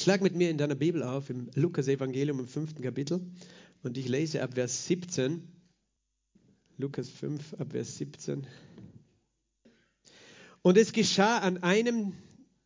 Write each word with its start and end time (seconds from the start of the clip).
Schlag 0.00 0.22
mit 0.22 0.34
mir 0.34 0.48
in 0.48 0.56
deiner 0.56 0.76
Bibel 0.76 1.02
auf, 1.02 1.28
im 1.28 1.50
Lukas-Evangelium 1.54 2.40
im 2.40 2.48
fünften 2.48 2.82
Kapitel. 2.82 3.20
Und 3.82 3.98
ich 3.98 4.08
lese 4.08 4.42
ab 4.42 4.54
Vers 4.54 4.86
17. 4.86 5.42
Lukas 6.78 7.10
5, 7.10 7.54
ab 7.58 7.72
Vers 7.72 7.98
17. 7.98 8.46
Und 10.62 10.78
es 10.78 10.92
geschah 10.92 11.38
an 11.40 11.62
einem 11.62 12.14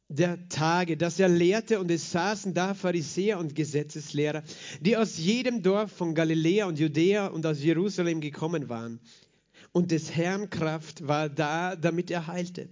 der 0.08 0.48
Tage, 0.48 0.96
dass 0.96 1.18
er 1.18 1.28
lehrte 1.28 1.80
und 1.80 1.90
es 1.90 2.12
saßen 2.12 2.54
da 2.54 2.72
Pharisäer 2.72 3.40
und 3.40 3.56
Gesetzeslehrer, 3.56 4.44
die 4.80 4.96
aus 4.96 5.18
jedem 5.18 5.62
Dorf 5.62 5.90
von 5.90 6.14
Galiläa 6.14 6.66
und 6.66 6.78
Judäa 6.78 7.26
und 7.26 7.46
aus 7.46 7.60
Jerusalem 7.60 8.20
gekommen 8.20 8.68
waren. 8.68 9.00
Und 9.72 9.90
des 9.90 10.14
Herrn 10.14 10.50
Kraft 10.50 11.08
war 11.08 11.28
da, 11.28 11.74
damit 11.74 12.12
er 12.12 12.28
heilte. 12.28 12.68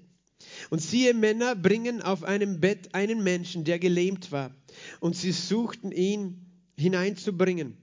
Und 0.71 0.81
siehe, 0.81 1.15
Männer 1.15 1.55
bringen 1.55 2.03
auf 2.03 2.25
einem 2.25 2.61
Bett 2.61 2.95
einen 2.95 3.23
Menschen, 3.23 3.65
der 3.65 3.79
gelähmt 3.79 4.33
war. 4.33 4.55
Und 5.01 5.17
sie 5.17 5.33
suchten 5.33 5.93
ihn 5.93 6.47
hineinzubringen 6.77 7.77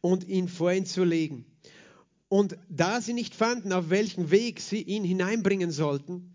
und 0.00 0.28
ihn 0.28 0.48
vor 0.48 0.72
ihn 0.72 0.86
zu 0.86 1.04
legen. 1.04 1.46
Und 2.28 2.56
da 2.68 3.00
sie 3.00 3.12
nicht 3.12 3.34
fanden, 3.34 3.72
auf 3.72 3.90
welchen 3.90 4.30
Weg 4.30 4.60
sie 4.60 4.82
ihn 4.82 5.04
hineinbringen 5.04 5.70
sollten, 5.70 6.34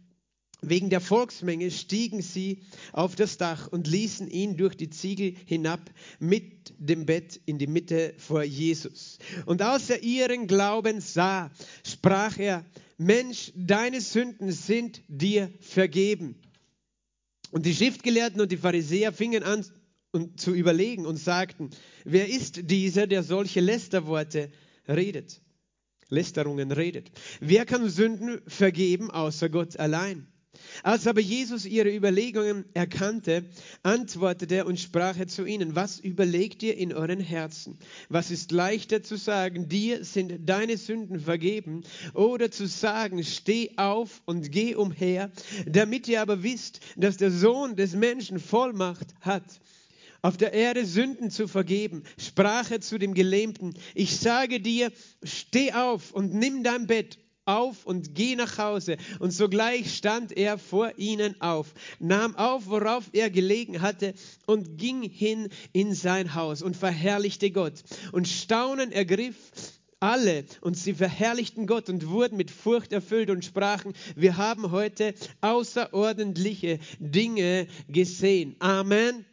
wegen 0.62 0.90
der 0.90 1.00
Volksmenge 1.00 1.72
stiegen 1.72 2.22
sie 2.22 2.64
auf 2.92 3.16
das 3.16 3.38
Dach 3.38 3.68
und 3.68 3.88
ließen 3.88 4.28
ihn 4.28 4.58
durch 4.58 4.76
die 4.76 4.90
Ziegel 4.90 5.36
hinab 5.46 5.80
mit 6.20 6.74
dem 6.78 7.06
Bett 7.06 7.40
in 7.46 7.58
die 7.58 7.68
Mitte 7.68 8.14
vor 8.18 8.44
Jesus. 8.44 9.20
Und 9.46 9.62
als 9.62 9.90
er 9.90 10.04
ihren 10.04 10.48
Glauben 10.48 11.00
sah, 11.00 11.50
sprach 11.86 12.38
er, 12.38 12.66
Mensch, 13.00 13.54
deine 13.56 14.02
Sünden 14.02 14.52
sind 14.52 15.02
dir 15.08 15.50
vergeben. 15.62 16.36
Und 17.52 17.66
die 17.66 17.74
Schriftgelehrten 17.74 18.42
und 18.42 18.52
die 18.52 18.58
Pharisäer 18.58 19.14
fingen 19.14 19.42
an 19.42 19.66
zu 20.36 20.54
überlegen 20.54 21.06
und 21.06 21.16
sagten, 21.16 21.70
wer 22.04 22.28
ist 22.28 22.70
dieser, 22.70 23.08
der 23.08 23.24
solche 23.24 23.62
Lästerworte 23.62 24.52
redet? 24.88 25.42
Lästerungen 26.10 26.74
redet. 26.74 27.10
Wer 27.40 27.66
kann 27.66 27.88
Sünden 27.90 28.42
vergeben 28.48 29.10
außer 29.10 29.48
Gott 29.48 29.78
allein? 29.78 30.28
Als 30.84 31.08
aber 31.08 31.22
Jesus 31.22 31.66
ihre 31.66 31.94
Überlegungen 31.94 32.66
erkannte, 32.74 33.46
antwortete 33.84 34.56
er 34.56 34.66
und 34.66 34.80
sprach 34.80 35.18
er 35.18 35.28
zu 35.28 35.46
ihnen, 35.46 35.76
was 35.76 36.00
überlegt 36.00 36.64
ihr 36.64 36.78
in 36.78 36.94
euren 36.94 37.20
Herzen? 37.20 37.78
Was 38.08 38.32
ist 38.32 38.52
leichter 38.52 39.04
zu 39.04 39.18
sagen, 39.18 39.68
dir 39.68 40.04
sind 40.06 40.48
deine 40.48 40.78
Sünden 40.78 41.20
vergeben, 41.20 41.84
oder 42.14 42.50
zu 42.50 42.68
sagen, 42.68 43.24
steh 43.24 43.72
auf 43.78 44.22
und 44.26 44.52
geh 44.52 44.76
umher, 44.76 45.32
damit 45.66 46.08
ihr 46.08 46.22
aber 46.22 46.44
wisst, 46.44 46.80
dass 46.96 47.18
der 47.18 47.32
Sohn 47.32 47.76
des 47.76 47.94
Menschen 47.94 48.40
Vollmacht 48.40 49.14
hat, 49.22 49.44
auf 50.22 50.38
der 50.38 50.54
Erde 50.54 50.86
Sünden 50.86 51.30
zu 51.30 51.48
vergeben, 51.48 52.04
sprach 52.18 52.72
er 52.72 52.82
zu 52.82 52.98
dem 52.98 53.14
Gelähmten, 53.14 53.74
ich 53.96 54.18
sage 54.18 54.60
dir, 54.60 54.92
steh 55.24 55.74
auf 55.74 56.12
und 56.12 56.34
nimm 56.34 56.64
dein 56.64 56.88
Bett 56.88 57.20
auf 57.50 57.86
und 57.86 58.16
geh 58.16 58.36
nach 58.36 58.58
Hause. 58.58 58.98
Und 59.20 59.32
sogleich 59.32 59.96
stand 59.96 60.38
er 60.38 60.58
vor 60.58 60.92
ihnen 60.98 61.40
auf, 61.42 61.74
nahm 62.00 62.36
auf, 62.36 62.68
worauf 62.68 63.10
er 63.12 63.30
gelegen 63.30 63.82
hatte, 63.82 64.14
und 64.46 64.78
ging 64.78 65.02
hin 65.02 65.50
in 65.74 65.94
sein 65.94 66.36
Haus 66.36 66.62
und 66.62 66.78
verherrlichte 66.78 67.52
Gott. 67.52 67.74
Und 68.12 68.28
Staunen 68.28 68.92
ergriff 68.92 69.36
alle 70.00 70.46
und 70.62 70.78
sie 70.78 70.94
verherrlichten 70.94 71.68
Gott 71.68 71.90
und 71.90 72.08
wurden 72.10 72.38
mit 72.38 72.52
Furcht 72.52 72.94
erfüllt 72.94 73.30
und 73.30 73.44
sprachen, 73.44 73.94
wir 74.16 74.38
haben 74.38 74.72
heute 74.72 75.14
außerordentliche 75.42 76.80
Dinge 77.00 77.68
gesehen. 77.90 78.56
Amen. 78.60 79.26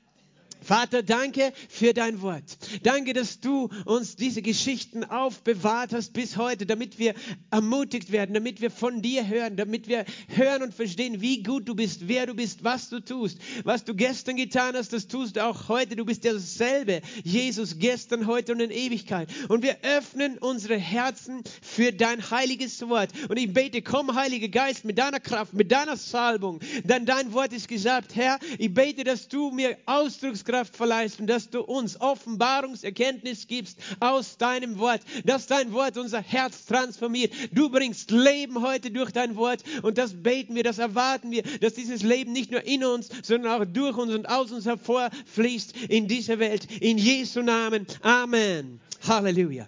Vater, 0.66 1.04
danke 1.04 1.52
für 1.68 1.94
dein 1.94 2.20
Wort. 2.22 2.42
Danke, 2.82 3.12
dass 3.12 3.38
du 3.38 3.68
uns 3.84 4.16
diese 4.16 4.42
Geschichten 4.42 5.04
aufbewahrt 5.04 5.92
hast 5.92 6.12
bis 6.12 6.36
heute, 6.36 6.66
damit 6.66 6.98
wir 6.98 7.14
ermutigt 7.52 8.10
werden, 8.10 8.34
damit 8.34 8.60
wir 8.60 8.72
von 8.72 9.00
dir 9.00 9.28
hören, 9.28 9.56
damit 9.56 9.86
wir 9.86 10.04
hören 10.26 10.64
und 10.64 10.74
verstehen, 10.74 11.20
wie 11.20 11.44
gut 11.44 11.68
du 11.68 11.76
bist, 11.76 12.08
wer 12.08 12.26
du 12.26 12.34
bist, 12.34 12.64
was 12.64 12.88
du 12.88 12.98
tust. 12.98 13.38
Was 13.62 13.84
du 13.84 13.94
gestern 13.94 14.34
getan 14.34 14.74
hast, 14.74 14.92
das 14.92 15.06
tust 15.06 15.36
du 15.36 15.44
auch 15.44 15.68
heute. 15.68 15.94
Du 15.94 16.04
bist 16.04 16.24
derselbe, 16.24 17.00
Jesus, 17.22 17.78
gestern, 17.78 18.26
heute 18.26 18.50
und 18.50 18.58
in 18.58 18.72
Ewigkeit. 18.72 19.28
Und 19.48 19.62
wir 19.62 19.76
öffnen 19.82 20.36
unsere 20.36 20.76
Herzen 20.76 21.44
für 21.62 21.92
dein 21.92 22.28
heiliges 22.32 22.82
Wort. 22.88 23.10
Und 23.28 23.36
ich 23.36 23.52
bete, 23.52 23.82
komm, 23.82 24.16
Heiliger 24.16 24.48
Geist, 24.48 24.84
mit 24.84 24.98
deiner 24.98 25.20
Kraft, 25.20 25.54
mit 25.54 25.70
deiner 25.70 25.96
Salbung. 25.96 26.58
Denn 26.82 27.06
dein 27.06 27.32
Wort 27.32 27.52
ist 27.52 27.68
gesagt, 27.68 28.16
Herr, 28.16 28.40
ich 28.58 28.74
bete, 28.74 29.04
dass 29.04 29.28
du 29.28 29.52
mir 29.52 29.76
Ausdruckskraft 29.86 30.55
Kraft 30.56 30.76
verleihst 30.76 31.20
und 31.20 31.26
dass 31.26 31.50
du 31.50 31.60
uns 31.60 32.00
Offenbarungserkenntnis 32.00 33.46
gibst 33.46 33.78
aus 34.00 34.38
deinem 34.38 34.78
Wort, 34.78 35.02
dass 35.24 35.46
dein 35.46 35.70
Wort 35.72 35.98
unser 35.98 36.22
Herz 36.22 36.64
transformiert. 36.64 37.30
Du 37.52 37.68
bringst 37.68 38.10
Leben 38.10 38.62
heute 38.62 38.90
durch 38.90 39.10
dein 39.10 39.36
Wort 39.36 39.62
und 39.82 39.98
das 39.98 40.14
beten 40.14 40.54
wir, 40.54 40.62
das 40.62 40.78
erwarten 40.78 41.30
wir, 41.30 41.42
dass 41.60 41.74
dieses 41.74 42.02
Leben 42.02 42.32
nicht 42.32 42.50
nur 42.50 42.62
in 42.62 42.84
uns, 42.84 43.10
sondern 43.22 43.52
auch 43.60 43.66
durch 43.66 43.98
uns 43.98 44.14
und 44.14 44.26
aus 44.30 44.50
uns 44.50 44.64
hervorfließt 44.64 45.76
in 45.88 46.08
dieser 46.08 46.38
Welt. 46.38 46.66
In 46.80 46.96
Jesu 46.96 47.42
Namen. 47.42 47.86
Amen. 48.00 48.80
Halleluja. 49.06 49.66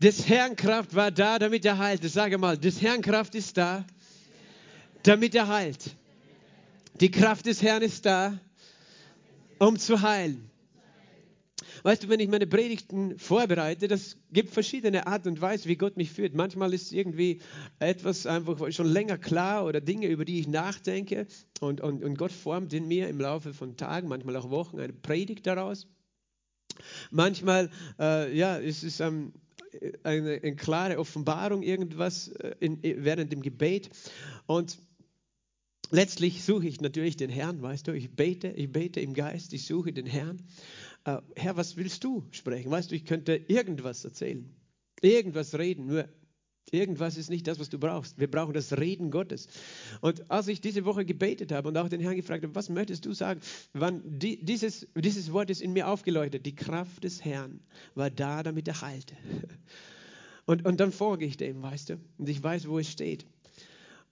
Des 0.00 0.28
Herrn 0.28 0.54
Kraft 0.54 0.94
war 0.94 1.10
da, 1.10 1.40
damit 1.40 1.64
er 1.64 1.78
heilt. 1.78 2.08
Sage 2.08 2.38
mal, 2.38 2.56
des 2.56 2.80
Herrn 2.80 3.02
Kraft 3.02 3.34
ist 3.34 3.56
da, 3.56 3.84
damit 5.02 5.34
er 5.34 5.48
heilt. 5.48 5.96
Die 7.00 7.10
Kraft 7.10 7.46
des 7.46 7.62
Herrn 7.62 7.82
ist 7.82 8.06
da, 8.06 8.38
um 9.62 9.78
zu 9.78 10.02
heilen. 10.02 10.50
Weißt 11.84 12.04
du, 12.04 12.08
wenn 12.08 12.20
ich 12.20 12.28
meine 12.28 12.46
Predigten 12.46 13.18
vorbereite, 13.18 13.88
das 13.88 14.16
gibt 14.30 14.50
verschiedene 14.50 15.06
Art 15.06 15.26
und 15.26 15.40
Weise, 15.40 15.68
wie 15.68 15.76
Gott 15.76 15.96
mich 15.96 16.10
führt. 16.10 16.34
Manchmal 16.34 16.74
ist 16.74 16.92
irgendwie 16.92 17.40
etwas 17.78 18.26
einfach 18.26 18.70
schon 18.72 18.86
länger 18.86 19.18
klar 19.18 19.64
oder 19.64 19.80
Dinge, 19.80 20.08
über 20.08 20.24
die 20.24 20.40
ich 20.40 20.48
nachdenke 20.48 21.26
und, 21.60 21.80
und, 21.80 22.04
und 22.04 22.18
Gott 22.18 22.32
formt 22.32 22.72
in 22.72 22.88
mir 22.88 23.08
im 23.08 23.20
Laufe 23.20 23.52
von 23.52 23.76
Tagen, 23.76 24.08
manchmal 24.08 24.36
auch 24.36 24.50
Wochen 24.50 24.78
eine 24.78 24.92
Predigt 24.92 25.46
daraus. 25.46 25.88
Manchmal, 27.10 27.70
äh, 27.98 28.36
ja, 28.36 28.58
es 28.58 28.82
ist 28.82 29.00
ähm, 29.00 29.32
eine, 30.02 30.40
eine, 30.42 30.56
klare 30.56 30.98
Offenbarung, 30.98 31.62
irgendwas 31.62 32.28
äh, 32.28 32.54
in, 32.60 32.80
während 32.82 33.32
dem 33.32 33.42
Gebet 33.42 33.90
und 34.46 34.78
letztlich 35.92 36.42
suche 36.42 36.66
ich 36.66 36.80
natürlich 36.80 37.16
den 37.16 37.30
Herrn, 37.30 37.62
weißt 37.62 37.86
du, 37.86 37.92
ich 37.92 38.10
bete, 38.10 38.48
ich 38.48 38.72
bete 38.72 39.00
im 39.00 39.14
Geist, 39.14 39.52
ich 39.52 39.66
suche 39.66 39.92
den 39.92 40.06
Herrn. 40.06 40.42
Äh, 41.04 41.18
Herr, 41.36 41.56
was 41.56 41.76
willst 41.76 42.02
du 42.02 42.24
sprechen? 42.32 42.70
Weißt 42.70 42.90
du, 42.90 42.96
ich 42.96 43.04
könnte 43.04 43.36
irgendwas 43.36 44.04
erzählen, 44.04 44.50
irgendwas 45.00 45.56
reden, 45.56 45.86
nur 45.86 46.08
irgendwas 46.70 47.16
ist 47.16 47.28
nicht 47.28 47.46
das, 47.46 47.58
was 47.58 47.68
du 47.68 47.78
brauchst. 47.78 48.18
Wir 48.18 48.30
brauchen 48.30 48.54
das 48.54 48.72
Reden 48.78 49.10
Gottes. 49.10 49.48
Und 50.00 50.30
als 50.30 50.48
ich 50.48 50.60
diese 50.60 50.84
Woche 50.84 51.04
gebetet 51.04 51.52
habe 51.52 51.68
und 51.68 51.76
auch 51.76 51.88
den 51.88 52.00
Herrn 52.00 52.16
gefragt 52.16 52.42
habe, 52.44 52.54
was 52.54 52.70
möchtest 52.70 53.04
du 53.04 53.12
sagen, 53.12 53.40
wann 53.74 54.02
die, 54.04 54.42
dieses, 54.42 54.88
dieses 54.96 55.32
Wort 55.32 55.50
ist 55.50 55.60
in 55.60 55.72
mir 55.72 55.88
aufgeleuchtet. 55.88 56.46
Die 56.46 56.54
Kraft 56.54 57.04
des 57.04 57.24
Herrn 57.24 57.60
war 57.94 58.10
da, 58.10 58.42
damit 58.42 58.68
er 58.68 58.80
heilte. 58.80 59.14
Und, 60.46 60.64
und 60.64 60.80
dann 60.80 60.90
folge 60.90 61.24
ich 61.24 61.36
dem, 61.36 61.62
weißt 61.62 61.90
du, 61.90 62.00
und 62.18 62.28
ich 62.28 62.42
weiß, 62.42 62.68
wo 62.68 62.78
es 62.78 62.90
steht. 62.90 63.26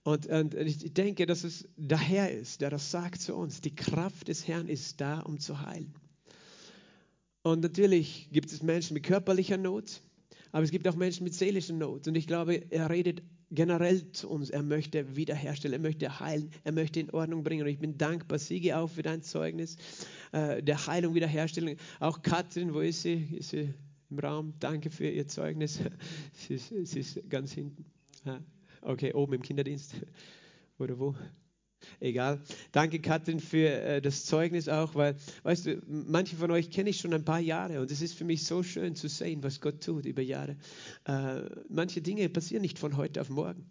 Und, 0.03 0.25
und, 0.27 0.55
ich 0.55 0.93
denke, 0.93 1.25
dass 1.25 1.43
es 1.43 1.67
der 1.77 1.99
Herr 1.99 2.31
ist, 2.31 2.61
der 2.61 2.71
das 2.71 2.89
sagt 2.89 3.21
zu 3.21 3.35
uns. 3.35 3.61
Die 3.61 3.75
Kraft 3.75 4.27
des 4.27 4.47
Herrn 4.47 4.67
ist 4.67 4.99
da, 4.99 5.19
um 5.19 5.39
zu 5.39 5.61
heilen. 5.61 5.93
Und 7.43 7.61
natürlich 7.61 8.29
gibt 8.31 8.51
es 8.51 8.63
Menschen 8.63 8.95
mit 8.95 9.03
körperlicher 9.03 9.57
Not, 9.57 10.01
aber 10.51 10.63
es 10.63 10.71
gibt 10.71 10.87
auch 10.87 10.95
Menschen 10.95 11.23
mit 11.23 11.33
seelischer 11.33 11.73
Not. 11.73 12.07
Und 12.07 12.15
ich 12.15 12.27
glaube, 12.27 12.55
er 12.71 12.89
redet 12.89 13.21
generell 13.51 14.11
zu 14.11 14.29
uns. 14.29 14.49
Er 14.49 14.63
möchte 14.63 15.15
wiederherstellen, 15.15 15.73
er 15.73 15.79
möchte 15.79 16.19
heilen, 16.19 16.51
er 16.63 16.71
möchte 16.71 16.99
in 16.99 17.09
Ordnung 17.11 17.43
bringen. 17.43 17.63
Und 17.63 17.69
ich 17.69 17.79
bin 17.79 17.97
dankbar, 17.97 18.39
Siege 18.39 18.77
auch 18.77 18.87
für 18.87 19.03
dein 19.03 19.21
Zeugnis 19.21 19.77
äh, 20.31 20.63
der 20.63 20.87
Heilung, 20.87 21.13
Wiederherstellung. 21.13 21.75
Auch 21.99 22.21
Katrin, 22.21 22.73
wo 22.73 22.79
ist 22.79 23.03
sie? 23.03 23.27
Ist 23.37 23.49
sie 23.49 23.73
im 24.09 24.19
Raum? 24.19 24.53
Danke 24.59 24.89
für 24.89 25.07
ihr 25.07 25.27
Zeugnis. 25.27 25.79
sie, 26.33 26.55
ist, 26.55 26.69
sie 26.69 26.99
ist 26.99 27.29
ganz 27.29 27.51
hinten. 27.51 27.85
Ja. 28.25 28.39
Okay, 28.81 29.13
oben 29.13 29.33
im 29.33 29.41
Kinderdienst. 29.41 29.95
Oder 30.79 30.99
wo? 30.99 31.15
Egal. 31.99 32.41
Danke, 32.71 32.99
Katrin, 32.99 33.39
für 33.39 33.69
äh, 33.69 34.01
das 34.01 34.25
Zeugnis 34.25 34.67
auch, 34.69 34.95
weil, 34.95 35.15
weißt 35.43 35.65
du, 35.65 35.81
manche 35.87 36.35
von 36.35 36.51
euch 36.51 36.69
kenne 36.69 36.89
ich 36.89 36.99
schon 36.99 37.13
ein 37.13 37.25
paar 37.25 37.39
Jahre 37.39 37.81
und 37.81 37.89
es 37.91 38.01
ist 38.01 38.13
für 38.13 38.23
mich 38.23 38.45
so 38.45 38.61
schön 38.61 38.95
zu 38.95 39.07
sehen, 39.09 39.43
was 39.43 39.61
Gott 39.61 39.83
tut 39.83 40.05
über 40.05 40.21
Jahre. 40.21 40.57
Äh, 41.05 41.41
manche 41.69 42.01
Dinge 42.01 42.29
passieren 42.29 42.61
nicht 42.61 42.77
von 42.77 42.97
heute 42.97 43.21
auf 43.21 43.29
morgen. 43.29 43.65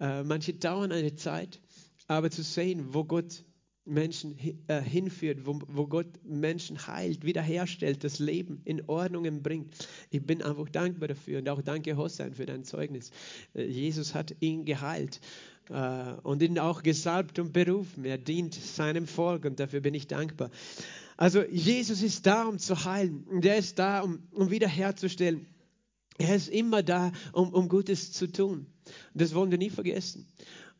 Äh, 0.00 0.24
manche 0.24 0.52
dauern 0.52 0.92
eine 0.92 1.14
Zeit, 1.14 1.60
aber 2.06 2.30
zu 2.30 2.42
sehen, 2.42 2.92
wo 2.92 3.04
Gott 3.04 3.44
Menschen 3.84 4.36
äh, 4.68 4.80
hinführt, 4.80 5.40
wo, 5.44 5.86
Gott 5.86 6.06
Menschen 6.24 6.86
heilt, 6.86 7.24
wiederherstellt, 7.24 8.04
das 8.04 8.18
Leben 8.20 8.60
in 8.64 8.88
Ordnung 8.88 9.42
bringt. 9.42 9.88
Ich 10.10 10.24
bin 10.24 10.40
einfach 10.42 10.68
dankbar 10.68 11.08
dafür 11.08 11.38
und 11.38 11.48
auch 11.48 11.62
danke 11.62 11.96
Hossein 11.96 12.34
für 12.34 12.46
dein 12.46 12.64
Zeugnis. 12.64 13.10
Äh, 13.54 13.64
Jesus 13.64 14.14
hat 14.14 14.36
ihn 14.40 14.64
geheilt 14.64 15.20
äh, 15.68 16.12
und 16.22 16.42
ihn 16.42 16.58
auch 16.58 16.82
gesalbt 16.82 17.38
und 17.40 17.52
berufen. 17.52 18.04
Er 18.04 18.18
dient 18.18 18.54
seinem 18.54 19.06
Volk 19.06 19.44
und 19.44 19.58
dafür 19.58 19.80
bin 19.80 19.94
ich 19.94 20.06
dankbar. 20.06 20.50
Also 21.16 21.42
Jesus 21.42 22.02
ist 22.02 22.26
da, 22.26 22.44
um 22.44 22.58
zu 22.58 22.84
heilen 22.84 23.26
er 23.42 23.56
ist 23.56 23.78
da, 23.78 24.00
um, 24.00 24.50
wiederherzustellen. 24.50 25.46
Er 26.18 26.36
ist 26.36 26.48
immer 26.48 26.82
da, 26.82 27.12
um, 27.32 27.68
Gutes 27.68 28.12
zu 28.12 28.30
tun. 28.30 28.66
Das 29.14 29.34
wollen 29.34 29.50
wir 29.50 29.58
nie 29.58 29.70
vergessen. 29.70 30.26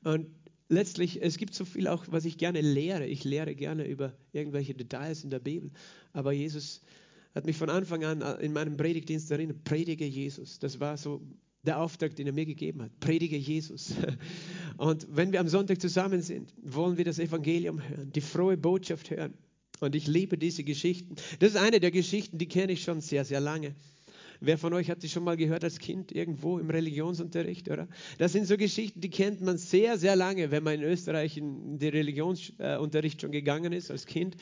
Und 0.05 0.26
letztlich, 0.68 1.22
es 1.22 1.38
gibt 1.38 1.54
so 1.54 1.64
viel 1.64 1.88
auch, 1.88 2.04
was 2.08 2.24
ich 2.24 2.38
gerne 2.38 2.60
lehre. 2.60 3.06
Ich 3.06 3.24
lehre 3.24 3.54
gerne 3.54 3.86
über 3.86 4.12
irgendwelche 4.32 4.74
Details 4.74 5.24
in 5.24 5.30
der 5.30 5.38
Bibel. 5.38 5.70
Aber 6.12 6.32
Jesus 6.32 6.82
hat 7.34 7.46
mich 7.46 7.56
von 7.56 7.70
Anfang 7.70 8.04
an 8.04 8.22
äh, 8.22 8.44
in 8.44 8.52
meinem 8.52 8.76
Predigtdienst 8.76 9.30
erinnert, 9.30 9.64
predige 9.64 10.04
Jesus. 10.04 10.58
Das 10.58 10.80
war 10.80 10.96
so 10.96 11.22
der 11.62 11.78
Auftrag, 11.78 12.16
den 12.16 12.26
er 12.26 12.32
mir 12.32 12.46
gegeben 12.46 12.82
hat. 12.82 12.98
Predige 13.00 13.36
Jesus. 13.36 13.94
Und 14.76 15.06
wenn 15.10 15.32
wir 15.32 15.40
am 15.40 15.48
Sonntag 15.48 15.80
zusammen 15.80 16.22
sind, 16.22 16.52
wollen 16.62 16.96
wir 16.96 17.04
das 17.04 17.18
Evangelium 17.18 17.80
hören, 17.80 18.12
die 18.12 18.20
frohe 18.20 18.56
Botschaft 18.56 19.10
hören. 19.10 19.34
Und 19.80 19.94
ich 19.94 20.06
liebe 20.06 20.38
diese 20.38 20.64
Geschichten. 20.64 21.16
Das 21.38 21.50
ist 21.50 21.56
eine 21.56 21.80
der 21.80 21.90
Geschichten, 21.90 22.38
die 22.38 22.48
kenne 22.48 22.72
ich 22.72 22.82
schon 22.82 23.00
sehr, 23.00 23.24
sehr 23.24 23.40
lange. 23.40 23.74
Wer 24.44 24.58
von 24.58 24.72
euch 24.72 24.90
hat 24.90 25.04
die 25.04 25.08
schon 25.08 25.22
mal 25.22 25.36
gehört 25.36 25.62
als 25.62 25.78
Kind 25.78 26.10
irgendwo 26.10 26.58
im 26.58 26.68
Religionsunterricht, 26.68 27.70
oder? 27.70 27.86
Das 28.18 28.32
sind 28.32 28.48
so 28.48 28.56
Geschichten, 28.56 29.00
die 29.00 29.08
kennt 29.08 29.40
man 29.40 29.56
sehr, 29.56 29.98
sehr 29.98 30.16
lange, 30.16 30.50
wenn 30.50 30.64
man 30.64 30.74
in 30.74 30.82
Österreich 30.82 31.36
in 31.36 31.78
den 31.78 31.90
Religionsunterricht 31.90 33.20
schon 33.20 33.30
gegangen 33.30 33.72
ist 33.72 33.92
als 33.92 34.04
Kind. 34.04 34.36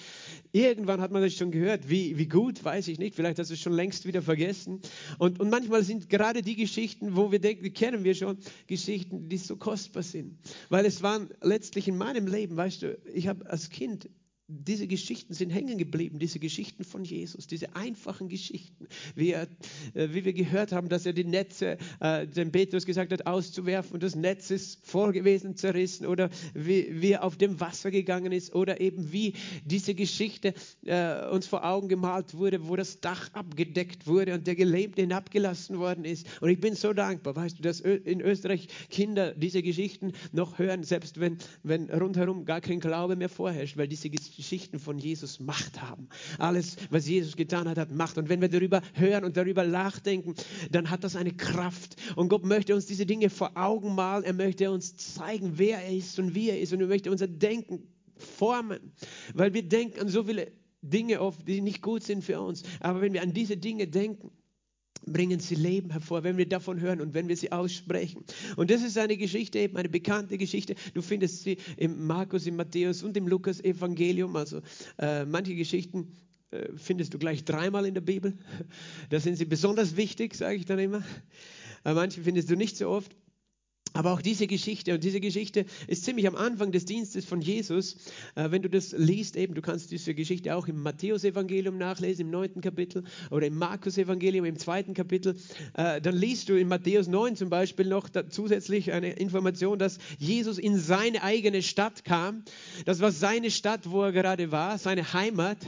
Irgendwann 0.52 1.02
hat 1.02 1.10
man 1.10 1.20
das 1.20 1.34
schon 1.34 1.50
gehört. 1.50 1.90
Wie, 1.90 2.16
wie 2.16 2.28
gut, 2.28 2.64
weiß 2.64 2.88
ich 2.88 2.98
nicht. 2.98 3.14
Vielleicht 3.14 3.38
hast 3.38 3.50
du 3.50 3.54
es 3.54 3.60
schon 3.60 3.74
längst 3.74 4.06
wieder 4.06 4.22
vergessen. 4.22 4.80
Und, 5.18 5.38
und 5.38 5.50
manchmal 5.50 5.82
sind 5.82 6.08
gerade 6.08 6.40
die 6.40 6.56
Geschichten, 6.56 7.14
wo 7.14 7.30
wir 7.30 7.38
denken, 7.38 7.62
die 7.62 7.70
kennen 7.70 8.02
wir 8.02 8.14
schon, 8.14 8.38
Geschichten, 8.68 9.28
die 9.28 9.36
so 9.36 9.56
kostbar 9.56 10.02
sind. 10.02 10.38
Weil 10.70 10.86
es 10.86 11.02
waren 11.02 11.28
letztlich 11.42 11.88
in 11.88 11.98
meinem 11.98 12.26
Leben, 12.26 12.56
weißt 12.56 12.82
du, 12.82 12.98
ich 13.12 13.28
habe 13.28 13.50
als 13.50 13.68
Kind 13.68 14.08
diese 14.50 14.86
Geschichten 14.86 15.34
sind 15.34 15.50
hängen 15.50 15.78
geblieben, 15.78 16.18
diese 16.18 16.38
Geschichten 16.38 16.84
von 16.84 17.04
Jesus, 17.04 17.46
diese 17.46 17.76
einfachen 17.76 18.28
Geschichten, 18.28 18.86
wie, 19.14 19.30
er, 19.30 19.46
äh, 19.94 20.08
wie 20.10 20.24
wir 20.24 20.32
gehört 20.32 20.72
haben, 20.72 20.88
dass 20.88 21.06
er 21.06 21.12
die 21.12 21.24
Netze, 21.24 21.78
äh, 22.00 22.26
dem 22.26 22.50
Petrus 22.50 22.84
gesagt 22.86 23.12
hat, 23.12 23.26
auszuwerfen 23.26 23.94
und 23.94 24.02
das 24.02 24.14
Netz 24.14 24.50
ist 24.50 24.84
voll 24.86 25.12
gewesen, 25.12 25.56
zerrissen 25.56 26.06
oder 26.06 26.30
wie, 26.54 27.00
wie 27.00 27.12
er 27.12 27.24
auf 27.24 27.36
dem 27.36 27.60
Wasser 27.60 27.90
gegangen 27.90 28.32
ist 28.32 28.54
oder 28.54 28.80
eben 28.80 29.12
wie 29.12 29.34
diese 29.64 29.94
Geschichte 29.94 30.54
äh, 30.84 31.28
uns 31.28 31.46
vor 31.46 31.64
Augen 31.64 31.88
gemalt 31.88 32.34
wurde, 32.34 32.66
wo 32.66 32.76
das 32.76 33.00
Dach 33.00 33.32
abgedeckt 33.32 34.06
wurde 34.06 34.34
und 34.34 34.46
der 34.46 34.56
Gelebte 34.56 35.02
hinabgelassen 35.02 35.78
worden 35.78 36.04
ist. 36.04 36.26
Und 36.40 36.50
ich 36.50 36.60
bin 36.60 36.74
so 36.74 36.92
dankbar, 36.92 37.36
weißt 37.36 37.58
du, 37.58 37.62
dass 37.62 37.80
in 37.80 38.20
Österreich 38.20 38.68
Kinder 38.90 39.32
diese 39.34 39.62
Geschichten 39.62 40.12
noch 40.32 40.58
hören, 40.58 40.82
selbst 40.82 41.20
wenn, 41.20 41.38
wenn 41.62 41.90
rundherum 41.90 42.44
gar 42.44 42.60
kein 42.60 42.80
Glaube 42.80 43.16
mehr 43.16 43.28
vorherrscht, 43.28 43.76
weil 43.76 43.88
diese 43.88 44.10
Geschichten 44.10 44.39
Geschichten 44.40 44.78
von 44.78 44.98
Jesus 44.98 45.38
Macht 45.38 45.82
haben. 45.82 46.08
Alles, 46.38 46.76
was 46.88 47.06
Jesus 47.06 47.36
getan 47.36 47.68
hat, 47.68 47.76
hat 47.76 47.92
Macht. 47.92 48.16
Und 48.16 48.30
wenn 48.30 48.40
wir 48.40 48.48
darüber 48.48 48.80
hören 48.94 49.24
und 49.24 49.36
darüber 49.36 49.64
nachdenken, 49.64 50.34
dann 50.70 50.88
hat 50.88 51.04
das 51.04 51.14
eine 51.14 51.32
Kraft. 51.32 51.96
Und 52.16 52.30
Gott 52.30 52.46
möchte 52.46 52.74
uns 52.74 52.86
diese 52.86 53.04
Dinge 53.04 53.28
vor 53.28 53.54
Augen 53.54 53.94
malen. 53.94 54.24
Er 54.24 54.32
möchte 54.32 54.70
uns 54.70 54.96
zeigen, 54.96 55.58
wer 55.58 55.84
er 55.84 55.94
ist 55.94 56.18
und 56.18 56.34
wie 56.34 56.48
er 56.48 56.58
ist. 56.58 56.72
Und 56.72 56.80
er 56.80 56.86
möchte 56.86 57.10
unser 57.10 57.28
Denken 57.28 57.82
formen. 58.16 58.92
Weil 59.34 59.52
wir 59.52 59.62
denken 59.62 60.00
an 60.00 60.08
so 60.08 60.24
viele 60.24 60.50
Dinge 60.80 61.20
oft, 61.20 61.46
die 61.46 61.60
nicht 61.60 61.82
gut 61.82 62.02
sind 62.02 62.24
für 62.24 62.40
uns. 62.40 62.62
Aber 62.80 63.02
wenn 63.02 63.12
wir 63.12 63.20
an 63.20 63.34
diese 63.34 63.58
Dinge 63.58 63.88
denken, 63.88 64.30
bringen 65.06 65.40
sie 65.40 65.54
Leben 65.54 65.90
hervor, 65.90 66.24
wenn 66.24 66.36
wir 66.36 66.48
davon 66.48 66.80
hören 66.80 67.00
und 67.00 67.14
wenn 67.14 67.28
wir 67.28 67.36
sie 67.36 67.52
aussprechen. 67.52 68.24
Und 68.56 68.70
das 68.70 68.82
ist 68.82 68.98
eine 68.98 69.16
Geschichte, 69.16 69.58
eben 69.58 69.76
eine 69.76 69.88
bekannte 69.88 70.38
Geschichte. 70.38 70.74
Du 70.94 71.02
findest 71.02 71.42
sie 71.42 71.58
im 71.76 72.06
Markus, 72.06 72.46
im 72.46 72.56
Matthäus 72.56 73.02
und 73.02 73.16
im 73.16 73.26
Lukas 73.26 73.60
Evangelium. 73.60 74.36
Also 74.36 74.60
äh, 74.98 75.24
manche 75.24 75.54
Geschichten 75.54 76.12
äh, 76.50 76.68
findest 76.76 77.14
du 77.14 77.18
gleich 77.18 77.44
dreimal 77.44 77.86
in 77.86 77.94
der 77.94 78.00
Bibel. 78.00 78.36
Da 79.08 79.20
sind 79.20 79.36
sie 79.36 79.44
besonders 79.44 79.96
wichtig, 79.96 80.34
sage 80.34 80.56
ich 80.56 80.64
dann 80.64 80.78
immer. 80.78 81.02
Äh, 81.84 81.94
manche 81.94 82.20
findest 82.22 82.50
du 82.50 82.56
nicht 82.56 82.76
so 82.76 82.88
oft. 82.88 83.14
Aber 83.92 84.12
auch 84.12 84.22
diese 84.22 84.46
Geschichte, 84.46 84.94
und 84.94 85.02
diese 85.02 85.20
Geschichte 85.20 85.66
ist 85.88 86.04
ziemlich 86.04 86.28
am 86.28 86.36
Anfang 86.36 86.70
des 86.70 86.84
Dienstes 86.84 87.24
von 87.24 87.40
Jesus. 87.40 87.96
Äh, 88.36 88.50
wenn 88.50 88.62
du 88.62 88.70
das 88.70 88.92
liest, 88.92 89.36
eben, 89.36 89.54
du 89.54 89.62
kannst 89.62 89.90
diese 89.90 90.14
Geschichte 90.14 90.54
auch 90.54 90.68
im 90.68 90.82
Matthäus-Evangelium 90.82 91.76
nachlesen, 91.76 92.26
im 92.26 92.30
neunten 92.30 92.60
Kapitel, 92.60 93.02
oder 93.30 93.46
im 93.46 93.58
Markus-Evangelium, 93.58 94.44
im 94.44 94.58
zweiten 94.58 94.94
Kapitel. 94.94 95.36
Äh, 95.74 96.00
dann 96.00 96.16
liest 96.16 96.48
du 96.48 96.58
in 96.58 96.68
Matthäus 96.68 97.08
9 97.08 97.34
zum 97.34 97.50
Beispiel 97.50 97.86
noch 97.86 98.08
zusätzlich 98.28 98.92
eine 98.92 99.12
Information, 99.12 99.78
dass 99.78 99.98
Jesus 100.18 100.58
in 100.58 100.78
seine 100.78 101.22
eigene 101.24 101.62
Stadt 101.62 102.04
kam. 102.04 102.44
Das 102.84 103.00
war 103.00 103.10
seine 103.10 103.50
Stadt, 103.50 103.90
wo 103.90 104.02
er 104.02 104.12
gerade 104.12 104.52
war, 104.52 104.78
seine 104.78 105.12
Heimat. 105.12 105.58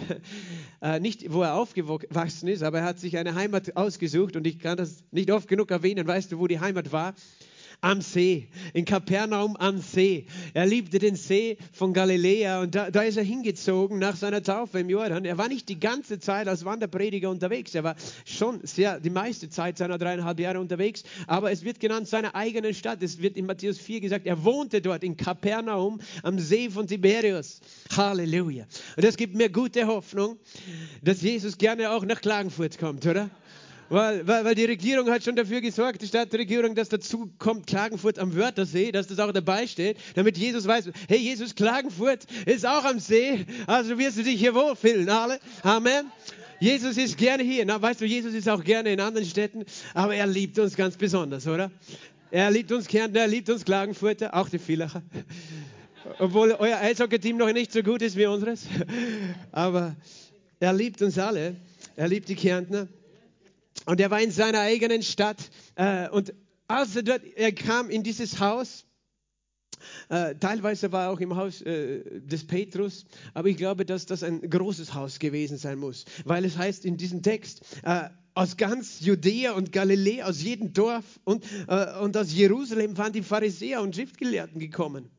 Äh, 0.81 0.99
nicht, 0.99 1.33
wo 1.33 1.43
er 1.43 1.55
aufgewachsen 1.55 2.49
ist, 2.49 2.65
aber 2.65 2.81
er 2.81 2.85
hat 2.85 2.99
sich 2.99 3.17
eine 3.17 3.37
Heimat 3.37 3.77
ausgesucht. 3.77 4.35
Und 4.35 4.49
ich 4.49 4.59
kann 4.59 4.77
das 4.77 5.05
nicht 5.13 5.31
oft 5.31 5.47
genug 5.47 5.71
erwähnen. 5.71 6.09
Weißt 6.09 6.33
du, 6.33 6.41
wo 6.41 6.49
die 6.49 6.59
Heimat 6.59 6.91
war? 6.91 7.15
Am 7.83 8.01
See, 8.01 8.47
in 8.75 8.85
Kapernaum 8.85 9.57
am 9.57 9.81
See. 9.81 10.27
Er 10.55 10.67
liebte 10.67 11.01
den 11.01 11.17
See 11.17 11.59
von 11.73 11.93
Galiläa 11.93 12.61
und 12.63 12.75
da, 12.75 12.91
da 12.93 13.03
ist 13.03 13.17
er 13.17 13.25
hingezogen 13.25 13.99
nach 13.99 14.15
seiner 14.15 14.43
Taufe 14.43 14.79
im 14.79 14.89
Jordan. 14.89 15.25
Er 15.25 15.37
war 15.37 15.49
nicht 15.49 15.69
die 15.69 15.81
ganze 15.81 16.21
Zeit 16.21 16.47
als 16.47 16.65
Wanderprediger 16.65 17.29
unterwegs, 17.29 17.75
er 17.75 17.83
war 17.83 17.97
schon 18.25 18.61
sehr 18.63 19.01
die 19.01 19.11
meiste 19.11 19.51
Zeit 19.51 19.79
seiner 19.79 19.99
dreieinhalb 19.99 20.39
Jahre 20.39 20.61
unterwegs, 20.61 21.03
aber 21.27 21.51
es 21.51 21.65
wird 21.65 21.81
genannt 21.81 22.07
seine 22.07 22.37
eigene 22.37 22.73
Stadt. 22.73 23.03
Es 23.03 23.21
wird 23.21 23.37
in 23.37 23.47
Matthäus 23.47 23.79
4 23.79 24.01
gesagt, 24.01 24.27
er 24.27 24.45
wohnte 24.45 24.81
dort 24.81 25.03
in 25.03 25.17
Kapernaum 25.17 26.01
am 26.23 26.39
See 26.39 26.71
von 26.71 26.87
Tiberius. 26.87 27.61
Halleluja. 27.97 28.65
Und 28.97 29.05
das 29.05 29.17
gibt 29.17 29.35
mir 29.35 29.51
gute 29.51 29.89
Hoffnung, 29.89 30.39
dass 31.03 31.21
Jesus 31.21 31.59
gerne 31.59 31.91
auch 31.91 32.05
nach 32.05 32.21
Klagenfurt 32.21 32.79
kommt, 32.79 33.05
oder? 33.07 33.29
Weil, 33.93 34.27
weil, 34.27 34.43
weil, 34.47 34.55
die 34.55 34.65
Regierung 34.65 35.11
hat 35.11 35.23
schon 35.23 35.37
dafür 35.37 35.61
gesorgt, 35.61 36.01
die 36.01 36.07
Stadtregierung, 36.07 36.75
dass 36.75 36.89
dazu 36.89 37.31
kommt 37.39 37.67
Klagenfurt 37.67 38.19
am 38.19 38.35
Wörthersee, 38.35 38.91
dass 38.91 39.07
das 39.07 39.19
auch 39.19 39.33
dabei 39.33 39.67
steht, 39.67 39.99
damit 40.15 40.39
Jesus 40.39 40.67
weiß, 40.67 40.91
hey, 41.09 41.19
Jesus, 41.19 41.55
Klagenfurt 41.55 42.25
ist 42.47 42.65
auch 42.65 42.87
am 42.87 42.99
See, 42.99 43.45
also 43.67 43.99
wirst 43.99 44.17
du 44.17 44.23
dich 44.23 44.41
hier 44.41 44.55
wohlfühlen, 44.55 45.11
alle. 45.11 45.39
Amen. 45.63 46.11
Jesus 46.59 46.97
ist 46.97 47.19
gerne 47.19 47.43
hier. 47.43 47.67
Na, 47.67 47.83
weißt 47.83 48.01
du, 48.01 48.07
Jesus 48.07 48.33
ist 48.33 48.49
auch 48.49 48.65
gerne 48.65 48.91
in 48.95 48.99
anderen 48.99 49.27
Städten, 49.27 49.67
aber 49.93 50.15
er 50.15 50.27
liebt 50.27 50.59
uns 50.59 50.75
ganz 50.75 50.97
besonders, 50.97 51.47
oder? 51.47 51.71
Er 52.31 52.51
liebt 52.51 52.73
uns 52.73 52.89
Kärnten, 52.89 53.19
er 53.19 53.27
liebt 53.27 53.51
uns 53.51 53.63
Klagenfurter, 53.63 54.35
auch 54.35 54.49
die 54.49 54.59
Villacher. 54.59 55.03
Obwohl 56.19 56.53
euer 56.53 56.79
Eishockey-Team 56.79 57.37
noch 57.37 57.53
nicht 57.53 57.73
so 57.73 57.83
gut 57.83 58.01
ist 58.01 58.17
wie 58.17 58.25
unseres. 58.25 58.69
Aber 59.53 59.97
er 60.61 60.73
liebt 60.73 61.03
uns 61.03 61.19
alle. 61.19 61.57
Er 61.95 62.09
liebt 62.09 62.31
die 62.31 62.37
Kärntner. 62.37 62.89
Und 63.87 64.01
er 64.01 64.11
war 64.11 64.21
in 64.21 64.31
seiner 64.31 64.61
eigenen 64.61 65.03
Stadt. 65.03 65.51
Äh, 65.75 66.09
und 66.11 66.35
als 66.69 66.97
er 66.97 67.03
dort, 67.03 67.23
er 67.37 67.53
kam 67.53 67.91
in 67.91 68.03
dieses 68.03 68.41
Haus, 68.41 68.87
äh, 70.09 70.35
teilweise 70.37 70.93
war 70.93 71.07
er 71.07 71.11
auch 71.11 71.21
im 71.21 71.37
Haus 71.37 71.61
äh, 71.63 72.21
des 72.21 72.47
Petrus, 72.47 73.05
aber 73.35 73.49
ich 73.49 73.57
glaube, 73.57 73.85
dass 73.85 74.07
das 74.07 74.23
ein 74.23 74.41
großes 74.49 74.95
Haus 74.95 75.19
gewesen 75.19 75.59
sein 75.59 75.79
muss, 75.79 76.05
weil 76.25 76.45
es 76.45 76.57
heißt 76.57 76.85
in 76.85 76.97
diesem 76.97 77.23
Text, 77.23 77.63
äh, 77.83 78.09
aus 78.35 78.57
ganz 78.57 79.01
Judäa 79.01 79.53
und 79.53 79.73
Galiläa, 79.73 80.27
aus 80.27 80.41
jedem 80.43 80.73
Dorf 80.73 81.05
und, 81.25 81.45
äh, 81.67 81.99
und 81.99 82.17
aus 82.17 82.33
Jerusalem 82.33 82.97
waren 82.97 83.13
die 83.13 83.23
Pharisäer 83.23 83.83
und 83.83 83.95
Schriftgelehrten 83.95 84.59
gekommen 84.61 85.11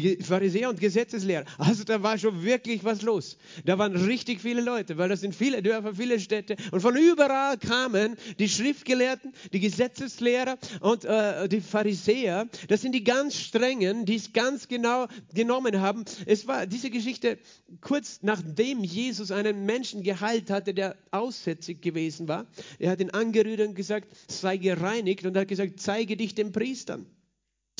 die 0.00 0.22
Pharisäer 0.22 0.68
und 0.68 0.80
Gesetzeslehrer. 0.80 1.44
Also 1.58 1.84
da 1.84 2.02
war 2.02 2.18
schon 2.18 2.42
wirklich 2.42 2.84
was 2.84 3.02
los. 3.02 3.36
Da 3.64 3.78
waren 3.78 3.96
richtig 3.96 4.40
viele 4.40 4.60
Leute, 4.60 4.98
weil 4.98 5.08
das 5.08 5.20
sind 5.20 5.34
viele 5.34 5.62
Dörfer, 5.62 5.94
viele 5.94 6.20
Städte 6.20 6.56
und 6.70 6.80
von 6.80 6.96
überall 6.96 7.56
kamen 7.58 8.16
die 8.38 8.48
Schriftgelehrten, 8.48 9.32
die 9.52 9.60
Gesetzeslehrer 9.60 10.58
und 10.80 11.04
äh, 11.04 11.48
die 11.48 11.60
Pharisäer. 11.60 12.48
Das 12.68 12.82
sind 12.82 12.92
die 12.92 13.04
ganz 13.04 13.36
strengen, 13.36 14.04
die 14.04 14.16
es 14.16 14.32
ganz 14.32 14.68
genau 14.68 15.06
genommen 15.34 15.80
haben. 15.80 16.04
Es 16.26 16.46
war 16.46 16.66
diese 16.66 16.90
Geschichte 16.90 17.38
kurz 17.80 18.20
nachdem 18.22 18.84
Jesus 18.84 19.30
einen 19.30 19.64
Menschen 19.66 20.02
geheilt 20.02 20.50
hatte, 20.50 20.74
der 20.74 20.96
aussätzig 21.10 21.82
gewesen 21.82 22.28
war. 22.28 22.46
Er 22.78 22.90
hat 22.90 23.00
ihn 23.00 23.10
angerührt 23.10 23.60
und 23.60 23.74
gesagt, 23.74 24.08
sei 24.28 24.56
gereinigt 24.56 25.24
und 25.24 25.36
hat 25.36 25.48
gesagt, 25.48 25.80
zeige 25.80 26.16
dich 26.16 26.34
den 26.34 26.52
Priestern. 26.52 27.06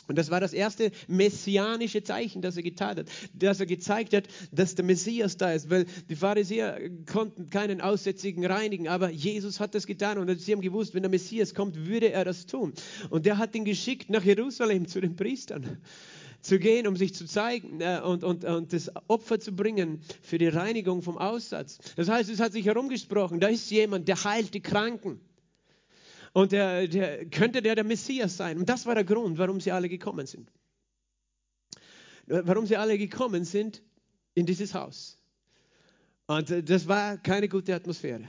Und 0.09 0.17
das 0.17 0.31
war 0.31 0.41
das 0.41 0.53
erste 0.53 0.91
messianische 1.09 2.03
Zeichen, 2.03 2.43
das 2.43 2.57
er 2.57 2.63
getan 2.63 2.99
hat, 2.99 3.07
dass 3.35 3.61
er 3.61 3.67
gezeigt 3.67 4.15
hat, 4.15 4.25
dass 4.53 4.75
der 4.75 4.85
Messias 4.85 5.37
da 5.37 5.53
ist, 5.53 5.71
weil 5.71 5.87
die 6.09 6.17
Pharisäer 6.17 6.79
konnten 7.11 7.51
keinen 7.51 7.81
Aussätzigen 7.81 8.45
reinigen, 8.47 8.89
aber 8.89 9.11
Jesus 9.11 9.61
hat 9.61 9.75
das 9.75 9.87
getan 9.87 10.19
und 10.19 10.41
sie 10.41 10.53
haben 10.53 10.61
gewusst, 10.61 10.95
wenn 10.95 11.03
der 11.03 11.11
Messias 11.11 11.55
kommt, 11.55 11.87
würde 11.87 12.13
er 12.13 12.25
das 12.25 12.47
tun. 12.47 12.73
Und 13.11 13.27
der 13.27 13.39
hat 13.39 13.55
ihn 13.55 13.65
geschickt 13.65 14.11
nach 14.11 14.23
Jerusalem 14.25 14.87
zu 14.87 15.01
den 15.01 15.17
Priestern 15.17 15.79
zu 16.41 16.59
gehen, 16.59 16.87
um 16.87 16.97
sich 16.97 17.15
zu 17.15 17.27
zeigen 17.27 17.81
äh, 17.81 18.01
und, 18.05 18.23
und, 18.23 18.45
und 18.45 18.73
das 18.73 18.91
Opfer 19.09 19.41
zu 19.41 19.53
bringen 19.53 20.01
für 20.23 20.39
die 20.39 20.49
Reinigung 20.49 21.03
vom 21.03 21.19
Aussatz. 21.19 21.79
Das 21.97 22.09
heißt, 22.09 22.31
es 22.31 22.41
hat 22.41 22.53
sich 22.53 22.67
herumgesprochen, 22.67 23.41
da 23.41 23.49
ist 23.49 23.71
jemand, 23.71 24.07
der 24.09 24.23
heilt 24.23 24.55
die 24.55 24.61
Kranken. 24.61 25.21
Und 26.37 26.53
der, 26.53 26.87
der, 26.87 27.25
könnte 27.31 27.63
der 27.63 27.77
der 27.77 27.85
Messias 27.85 28.37
sein? 28.37 28.59
Und 28.59 28.69
das 28.69 28.85
war 28.85 28.95
der 28.95 29.05
Grund, 29.05 29.39
warum 29.39 29.59
sie 29.59 29.73
alle 29.73 29.89
gekommen 29.89 30.27
sind. 30.27 30.53
Warum 32.27 32.67
sie 32.67 32.77
alle 32.77 32.99
gekommen 32.99 33.47
sind 33.47 33.83
in 34.35 34.45
dieses 34.45 34.75
Haus. 34.75 35.19
Und 36.27 36.51
äh, 36.51 36.63
das 36.63 36.87
war 36.87 37.17
keine 37.17 37.49
gute 37.49 37.75
Atmosphäre. 37.75 38.29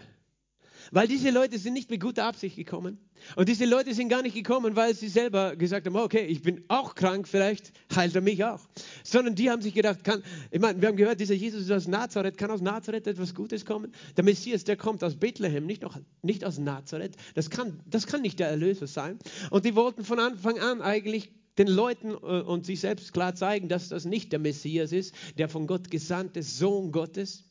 Weil 0.91 1.07
diese 1.07 1.29
Leute 1.29 1.57
sind 1.57 1.73
nicht 1.73 1.89
mit 1.89 2.01
guter 2.01 2.25
Absicht 2.25 2.55
gekommen. 2.55 2.97
Und 3.35 3.49
diese 3.49 3.65
Leute 3.65 3.93
sind 3.93 4.09
gar 4.09 4.21
nicht 4.21 4.35
gekommen, 4.35 4.75
weil 4.75 4.93
sie 4.93 5.07
selber 5.07 5.55
gesagt 5.55 5.87
haben, 5.87 5.95
okay, 5.95 6.25
ich 6.25 6.41
bin 6.41 6.63
auch 6.67 6.95
krank, 6.95 7.27
vielleicht 7.27 7.71
heilt 7.95 8.15
er 8.15 8.21
mich 8.21 8.43
auch. 8.43 8.61
Sondern 9.03 9.35
die 9.35 9.49
haben 9.49 9.61
sich 9.61 9.73
gedacht, 9.73 10.03
kann, 10.03 10.23
ich 10.51 10.59
meine, 10.59 10.79
wir 10.81 10.87
haben 10.87 10.97
gehört, 10.97 11.19
dieser 11.19 11.33
Jesus 11.33 11.63
ist 11.63 11.71
aus 11.71 11.87
Nazareth, 11.87 12.37
kann 12.37 12.51
aus 12.51 12.61
Nazareth 12.61 13.07
etwas 13.07 13.33
Gutes 13.33 13.65
kommen? 13.65 13.91
Der 14.15 14.23
Messias, 14.23 14.63
der 14.63 14.77
kommt 14.77 15.03
aus 15.03 15.15
Bethlehem, 15.15 15.65
nicht, 15.65 15.81
noch, 15.81 15.97
nicht 16.21 16.45
aus 16.45 16.57
Nazareth. 16.59 17.15
Das 17.33 17.49
kann, 17.49 17.79
das 17.85 18.07
kann 18.07 18.21
nicht 18.21 18.39
der 18.39 18.49
Erlöser 18.49 18.87
sein. 18.87 19.19
Und 19.49 19.65
die 19.65 19.75
wollten 19.75 20.03
von 20.03 20.19
Anfang 20.19 20.59
an 20.59 20.81
eigentlich 20.81 21.31
den 21.57 21.67
Leuten 21.67 22.11
äh, 22.11 22.41
und 22.41 22.65
sich 22.65 22.79
selbst 22.79 23.13
klar 23.13 23.35
zeigen, 23.35 23.67
dass 23.67 23.89
das 23.89 24.05
nicht 24.05 24.31
der 24.31 24.39
Messias 24.39 24.91
ist, 24.91 25.13
der 25.37 25.49
von 25.49 25.67
Gott 25.67 25.89
gesandte 25.89 26.43
Sohn 26.43 26.91
Gottes 26.91 27.43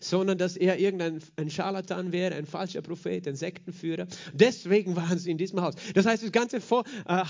sondern 0.00 0.38
dass 0.38 0.56
er 0.56 0.78
irgendein 0.78 1.20
ein 1.36 1.50
Scharlatan 1.50 2.12
wäre, 2.12 2.34
ein 2.34 2.46
falscher 2.46 2.82
Prophet, 2.82 3.26
ein 3.26 3.36
Sektenführer. 3.36 4.06
Deswegen 4.32 4.96
waren 4.96 5.18
sie 5.18 5.30
in 5.30 5.38
diesem 5.38 5.60
Haus. 5.60 5.74
Das 5.94 6.06
heißt, 6.06 6.22
das 6.22 6.32
ganze 6.32 6.56
äh, 6.58 6.60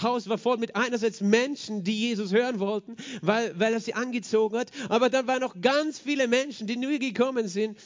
Haus 0.02 0.28
war 0.28 0.38
voll 0.38 0.58
mit 0.58 0.76
einerseits 0.76 1.20
Menschen, 1.20 1.84
die 1.84 1.98
Jesus 1.98 2.32
hören 2.32 2.60
wollten, 2.60 2.96
weil, 3.22 3.58
weil 3.58 3.72
er 3.72 3.80
sie 3.80 3.94
angezogen 3.94 4.56
hat, 4.56 4.70
aber 4.88 5.10
dann 5.10 5.26
waren 5.26 5.40
noch 5.40 5.60
ganz 5.60 5.98
viele 5.98 6.28
Menschen, 6.28 6.66
die 6.66 6.76
nur 6.76 6.98
gekommen 6.98 7.48
sind, 7.48 7.78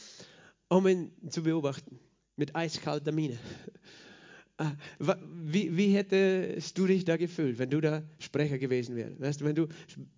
um 0.69 0.87
ihn 0.87 1.11
zu 1.29 1.43
beobachten, 1.43 1.99
mit 2.35 2.55
eiskalter 2.55 3.11
Miene. 3.11 3.37
Ah, 4.57 4.73
wie, 4.99 5.75
wie, 5.75 5.95
hättest 5.95 6.77
du 6.77 6.85
dich 6.85 7.05
da 7.05 7.17
gefühlt, 7.17 7.57
wenn 7.57 7.71
du 7.71 7.81
da 7.81 8.03
Sprecher 8.19 8.59
gewesen 8.59 8.95
wärst? 8.95 9.19
Weißt 9.19 9.43
wenn 9.43 9.55
du, 9.55 9.67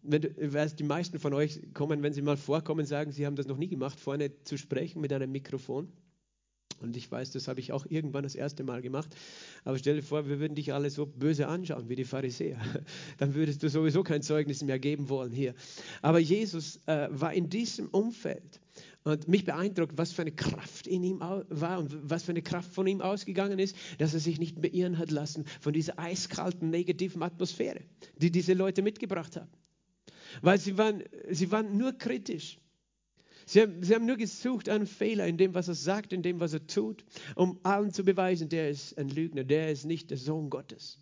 wenn 0.01 0.22
du, 0.22 0.54
weißt, 0.54 0.77
die 0.77 0.84
meisten 0.84 1.20
von 1.20 1.34
euch 1.34 1.62
kommen, 1.74 2.04
wenn 2.04 2.12
sie 2.12 2.22
mal 2.22 2.36
vorkommen, 2.36 2.86
sagen, 2.86 3.13
sie 3.13 3.25
haben 3.25 3.38
das 3.38 3.48
noch 3.48 3.58
nie 3.58 3.70
gemacht, 3.70 3.98
vorne 3.98 4.32
zu 4.44 4.58
sprechen 4.58 5.00
mit 5.00 5.13
einem 5.13 5.32
Mikrofon. 5.32 5.88
Und 6.82 6.98
ich 6.98 7.10
weiß, 7.10 7.32
das 7.32 7.48
habe 7.48 7.62
ich 7.62 7.72
auch 7.72 7.86
irgendwann 7.88 8.24
das 8.24 8.36
erste 8.36 8.63
Mal 8.63 8.82
gemacht. 8.82 9.15
Aber 9.63 9.77
stell 9.77 9.96
dir 9.96 10.04
vor, 10.04 10.27
wir 10.27 10.39
würden 10.42 10.56
dich 10.56 10.74
alle 10.74 10.89
so 10.89 11.06
böse 11.06 11.48
anschauen 11.48 11.88
wie 11.88 11.96
die 11.96 12.04
Pharisäer. 12.04 12.60
Dann 13.18 13.34
würdest 13.34 13.63
du 13.63 13.70
sowieso 13.70 14.04
kein 14.04 14.22
Zeugnis 14.22 14.62
mehr 14.62 14.80
geben 14.80 15.08
wollen 15.08 15.32
hier. 15.32 15.56
Aber 16.01 16.20
Jesus 16.20 16.82
äh, 16.88 17.08
war 17.10 17.34
in 17.34 17.50
diesem 17.50 17.88
Umfeld. 17.88 18.60
Und 19.05 19.27
mich 19.27 19.45
beeindruckt, 19.45 20.00
was 20.00 20.13
für 20.13 20.24
eine 20.24 20.31
Kraft 20.31 20.88
in 20.88 21.03
ihm 21.03 21.19
war 21.19 21.77
und 21.77 22.09
was 22.09 22.24
für 22.24 22.31
eine 22.31 22.41
Kraft 22.41 22.74
von 22.74 22.88
ihm 22.88 23.01
ausgegangen 23.01 23.59
ist, 23.59 23.75
dass 24.00 24.15
er 24.15 24.19
sich 24.19 24.39
nicht 24.39 24.59
beirren 24.59 24.97
hat 24.97 25.12
lassen 25.12 25.45
von 25.62 25.74
dieser 25.74 26.00
eiskalten, 26.00 26.71
negativen 26.71 27.21
Atmosphäre, 27.21 27.81
die 28.17 28.31
diese 28.31 28.53
Leute 28.53 28.81
mitgebracht 28.81 29.35
haben. 29.35 29.51
Weil 30.41 30.59
sie 30.59 30.79
waren, 30.79 31.03
sie 31.29 31.51
waren 31.51 31.77
nur 31.77 31.93
kritisch. 31.93 32.59
Sie 33.45 33.62
haben, 33.62 33.83
sie 33.83 33.93
haben 33.93 34.07
nur 34.07 34.17
gesucht 34.17 34.69
einen 34.69 34.88
Fehler 34.88 35.27
in 35.27 35.38
dem, 35.38 35.53
was 35.53 35.67
er 35.67 35.75
sagt, 35.75 36.12
in 36.12 36.24
dem, 36.24 36.39
was 36.39 36.53
er 36.53 36.65
tut, 36.65 37.05
um 37.35 37.59
allen 37.62 37.93
zu 37.93 38.03
beweisen, 38.03 38.50
der 38.50 38.71
ist 38.71 38.97
ein 38.97 39.09
Lügner, 39.09 39.43
der 39.43 39.71
ist 39.71 39.85
nicht 39.85 40.09
der 40.09 40.17
Sohn 40.17 40.50
Gottes. 40.50 40.97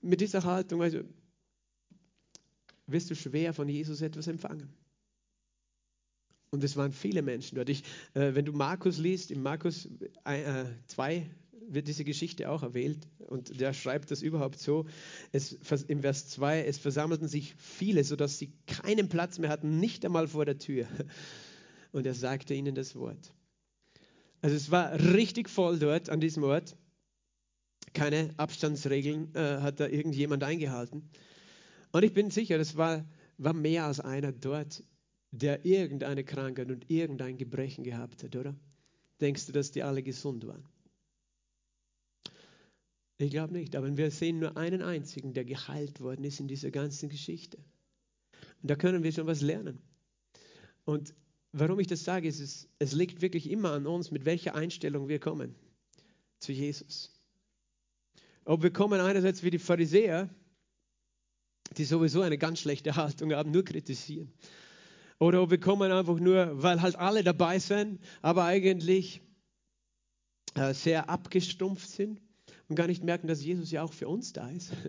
Mit 0.00 0.20
dieser 0.20 0.42
Haltung, 0.42 0.82
also 0.82 1.02
wirst 2.88 3.08
du 3.08 3.14
schwer 3.14 3.54
von 3.54 3.68
Jesus 3.68 4.00
etwas 4.02 4.26
empfangen. 4.26 4.74
Und 6.50 6.64
es 6.64 6.76
waren 6.76 6.92
viele 6.92 7.22
Menschen 7.22 7.56
dort. 7.56 7.68
Ich, 7.68 7.82
äh, 8.14 8.34
wenn 8.34 8.44
du 8.44 8.52
Markus 8.52 8.98
liest, 8.98 9.30
in 9.30 9.42
Markus 9.42 9.88
2 10.24 11.14
äh, 11.14 11.26
wird 11.68 11.88
diese 11.88 12.04
Geschichte 12.04 12.48
auch 12.48 12.62
erwähnt 12.62 13.06
und 13.18 13.60
der 13.60 13.74
schreibt 13.74 14.10
das 14.10 14.22
überhaupt 14.22 14.58
so. 14.58 14.86
Es, 15.32 15.52
Im 15.88 16.00
Vers 16.00 16.28
2, 16.28 16.64
es 16.64 16.78
versammelten 16.78 17.28
sich 17.28 17.54
viele, 17.56 18.04
sodass 18.04 18.38
sie 18.38 18.52
keinen 18.66 19.08
Platz 19.08 19.38
mehr 19.38 19.50
hatten, 19.50 19.78
nicht 19.78 20.04
einmal 20.04 20.28
vor 20.28 20.46
der 20.46 20.58
Tür. 20.58 20.86
Und 21.92 22.06
er 22.06 22.14
sagte 22.14 22.54
ihnen 22.54 22.74
das 22.74 22.96
Wort. 22.96 23.34
Also 24.40 24.56
es 24.56 24.70
war 24.70 24.92
richtig 24.92 25.48
voll 25.48 25.78
dort 25.78 26.10
an 26.10 26.20
diesem 26.20 26.44
Ort. 26.44 26.76
Keine 27.92 28.30
Abstandsregeln 28.36 29.34
äh, 29.34 29.58
hat 29.60 29.80
da 29.80 29.88
irgendjemand 29.88 30.44
eingehalten. 30.44 31.10
Und 31.92 32.04
ich 32.04 32.12
bin 32.12 32.30
sicher, 32.30 32.58
das 32.58 32.76
war, 32.76 33.04
war 33.38 33.54
mehr 33.54 33.84
als 33.84 34.00
einer 34.00 34.32
dort 34.32 34.82
der 35.30 35.64
irgendeine 35.64 36.24
Krankheit 36.24 36.70
und 36.70 36.90
irgendein 36.90 37.36
Gebrechen 37.36 37.84
gehabt 37.84 38.22
hat, 38.22 38.36
oder? 38.36 38.56
Denkst 39.20 39.46
du, 39.46 39.52
dass 39.52 39.70
die 39.70 39.82
alle 39.82 40.02
gesund 40.02 40.46
waren? 40.46 40.64
Ich 43.18 43.30
glaube 43.30 43.52
nicht, 43.52 43.74
aber 43.74 43.96
wir 43.96 44.10
sehen 44.12 44.38
nur 44.38 44.56
einen 44.56 44.80
einzigen, 44.80 45.34
der 45.34 45.44
geheilt 45.44 46.00
worden 46.00 46.24
ist 46.24 46.38
in 46.38 46.46
dieser 46.46 46.70
ganzen 46.70 47.08
Geschichte. 47.08 47.58
Und 48.62 48.70
da 48.70 48.76
können 48.76 49.02
wir 49.02 49.12
schon 49.12 49.26
was 49.26 49.42
lernen. 49.42 49.80
Und 50.84 51.14
warum 51.52 51.80
ich 51.80 51.88
das 51.88 52.04
sage, 52.04 52.28
ist, 52.28 52.38
es, 52.38 52.68
es 52.78 52.92
liegt 52.92 53.20
wirklich 53.20 53.50
immer 53.50 53.72
an 53.72 53.86
uns, 53.86 54.12
mit 54.12 54.24
welcher 54.24 54.54
Einstellung 54.54 55.08
wir 55.08 55.18
kommen 55.18 55.56
zu 56.38 56.52
Jesus. 56.52 57.12
Ob 58.44 58.62
wir 58.62 58.72
kommen 58.72 59.00
einerseits 59.00 59.42
wie 59.42 59.50
die 59.50 59.58
Pharisäer, 59.58 60.30
die 61.76 61.84
sowieso 61.84 62.22
eine 62.22 62.38
ganz 62.38 62.60
schlechte 62.60 62.96
Haltung 62.96 63.32
haben, 63.32 63.50
nur 63.50 63.64
kritisieren. 63.64 64.32
Oder 65.18 65.50
wir 65.50 65.58
kommen 65.58 65.90
einfach 65.90 66.20
nur, 66.20 66.62
weil 66.62 66.80
halt 66.80 66.96
alle 66.96 67.24
dabei 67.24 67.58
sind, 67.58 68.00
aber 68.22 68.44
eigentlich 68.44 69.20
äh, 70.54 70.72
sehr 70.74 71.10
abgestumpft 71.10 71.88
sind 71.88 72.20
und 72.68 72.76
gar 72.76 72.86
nicht 72.86 73.02
merken, 73.02 73.26
dass 73.26 73.42
Jesus 73.42 73.70
ja 73.70 73.82
auch 73.82 73.92
für 73.92 74.08
uns 74.08 74.32
da 74.32 74.48
ist. 74.50 74.72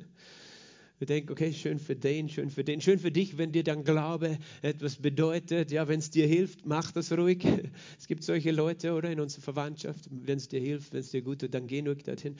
Wir 0.99 1.05
denken, 1.05 1.31
okay, 1.31 1.53
schön 1.53 1.79
für 1.79 1.95
den, 1.95 2.27
schön 2.27 2.49
für 2.49 2.65
den, 2.65 2.81
schön 2.81 2.99
für 2.99 3.09
dich, 3.09 3.37
wenn 3.37 3.53
dir 3.53 3.63
dann 3.63 3.85
Glaube 3.85 4.37
etwas 4.61 4.97
bedeutet. 4.97 5.71
Ja, 5.71 5.87
wenn 5.87 5.99
es 5.99 6.09
dir 6.09 6.27
hilft, 6.27 6.65
mach 6.65 6.91
das 6.91 7.13
ruhig. 7.13 7.45
Es 7.97 8.05
gibt 8.07 8.21
solche 8.21 8.51
Leute, 8.51 8.91
oder 8.91 9.09
in 9.09 9.21
unserer 9.21 9.43
Verwandtschaft, 9.43 10.09
wenn 10.11 10.37
es 10.37 10.49
dir 10.49 10.59
hilft, 10.59 10.91
wenn 10.91 10.99
es 10.99 11.11
dir 11.11 11.21
gut 11.21 11.39
tut, 11.39 11.53
dann 11.53 11.67
geh 11.67 11.79
ruhig 11.87 12.03
dorthin. 12.03 12.35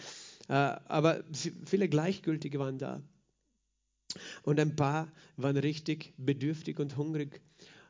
Äh, 0.50 0.53
aber 0.53 1.24
viele 1.65 1.88
Gleichgültige 1.88 2.60
waren 2.60 2.77
da. 2.77 3.01
Und 4.43 4.60
ein 4.60 4.75
paar 4.75 5.10
waren 5.38 5.55
richtig 5.55 6.13
bedürftig 6.17 6.79
und 6.79 6.98
hungrig 6.98 7.39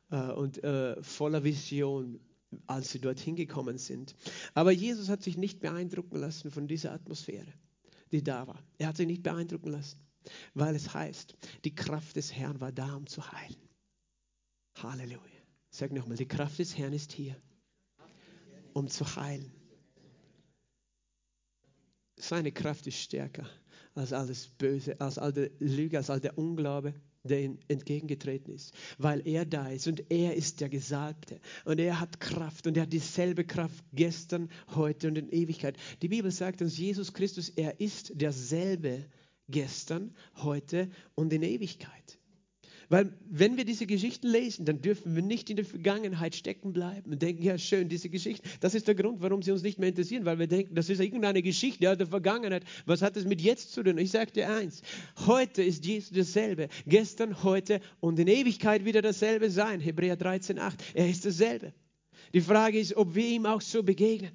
und 0.09 0.63
äh, 0.63 1.01
voller 1.03 1.43
Vision, 1.43 2.19
als 2.67 2.91
sie 2.91 2.99
dorthin 2.99 3.35
gekommen 3.35 3.77
sind. 3.77 4.15
Aber 4.53 4.71
Jesus 4.71 5.09
hat 5.09 5.21
sich 5.21 5.37
nicht 5.37 5.59
beeindrucken 5.59 6.17
lassen 6.17 6.51
von 6.51 6.67
dieser 6.67 6.93
Atmosphäre, 6.93 7.53
die 8.11 8.23
da 8.23 8.47
war. 8.47 8.63
Er 8.77 8.87
hat 8.87 8.97
sich 8.97 9.07
nicht 9.07 9.23
beeindrucken 9.23 9.69
lassen, 9.69 9.99
weil 10.53 10.75
es 10.75 10.93
heißt, 10.93 11.35
die 11.63 11.75
Kraft 11.75 12.15
des 12.15 12.33
Herrn 12.33 12.59
war 12.59 12.71
da, 12.71 12.95
um 12.95 13.07
zu 13.07 13.31
heilen. 13.31 13.69
Halleluja. 14.75 15.19
Sag 15.69 15.91
nochmal, 15.91 16.17
die 16.17 16.27
Kraft 16.27 16.57
des 16.57 16.77
Herrn 16.77 16.93
ist 16.93 17.11
hier, 17.11 17.35
um 18.73 18.87
zu 18.87 19.15
heilen. 19.15 19.51
Seine 22.17 22.51
Kraft 22.51 22.87
ist 22.87 22.97
stärker 22.97 23.47
als 23.93 24.13
alles 24.13 24.47
Böse, 24.47 24.99
als 24.99 25.17
all 25.17 25.31
der 25.31 25.51
Lüge, 25.59 25.97
als 25.97 26.09
all 26.09 26.19
der 26.19 26.37
Unglaube 26.37 26.93
der 27.23 27.41
ihm 27.41 27.59
entgegengetreten 27.67 28.53
ist, 28.53 28.73
weil 28.97 29.25
er 29.27 29.45
da 29.45 29.69
ist 29.69 29.87
und 29.87 30.09
er 30.09 30.35
ist 30.35 30.61
der 30.61 30.69
Gesalbte 30.69 31.39
und 31.65 31.79
er 31.79 31.99
hat 31.99 32.19
Kraft 32.19 32.67
und 32.67 32.77
er 32.77 32.83
hat 32.83 32.93
dieselbe 32.93 33.43
Kraft 33.43 33.83
gestern, 33.93 34.49
heute 34.75 35.07
und 35.07 35.17
in 35.17 35.29
Ewigkeit. 35.29 35.77
Die 36.01 36.07
Bibel 36.07 36.31
sagt 36.31 36.61
uns, 36.61 36.77
Jesus 36.77 37.13
Christus, 37.13 37.49
er 37.49 37.79
ist 37.79 38.13
derselbe 38.15 39.05
gestern, 39.49 40.15
heute 40.37 40.89
und 41.15 41.33
in 41.33 41.43
Ewigkeit. 41.43 42.18
Weil 42.89 43.13
wenn 43.29 43.55
wir 43.55 43.65
diese 43.65 43.85
Geschichten 43.85 44.27
lesen, 44.27 44.65
dann 44.65 44.81
dürfen 44.81 45.15
wir 45.15 45.21
nicht 45.21 45.51
in 45.51 45.55
der 45.55 45.65
Vergangenheit 45.65 46.33
stecken 46.35 46.73
bleiben 46.73 47.11
und 47.11 47.21
denken, 47.21 47.43
ja 47.43 47.57
schön, 47.59 47.87
diese 47.87 48.09
Geschichten, 48.09 48.49
das 48.61 48.73
ist 48.73 48.87
der 48.87 48.95
Grund, 48.95 49.21
warum 49.21 49.43
sie 49.43 49.51
uns 49.51 49.61
nicht 49.61 49.77
mehr 49.77 49.89
interessieren, 49.89 50.25
weil 50.25 50.39
wir 50.39 50.47
denken, 50.47 50.73
das 50.73 50.89
ist 50.89 50.99
irgendeine 50.99 51.43
Geschichte 51.43 51.83
ja, 51.83 51.95
der 51.95 52.07
Vergangenheit. 52.07 52.63
Was 52.87 53.03
hat 53.03 53.15
es 53.15 53.25
mit 53.25 53.41
jetzt 53.41 53.73
zu 53.73 53.83
tun? 53.83 53.99
Ich 53.99 54.09
sage 54.09 54.31
dir 54.31 54.49
eins, 54.49 54.81
heute 55.27 55.61
ist 55.61 55.85
Jesus 55.85 56.09
dasselbe, 56.09 56.67
gestern, 56.87 57.43
heute 57.43 57.79
und 57.99 58.17
in 58.17 58.27
Ewigkeit 58.27 58.85
wieder 58.85 59.03
dasselbe 59.03 59.51
sein. 59.51 59.79
Hebräer 59.79 60.17
13, 60.17 60.57
8, 60.57 60.83
er 60.95 61.07
ist 61.07 61.25
dasselbe. 61.25 61.73
Die 62.33 62.41
Frage 62.41 62.79
ist, 62.79 62.95
ob 62.95 63.13
wir 63.13 63.27
ihm 63.27 63.45
auch 63.45 63.61
so 63.61 63.83
begegnen 63.83 64.31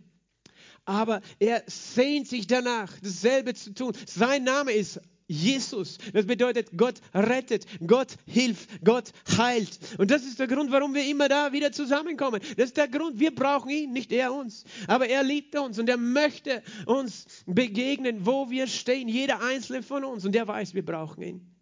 aber 0.86 1.22
er 1.38 1.62
sehnt 1.66 2.28
sich 2.28 2.46
danach, 2.46 2.92
dasselbe 3.02 3.54
zu 3.54 3.72
tun. 3.72 3.94
Sein 4.06 4.44
Name 4.44 4.72
ist 4.72 5.00
Jesus. 5.26 5.98
Das 6.12 6.26
bedeutet, 6.26 6.76
Gott 6.76 7.00
rettet, 7.14 7.66
Gott 7.86 8.16
hilft, 8.26 8.84
Gott 8.84 9.12
heilt. 9.38 9.78
Und 9.98 10.10
das 10.10 10.24
ist 10.24 10.38
der 10.38 10.46
Grund, 10.46 10.70
warum 10.70 10.94
wir 10.94 11.08
immer 11.08 11.28
da 11.28 11.52
wieder 11.52 11.72
zusammenkommen. 11.72 12.40
Das 12.56 12.66
ist 12.66 12.76
der 12.76 12.88
Grund, 12.88 13.18
wir 13.18 13.34
brauchen 13.34 13.70
ihn, 13.70 13.92
nicht 13.92 14.12
er 14.12 14.34
uns. 14.34 14.64
Aber 14.86 15.08
er 15.08 15.22
liebt 15.22 15.56
uns 15.56 15.78
und 15.78 15.88
er 15.88 15.96
möchte 15.96 16.62
uns 16.86 17.26
begegnen, 17.46 18.26
wo 18.26 18.50
wir 18.50 18.66
stehen, 18.66 19.08
jeder 19.08 19.42
einzelne 19.42 19.82
von 19.82 20.04
uns. 20.04 20.24
Und 20.24 20.36
er 20.36 20.46
weiß, 20.46 20.74
wir 20.74 20.84
brauchen 20.84 21.22
ihn. 21.22 21.54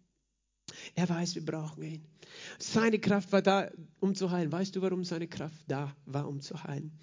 Er 0.95 1.07
weiß, 1.07 1.35
wir 1.35 1.45
brauchen 1.45 1.83
ihn. 1.83 2.05
Seine 2.59 2.99
Kraft 2.99 3.31
war 3.31 3.41
da, 3.41 3.71
um 3.99 4.15
zu 4.15 4.31
heilen. 4.31 4.51
Weißt 4.51 4.75
du, 4.75 4.81
warum 4.81 5.03
seine 5.03 5.27
Kraft 5.27 5.63
da 5.67 5.95
war, 6.05 6.27
um 6.27 6.41
zu 6.41 6.63
heilen? 6.63 6.99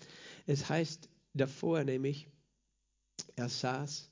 Es 0.47 0.69
heißt 0.69 1.09
davor 1.33 1.85
nämlich, 1.85 2.29
er 3.37 3.49
saß 3.49 4.11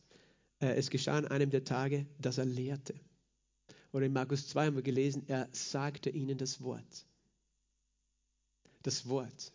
es 0.60 0.90
geschah 0.90 1.16
an 1.16 1.26
einem 1.26 1.50
der 1.50 1.64
Tage, 1.64 2.06
dass 2.18 2.38
er 2.38 2.44
lehrte. 2.44 2.94
Oder 3.92 4.06
in 4.06 4.12
Markus 4.12 4.48
2 4.48 4.66
haben 4.66 4.76
wir 4.76 4.82
gelesen, 4.82 5.24
er 5.28 5.48
sagte 5.52 6.10
ihnen 6.10 6.36
das 6.36 6.60
Wort. 6.62 7.06
Das 8.82 9.08
Wort. 9.08 9.52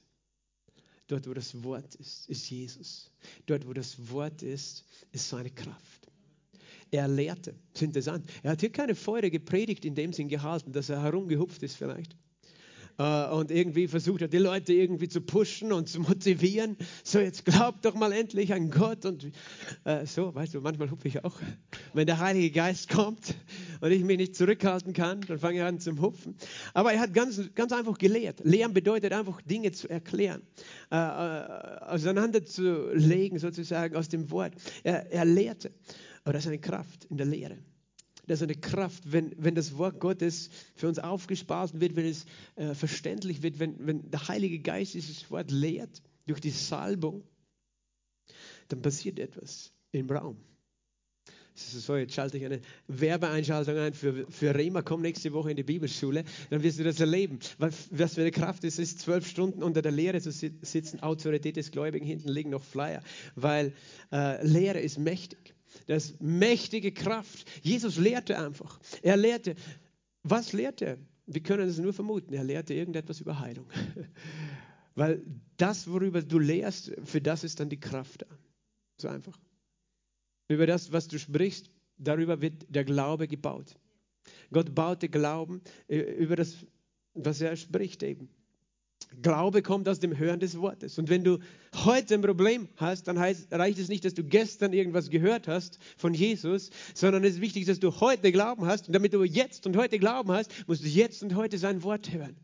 Dort, 1.07 1.27
wo 1.27 1.33
das 1.33 1.63
Wort 1.63 1.95
ist, 1.95 2.29
ist 2.29 2.49
Jesus. 2.49 3.11
Dort, 3.45 3.67
wo 3.67 3.73
das 3.73 4.09
Wort 4.09 4.41
ist, 4.41 4.85
ist 5.11 5.29
seine 5.29 5.51
Kraft. 5.51 6.07
Er 6.91 7.07
lehrte. 7.07 7.53
Das 7.73 7.81
ist 7.81 7.87
interessant. 7.87 8.29
Er 8.41 8.51
hat 8.51 8.61
hier 8.61 8.71
keine 8.71 8.95
feurige 8.95 9.39
Predigt 9.39 9.83
in 9.85 9.95
dem 9.95 10.13
Sinn 10.13 10.29
gehalten, 10.29 10.71
dass 10.71 10.89
er 10.89 11.01
herumgehupft 11.01 11.61
ist 11.63 11.75
vielleicht 11.75 12.13
äh, 12.13 12.17
und 12.97 13.49
irgendwie 13.49 13.87
versucht 13.87 14.21
hat, 14.21 14.33
die 14.33 14.37
Leute 14.37 14.73
irgendwie 14.73 15.07
zu 15.07 15.21
pushen 15.21 15.71
und 15.71 15.89
zu 15.89 15.99
motivieren. 15.99 16.77
So, 17.03 17.19
jetzt 17.19 17.45
glaubt 17.45 17.85
doch 17.85 17.95
mal 17.95 18.11
endlich 18.11 18.53
an 18.53 18.69
Gott 18.69 19.05
und 19.05 19.31
äh, 19.83 20.05
so, 20.05 20.33
weißt 20.33 20.53
du, 20.53 20.61
manchmal 20.61 20.91
hupfe 20.91 21.07
ich 21.07 21.23
auch. 21.23 21.39
Wenn 21.93 22.05
der 22.05 22.19
Heilige 22.19 22.51
Geist 22.51 22.89
kommt 22.89 23.35
und 23.81 23.91
ich 23.91 24.03
mich 24.03 24.17
nicht 24.17 24.35
zurückhalten 24.35 24.93
kann, 24.93 25.21
dann 25.21 25.39
fange 25.39 25.57
ich 25.57 25.63
an 25.63 25.79
zum 25.79 26.01
Hupfen. 26.01 26.35
Aber 26.73 26.93
er 26.93 26.99
hat 26.99 27.13
ganz, 27.13 27.41
ganz 27.55 27.71
einfach 27.71 27.97
gelehrt. 27.97 28.41
Lehren 28.43 28.73
bedeutet 28.73 29.11
einfach 29.13 29.41
Dinge 29.41 29.71
zu 29.71 29.89
erklären, 29.89 30.43
äh, 30.91 30.95
äh 30.95 31.63
auseinanderzulegen 31.83 33.39
sozusagen 33.39 33.95
aus 33.95 34.09
dem 34.09 34.29
Wort. 34.31 34.53
Er, 34.83 35.11
er 35.11 35.25
lehrte. 35.25 35.71
Aber 36.23 36.33
das 36.33 36.43
ist 36.43 36.47
eine 36.47 36.59
Kraft 36.59 37.05
in 37.05 37.17
der 37.17 37.25
Lehre. 37.25 37.57
Das 38.27 38.39
ist 38.39 38.43
eine 38.43 38.55
Kraft, 38.55 39.11
wenn, 39.11 39.33
wenn 39.37 39.55
das 39.55 39.77
Wort 39.77 39.99
Gottes 39.99 40.49
für 40.75 40.87
uns 40.87 40.99
aufgespart 40.99 41.79
wird, 41.79 41.95
wenn 41.95 42.05
es 42.05 42.25
äh, 42.55 42.73
verständlich 42.73 43.43
wird, 43.43 43.59
wenn, 43.59 43.85
wenn 43.85 44.09
der 44.11 44.27
Heilige 44.27 44.59
Geist 44.59 44.93
dieses 44.93 45.29
Wort 45.29 45.51
lehrt 45.51 46.01
durch 46.25 46.39
die 46.39 46.51
Salbung, 46.51 47.23
dann 48.69 48.81
passiert 48.81 49.19
etwas 49.19 49.73
im 49.91 50.09
Raum. 50.09 50.37
So, 51.55 51.97
jetzt 51.97 52.15
schalte 52.15 52.37
ich 52.37 52.45
eine 52.45 52.61
Werbeeinschaltung 52.87 53.77
ein 53.77 53.93
für, 53.93 54.25
für 54.31 54.55
Rema. 54.55 54.81
Komm 54.81 55.01
nächste 55.01 55.33
Woche 55.33 55.51
in 55.51 55.57
die 55.57 55.63
Bibelschule, 55.63 56.23
dann 56.49 56.63
wirst 56.63 56.79
du 56.79 56.83
das 56.83 56.99
erleben. 56.99 57.37
Was, 57.59 57.89
was 57.91 58.15
für 58.15 58.21
eine 58.21 58.31
Kraft 58.31 58.63
ist 58.63 58.79
es, 58.79 58.97
zwölf 58.97 59.27
Stunden 59.27 59.61
unter 59.61 59.83
der 59.83 59.91
Lehre 59.91 60.19
zu 60.19 60.31
sitzen. 60.31 61.01
Autorität 61.01 61.55
des 61.55 61.69
Gläubigen, 61.69 62.05
hinten 62.05 62.29
liegen 62.29 62.49
noch 62.49 62.63
Flyer, 62.63 63.03
weil 63.35 63.73
äh, 64.11 64.43
Lehre 64.45 64.79
ist 64.79 64.97
mächtig. 64.97 65.53
Das 65.87 66.05
ist 66.05 66.21
mächtige 66.21 66.91
Kraft. 66.91 67.45
Jesus 67.61 67.97
lehrte 67.97 68.39
einfach. 68.39 68.79
Er 69.01 69.17
lehrte. 69.17 69.55
Was 70.23 70.53
lehrte 70.53 70.85
er? 70.85 70.97
Wir 71.25 71.41
können 71.41 71.67
es 71.67 71.77
nur 71.77 71.93
vermuten. 71.93 72.33
Er 72.33 72.43
lehrte 72.43 72.73
irgendetwas 72.73 73.21
über 73.21 73.39
Heilung. 73.39 73.67
Weil 74.95 75.23
das, 75.57 75.87
worüber 75.87 76.21
du 76.21 76.39
lehrst, 76.39 76.91
für 77.03 77.21
das 77.21 77.43
ist 77.43 77.59
dann 77.59 77.69
die 77.69 77.79
Kraft 77.79 78.21
da. 78.21 78.27
So 78.97 79.07
einfach. 79.07 79.39
Über 80.47 80.67
das, 80.67 80.91
was 80.91 81.07
du 81.07 81.17
sprichst, 81.17 81.69
darüber 81.97 82.41
wird 82.41 82.65
der 82.69 82.83
Glaube 82.83 83.27
gebaut. 83.27 83.75
Gott 84.51 84.73
baute 84.75 85.09
Glauben 85.09 85.61
äh, 85.87 85.99
über 85.99 86.35
das, 86.35 86.65
was 87.13 87.41
er 87.41 87.55
spricht 87.55 88.03
eben. 88.03 88.29
Glaube 89.21 89.61
kommt 89.61 89.87
aus 89.87 89.99
dem 89.99 90.17
Hören 90.17 90.39
des 90.39 90.57
Wortes. 90.59 90.97
Und 90.97 91.09
wenn 91.09 91.23
du 91.23 91.39
heute 91.85 92.13
ein 92.13 92.21
Problem 92.21 92.67
hast, 92.77 93.07
dann 93.07 93.19
heißt, 93.19 93.47
reicht 93.51 93.79
es 93.79 93.89
nicht, 93.89 94.05
dass 94.05 94.13
du 94.13 94.23
gestern 94.23 94.73
irgendwas 94.73 95.09
gehört 95.09 95.47
hast 95.47 95.79
von 95.97 96.13
Jesus, 96.13 96.69
sondern 96.93 97.23
es 97.23 97.35
ist 97.35 97.41
wichtig, 97.41 97.65
dass 97.65 97.79
du 97.79 97.99
heute 97.99 98.31
Glauben 98.31 98.65
hast. 98.65 98.87
Und 98.87 98.93
damit 98.93 99.13
du 99.13 99.23
jetzt 99.23 99.65
und 99.65 99.77
heute 99.77 99.99
Glauben 99.99 100.31
hast, 100.31 100.51
musst 100.67 100.83
du 100.83 100.87
jetzt 100.87 101.23
und 101.23 101.35
heute 101.35 101.57
sein 101.57 101.83
Wort 101.83 102.11
hören 102.11 102.35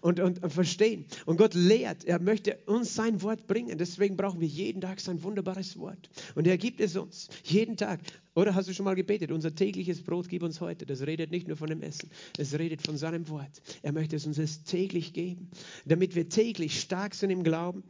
und, 0.00 0.20
und, 0.20 0.42
und 0.42 0.52
verstehen. 0.52 1.06
Und 1.26 1.36
Gott 1.36 1.54
lehrt, 1.54 2.04
er 2.04 2.20
möchte 2.20 2.58
uns 2.66 2.94
sein 2.94 3.22
Wort 3.22 3.46
bringen. 3.46 3.78
Deswegen 3.78 4.16
brauchen 4.16 4.40
wir 4.40 4.48
jeden 4.48 4.80
Tag 4.80 5.00
sein 5.00 5.22
wunderbares 5.22 5.78
Wort. 5.78 6.10
Und 6.34 6.46
er 6.46 6.58
gibt 6.58 6.80
es 6.80 6.96
uns 6.96 7.28
jeden 7.44 7.76
Tag. 7.76 8.00
Oder 8.38 8.54
hast 8.54 8.68
du 8.68 8.72
schon 8.72 8.84
mal 8.84 8.94
gebetet? 8.94 9.32
Unser 9.32 9.52
tägliches 9.52 10.00
Brot 10.00 10.28
gib 10.28 10.44
uns 10.44 10.60
heute. 10.60 10.86
Das 10.86 11.00
redet 11.00 11.32
nicht 11.32 11.48
nur 11.48 11.56
von 11.56 11.66
dem 11.66 11.82
Essen, 11.82 12.08
es 12.38 12.56
redet 12.56 12.80
von 12.86 12.96
seinem 12.96 13.28
Wort. 13.30 13.60
Er 13.82 13.90
möchte 13.90 14.14
es 14.14 14.26
uns 14.26 14.62
täglich 14.62 15.12
geben, 15.12 15.50
damit 15.86 16.14
wir 16.14 16.28
täglich 16.28 16.80
stark 16.80 17.16
sind 17.16 17.30
im 17.30 17.42
Glauben 17.42 17.82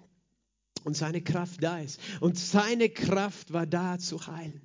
und 0.84 0.96
seine 0.96 1.20
Kraft 1.20 1.62
da 1.62 1.80
ist. 1.80 2.00
Und 2.20 2.38
seine 2.38 2.88
Kraft 2.88 3.52
war 3.52 3.66
da 3.66 3.98
zu 3.98 4.26
heilen. 4.26 4.62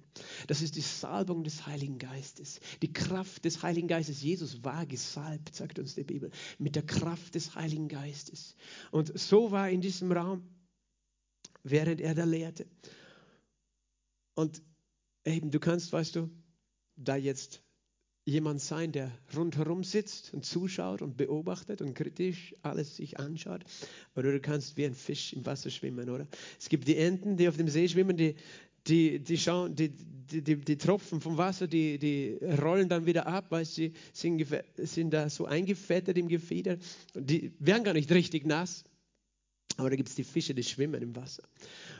Das 0.47 0.61
ist 0.61 0.77
die 0.77 0.81
Salbung 0.81 1.43
des 1.43 1.67
Heiligen 1.67 1.97
Geistes. 1.97 2.61
Die 2.81 2.93
Kraft 2.93 3.43
des 3.43 3.61
Heiligen 3.61 3.89
Geistes. 3.89 4.21
Jesus 4.21 4.63
war 4.63 4.85
gesalbt, 4.85 5.53
sagt 5.53 5.79
uns 5.79 5.95
die 5.95 6.05
Bibel, 6.05 6.31
mit 6.59 6.77
der 6.77 6.83
Kraft 6.83 7.35
des 7.35 7.55
Heiligen 7.55 7.89
Geistes. 7.89 8.55
Und 8.91 9.19
so 9.19 9.51
war 9.51 9.69
in 9.69 9.81
diesem 9.81 10.13
Raum, 10.13 10.47
während 11.61 11.99
er 11.99 12.15
da 12.15 12.23
lehrte. 12.23 12.67
Und 14.33 14.61
eben, 15.25 15.51
du 15.51 15.59
kannst, 15.59 15.91
weißt 15.93 16.15
du, 16.15 16.29
da 16.95 17.15
jetzt 17.15 17.61
jemand 18.25 18.61
sein, 18.61 18.91
der 18.91 19.11
rundherum 19.35 19.83
sitzt 19.83 20.33
und 20.33 20.45
zuschaut 20.45 21.01
und 21.01 21.17
beobachtet 21.17 21.81
und 21.81 21.93
kritisch 21.93 22.55
alles 22.61 22.95
sich 22.95 23.19
anschaut. 23.19 23.63
Oder 24.15 24.31
du 24.31 24.39
kannst 24.39 24.77
wie 24.77 24.85
ein 24.85 24.95
Fisch 24.95 25.33
im 25.33 25.45
Wasser 25.45 25.69
schwimmen, 25.69 26.09
oder? 26.09 26.27
Es 26.59 26.69
gibt 26.69 26.87
die 26.87 26.97
Enten, 26.97 27.35
die 27.35 27.47
auf 27.47 27.57
dem 27.57 27.67
See 27.67 27.87
schwimmen, 27.87 28.15
die, 28.15 28.35
die, 28.87 29.19
die, 29.19 29.37
schauen, 29.37 29.75
die, 29.75 29.89
die, 29.89 30.41
die, 30.41 30.55
die 30.57 30.77
Tropfen 30.77 31.19
vom 31.19 31.37
Wasser, 31.37 31.67
die, 31.67 31.97
die 31.97 32.37
rollen 32.61 32.87
dann 32.87 33.05
wieder 33.05 33.27
ab, 33.27 33.47
weil 33.49 33.65
sie 33.65 33.93
sind, 34.13 34.45
sind 34.77 35.11
da 35.11 35.29
so 35.29 35.45
eingefettet 35.45 36.17
im 36.17 36.27
Gefieder. 36.27 36.77
Die 37.13 37.53
werden 37.59 37.83
gar 37.83 37.93
nicht 37.93 38.11
richtig 38.11 38.45
nass. 38.45 38.85
Aber 39.77 39.89
da 39.89 39.95
gibt 39.95 40.09
es 40.09 40.15
die 40.15 40.23
Fische, 40.23 40.53
die 40.53 40.63
schwimmen 40.63 41.01
im 41.01 41.15
Wasser. 41.15 41.43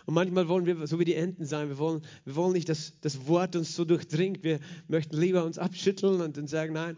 Und 0.05 0.13
manchmal 0.13 0.47
wollen 0.47 0.65
wir 0.65 0.86
so 0.86 0.99
wie 0.99 1.05
die 1.05 1.15
Enten 1.15 1.45
sein. 1.45 1.69
Wir 1.69 1.77
wollen, 1.79 2.01
wir 2.23 2.36
wollen 2.36 2.53
nicht, 2.53 2.69
dass 2.69 2.99
das 3.01 3.27
Wort 3.27 3.55
uns 3.55 3.75
so 3.75 3.83
durchdringt. 3.83 4.43
Wir 4.43 4.59
möchten 4.88 5.17
lieber 5.17 5.43
uns 5.43 5.57
abschütteln 5.57 6.21
und 6.21 6.38
dann 6.38 6.47
sagen, 6.47 6.73
nein. 6.73 6.97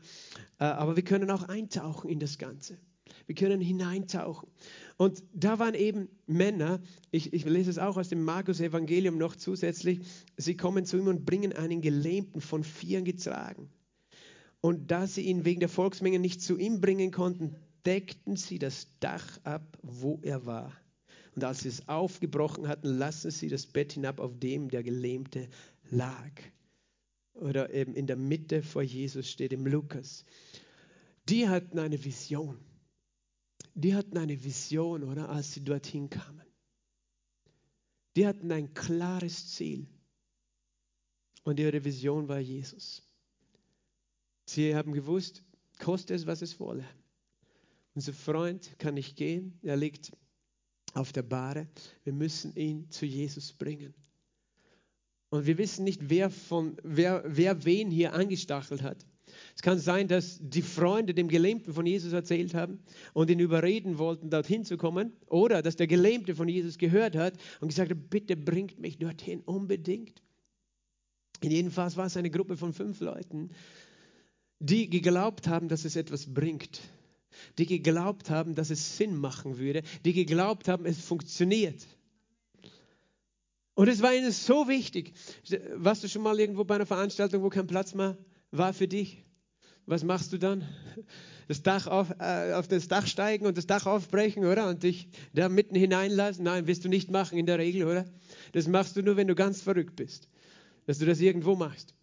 Äh, 0.59 0.65
aber 0.65 0.95
wir 0.95 1.03
können 1.03 1.31
auch 1.31 1.43
eintauchen 1.43 2.09
in 2.09 2.19
das 2.19 2.38
Ganze. 2.38 2.77
Wir 3.25 3.35
können 3.35 3.61
hineintauchen. 3.61 4.49
Und 4.97 5.23
da 5.33 5.59
waren 5.59 5.73
eben 5.73 6.09
Männer, 6.27 6.81
ich, 7.11 7.33
ich 7.33 7.45
lese 7.45 7.69
es 7.69 7.77
auch 7.77 7.97
aus 7.97 8.09
dem 8.09 8.23
Markus-Evangelium 8.23 9.17
noch 9.17 9.35
zusätzlich, 9.35 10.01
sie 10.38 10.57
kommen 10.57 10.85
zu 10.85 10.97
ihm 10.97 11.07
und 11.07 11.25
bringen 11.25 11.53
einen 11.53 11.81
Gelähmten 11.81 12.41
von 12.41 12.63
Vieren 12.63 13.05
getragen. 13.05 13.69
Und 14.61 14.91
da 14.91 15.05
sie 15.07 15.21
ihn 15.21 15.45
wegen 15.45 15.59
der 15.59 15.69
Volksmenge 15.69 16.19
nicht 16.19 16.41
zu 16.41 16.57
ihm 16.57 16.81
bringen 16.81 17.11
konnten, 17.11 17.55
deckten 17.86 18.36
sie 18.36 18.60
das 18.60 18.88
Dach 19.00 19.39
ab, 19.43 19.78
wo 19.82 20.19
er 20.24 20.45
war. 20.45 20.76
Und 21.36 21.43
als 21.43 21.62
sie 21.62 21.69
es 21.69 21.88
aufgebrochen 21.88 22.67
hatten, 22.67 22.88
lassen 22.98 23.32
sie 23.32 23.50
das 23.50 23.65
Bett 23.65 23.93
hinab, 23.93 24.19
auf 24.19 24.39
dem 24.39 24.69
der 24.69 24.84
Gelähmte 24.84 25.50
lag. 25.89 26.32
Oder 27.34 27.74
eben 27.74 27.93
in 27.93 28.08
der 28.08 28.15
Mitte 28.15 28.63
vor 28.63 28.82
Jesus 28.82 29.30
steht 29.30 29.52
im 29.52 29.67
Lukas. 29.67 30.24
Die 31.28 31.50
hatten 31.50 31.80
eine 31.80 32.04
Vision. 32.04 32.58
Die 33.74 33.93
hatten 33.93 34.17
eine 34.17 34.41
Vision, 34.41 35.04
oder, 35.04 35.30
als 35.30 35.54
sie 35.54 35.63
dorthin 35.63 36.10
kamen. 36.10 36.45
Die 38.15 38.26
hatten 38.26 38.52
ein 38.54 38.74
klares 38.74 39.54
Ziel. 39.54 39.88
Und 41.43 41.60
ihre 41.60 41.84
Vision 41.84 42.30
war 42.30 42.39
Jesus. 42.39 43.04
Sie 44.45 44.74
haben 44.74 44.93
gewusst, 44.93 45.43
koste 45.80 46.13
es, 46.13 46.26
was 46.26 46.41
es 46.41 46.58
wolle. 46.60 46.86
Unser 47.95 48.13
Freund 48.13 48.77
kann 48.77 48.93
nicht 48.95 49.15
gehen, 49.15 49.58
er 49.63 49.77
liegt 49.77 50.12
auf 50.93 51.13
der 51.13 51.23
Bahre. 51.23 51.67
Wir 52.03 52.13
müssen 52.13 52.53
ihn 52.55 52.89
zu 52.89 53.05
Jesus 53.05 53.53
bringen. 53.53 53.93
Und 55.29 55.45
wir 55.45 55.58
wissen 55.58 55.84
nicht, 55.84 56.10
wer, 56.10 56.29
von, 56.29 56.77
wer, 56.84 57.23
wer 57.25 57.65
wen 57.65 57.89
hier 57.89 58.13
angestachelt 58.13 58.84
hat. 58.84 59.05
Es 59.55 59.62
kann 59.62 59.79
sein, 59.79 60.08
dass 60.08 60.39
die 60.41 60.62
Freunde 60.62 61.13
dem 61.13 61.27
Gelähmten 61.27 61.73
von 61.73 61.86
Jesus 61.86 62.13
erzählt 62.13 62.53
haben 62.53 62.79
und 63.13 63.29
ihn 63.29 63.39
überreden 63.39 63.97
wollten, 63.97 64.29
dorthin 64.29 64.63
zu 64.63 64.77
kommen. 64.77 65.13
Oder 65.27 65.62
dass 65.62 65.75
der 65.75 65.88
Gelähmte 65.88 66.36
von 66.36 66.47
Jesus 66.47 66.77
gehört 66.77 67.15
hat 67.15 67.38
und 67.60 67.69
gesagt 67.69 67.91
hat, 67.91 68.10
bitte 68.10 68.38
bringt 68.38 68.79
mich 68.79 68.97
dorthin, 68.97 69.41
unbedingt. 69.41 70.21
In 71.41 71.51
jedem 71.51 71.71
Fall 71.71 71.93
war 71.95 72.05
es 72.05 72.17
eine 72.17 72.29
Gruppe 72.29 72.55
von 72.55 72.73
fünf 72.73 72.99
Leuten, 73.01 73.49
die 74.60 74.89
geglaubt 74.89 75.47
haben, 75.47 75.67
dass 75.67 75.86
es 75.86 75.95
etwas 75.95 76.34
bringt, 76.34 76.81
die 77.58 77.65
geglaubt 77.65 78.30
haben, 78.30 78.56
dass 78.56 78.69
es 78.69 78.98
Sinn 78.98 79.17
machen 79.17 79.58
würde, 79.58 79.84
die 80.04 80.13
geglaubt 80.13 80.67
haben, 80.67 80.86
es 80.86 81.00
funktioniert. 81.00 81.86
Und 83.76 83.89
es 83.89 84.02
war 84.02 84.13
ihnen 84.13 84.32
so 84.32 84.67
wichtig. 84.67 85.13
Warst 85.76 86.04
du 86.04 86.08
schon 86.08 86.21
mal 86.21 86.39
irgendwo 86.39 86.63
bei 86.63 86.76
einer 86.76 86.86
Veranstaltung, 86.86 87.43
wo 87.43 87.50
kein 87.50 87.67
Platz 87.67 87.93
mehr 87.93 88.17
war 88.52 88.74
für 88.74 88.88
dich? 88.88 89.24
Was 89.86 90.04
machst 90.04 90.34
du 90.34 90.38
dann? 90.38 90.63
Das 91.48 91.62
Dach 91.62 91.86
auf, 91.86 92.10
äh, 92.19 92.54
auf 92.54 92.67
das 92.67 92.88
Dach 92.88 93.06
steigen 93.06 93.45
und 93.45 93.58
das 93.58 93.67
Dach 93.67 93.86
aufbrechen, 93.86 94.45
oder? 94.45 94.67
Und 94.67 94.82
dich 94.82 95.10
da 95.34 95.48
mitten 95.48 95.76
hineinlassen? 95.76 96.43
Nein, 96.43 96.65
wirst 96.65 96.86
du 96.86 96.89
nicht 96.89 97.12
machen 97.12 97.38
in 97.38 97.45
der 97.45 97.60
Regel, 97.60 97.84
oder? 97.84 98.06
Das 98.54 98.67
machst 98.67 98.95
du 98.95 99.04
nur, 99.04 99.15
wenn 99.15 99.28
du 99.28 99.36
ganz 99.36 99.62
verrückt 99.62 99.95
bist, 99.95 100.28
dass 100.88 100.98
du 100.98 101.06
das 101.06 101.19
irgendwo 101.19 101.56
machst. 101.56 101.94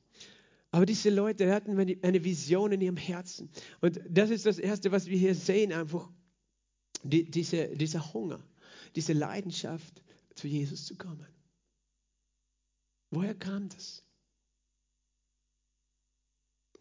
Aber 0.72 0.87
diese 0.87 1.11
Leute 1.11 1.52
hatten 1.52 1.78
eine 1.78 2.24
Vision 2.24 2.72
in 2.72 2.80
ihrem 2.80 2.96
Herzen. 2.96 3.50
Und 3.82 4.00
das 4.08 4.30
ist 4.30 4.46
das 4.46 4.58
Erste, 4.58 4.90
was 4.90 5.06
wir 5.06 5.18
hier 5.18 5.35
sehen, 5.35 5.70
einfach 5.70 6.11
die, 7.02 7.30
diese, 7.30 7.68
dieser 7.76 8.12
Hunger, 8.14 8.42
diese 8.96 9.12
Leidenschaft, 9.12 10.02
zu 10.35 10.48
Jesus 10.48 10.87
zu 10.87 10.96
kommen. 10.96 11.26
Woher 13.11 13.35
kam 13.35 13.68
das? 13.68 14.02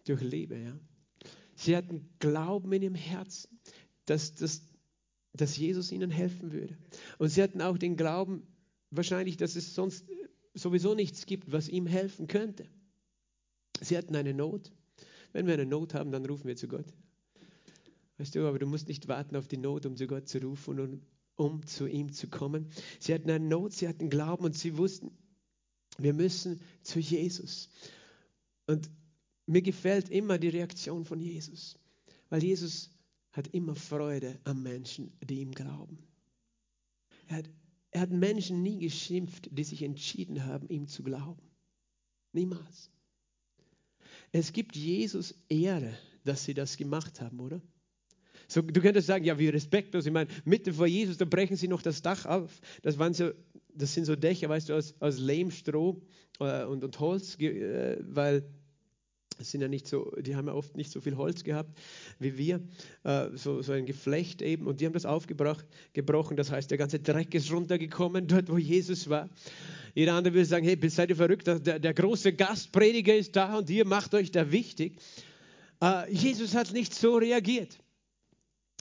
Durch 0.06 0.22
Liebe, 0.22 0.58
ja. 0.58 0.80
Sie 1.56 1.76
hatten 1.76 2.10
Glauben 2.20 2.72
in 2.72 2.84
ihrem 2.84 2.96
Herzen, 2.96 3.60
dass, 4.06 4.34
dass, 4.36 4.62
dass 5.34 5.58
Jesus 5.58 5.92
ihnen 5.92 6.10
helfen 6.10 6.54
würde. 6.54 6.78
Und 7.18 7.28
sie 7.28 7.44
hatten 7.44 7.62
auch 7.62 7.78
den 7.78 7.98
Glauben, 7.98 8.48
wahrscheinlich, 8.90 9.36
dass 9.36 9.58
es 9.58 9.76
sonst 9.76 10.06
sowieso 10.54 10.96
nichts 10.96 11.26
gibt, 11.26 11.52
was 11.52 11.68
ihm 11.68 11.88
helfen 11.88 12.28
könnte. 12.28 12.70
Sie 13.82 13.98
hatten 13.98 14.16
eine 14.16 14.34
Not. 14.34 14.72
Wenn 15.34 15.48
wir 15.48 15.56
eine 15.56 15.66
Not 15.66 15.94
haben, 15.94 16.12
dann 16.12 16.26
rufen 16.26 16.48
wir 16.48 16.56
zu 16.56 16.68
Gott. 16.68 16.86
Weißt 18.18 18.36
du, 18.36 18.48
aber 18.48 18.60
du 18.60 18.68
musst 18.68 18.88
nicht 18.88 19.08
warten 19.08 19.36
auf 19.36 19.48
die 19.48 19.58
Not, 19.58 19.86
um 19.86 19.98
zu 19.98 20.08
Gott 20.08 20.30
zu 20.30 20.38
rufen 20.40 20.80
und 20.80 21.02
um 21.36 21.66
zu 21.66 21.88
ihm 21.88 22.14
zu 22.14 22.28
kommen. 22.28 22.70
Sie 23.00 23.14
hatten 23.14 23.30
eine 23.30 23.44
Not, 23.44 23.74
sie 23.74 23.88
hatten 23.88 24.10
Glauben 24.10 24.46
und 24.46 24.56
sie 24.56 24.78
wussten, 24.78 25.12
wir 25.98 26.14
müssen 26.14 26.62
zu 26.84 27.00
Jesus. 27.00 27.70
Und 28.68 28.90
mir 29.48 29.62
gefällt 29.62 30.10
immer 30.10 30.38
die 30.38 30.50
Reaktion 30.50 31.04
von 31.04 31.20
Jesus, 31.20 31.80
weil 32.30 32.44
Jesus 32.44 32.92
hat 33.32 33.48
immer 33.48 33.76
Freude 33.76 34.40
am 34.44 34.62
Menschen, 34.62 35.12
die 35.24 35.42
ihm 35.42 35.52
glauben. 35.52 35.98
Er 37.28 37.38
hat, 37.38 37.50
er 37.92 38.02
hat 38.02 38.12
Menschen 38.12 38.62
nie 38.62 38.80
geschimpft, 38.80 39.50
die 39.52 39.64
sich 39.64 39.82
entschieden 39.82 40.46
haben, 40.46 40.70
ihm 40.70 40.88
zu 40.88 41.02
glauben. 41.02 41.42
Niemals. 42.34 42.92
Es 44.32 44.54
gibt 44.54 44.76
Jesus 44.76 45.36
Ehre, 45.50 45.98
dass 46.24 46.46
sie 46.46 46.54
das 46.54 46.78
gemacht 46.78 47.22
haben, 47.22 47.40
oder? 47.40 47.62
So, 48.48 48.62
du 48.62 48.82
könntest 48.82 49.08
sagen, 49.08 49.24
ja, 49.24 49.40
wie 49.40 49.50
respektlos. 49.50 50.06
Ich 50.06 50.12
meine, 50.12 50.30
mitten 50.44 50.74
vor 50.74 50.88
Jesus, 50.88 51.18
da 51.18 51.26
brechen 51.26 51.56
sie 51.56 51.68
noch 51.68 51.82
das 51.82 52.02
Dach 52.02 52.26
auf. 52.26 52.60
Das, 52.82 53.00
waren 53.00 53.14
so, 53.14 53.32
das 53.74 53.94
sind 53.94 54.06
so 54.06 54.16
Dächer, 54.16 54.50
weißt 54.50 54.70
du, 54.70 54.74
aus, 54.76 54.94
aus 55.00 55.20
Lehm, 55.20 55.52
Stroh 55.52 56.02
äh, 56.40 56.66
und, 56.66 56.84
und 56.84 57.00
Holz, 57.00 57.40
äh, 57.40 57.98
weil 58.02 58.44
sind 59.50 59.62
ja 59.62 59.68
nicht 59.68 59.88
so, 59.88 60.12
die 60.20 60.36
haben 60.36 60.48
ja 60.48 60.54
oft 60.54 60.78
nicht 60.78 60.92
so 60.92 61.02
viel 61.02 61.18
Holz 61.18 61.44
gehabt 61.44 61.70
wie 62.20 62.38
wir, 62.38 62.62
äh, 63.04 63.30
so, 63.36 63.62
so 63.62 63.72
ein 63.72 63.86
Geflecht 63.86 64.42
eben. 64.42 64.68
Und 64.68 64.82
die 64.82 64.86
haben 64.86 64.94
das 64.94 65.06
aufgebrochen. 65.06 66.38
Das 66.38 66.52
heißt, 66.52 66.70
der 66.70 66.78
ganze 66.78 67.00
Dreck 67.00 67.34
ist 67.34 67.52
runtergekommen, 67.52 68.28
dort 68.28 68.50
wo 68.50 68.58
Jesus 68.58 69.10
war. 69.10 69.30
Jeder 69.96 70.14
andere 70.14 70.34
würde 70.34 70.46
sagen, 70.46 70.66
hey, 70.66 70.78
seid 70.90 71.10
ihr 71.10 71.16
verrückt, 71.16 71.48
der, 71.48 71.80
der 71.80 71.94
große 71.94 72.34
Gastprediger 72.34 73.16
ist 73.16 73.36
da 73.36 73.58
und 73.58 73.70
ihr 73.70 73.86
macht 73.86 74.14
euch 74.14 74.32
da 74.32 74.52
wichtig. 74.52 75.00
Äh, 75.82 76.14
Jesus 76.14 76.56
hat 76.56 76.72
nicht 76.72 76.94
so 76.94 77.16
reagiert. 77.16 77.78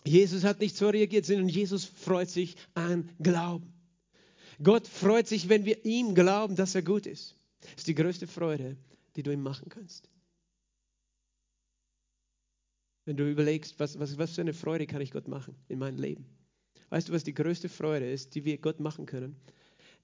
Jesus 0.05 0.45
hat 0.45 0.61
nicht 0.61 0.77
so 0.77 0.89
reagiert, 0.89 1.27
sondern 1.27 1.49
Jesus 1.49 1.85
freut 1.85 2.31
sich 2.31 2.57
an 2.75 3.11
Glauben. 3.21 3.73
Gott 4.63 4.87
freut 4.87 5.27
sich, 5.27 5.49
wenn 5.49 5.65
wir 5.65 5.85
ihm 5.85 6.15
glauben, 6.15 6.55
dass 6.55 6.75
er 6.75 6.83
gut 6.83 7.07
ist. 7.07 7.35
Das 7.61 7.79
ist 7.79 7.87
die 7.87 7.95
größte 7.95 8.27
Freude, 8.27 8.77
die 9.17 9.23
du 9.23 9.31
ihm 9.33 9.43
machen 9.43 9.69
kannst. 9.69 10.09
Wenn 13.11 13.17
du 13.17 13.29
überlegst, 13.29 13.81
was, 13.81 13.99
was, 13.99 14.19
was 14.19 14.37
für 14.37 14.41
eine 14.41 14.55
Freude 14.55 14.87
kann 14.87 15.01
ich 15.01 15.11
Gott 15.11 15.27
machen 15.27 15.57
in 15.67 15.81
meinem 15.81 15.99
Leben. 15.99 16.27
Weißt 16.91 17.09
du, 17.09 17.13
was 17.13 17.25
die 17.25 17.35
größte 17.35 17.69
Freude 17.69 18.09
ist, 18.09 18.37
die 18.37 18.45
wir 18.45 18.57
Gott 18.59 18.79
machen 18.79 19.05
können? 19.05 19.35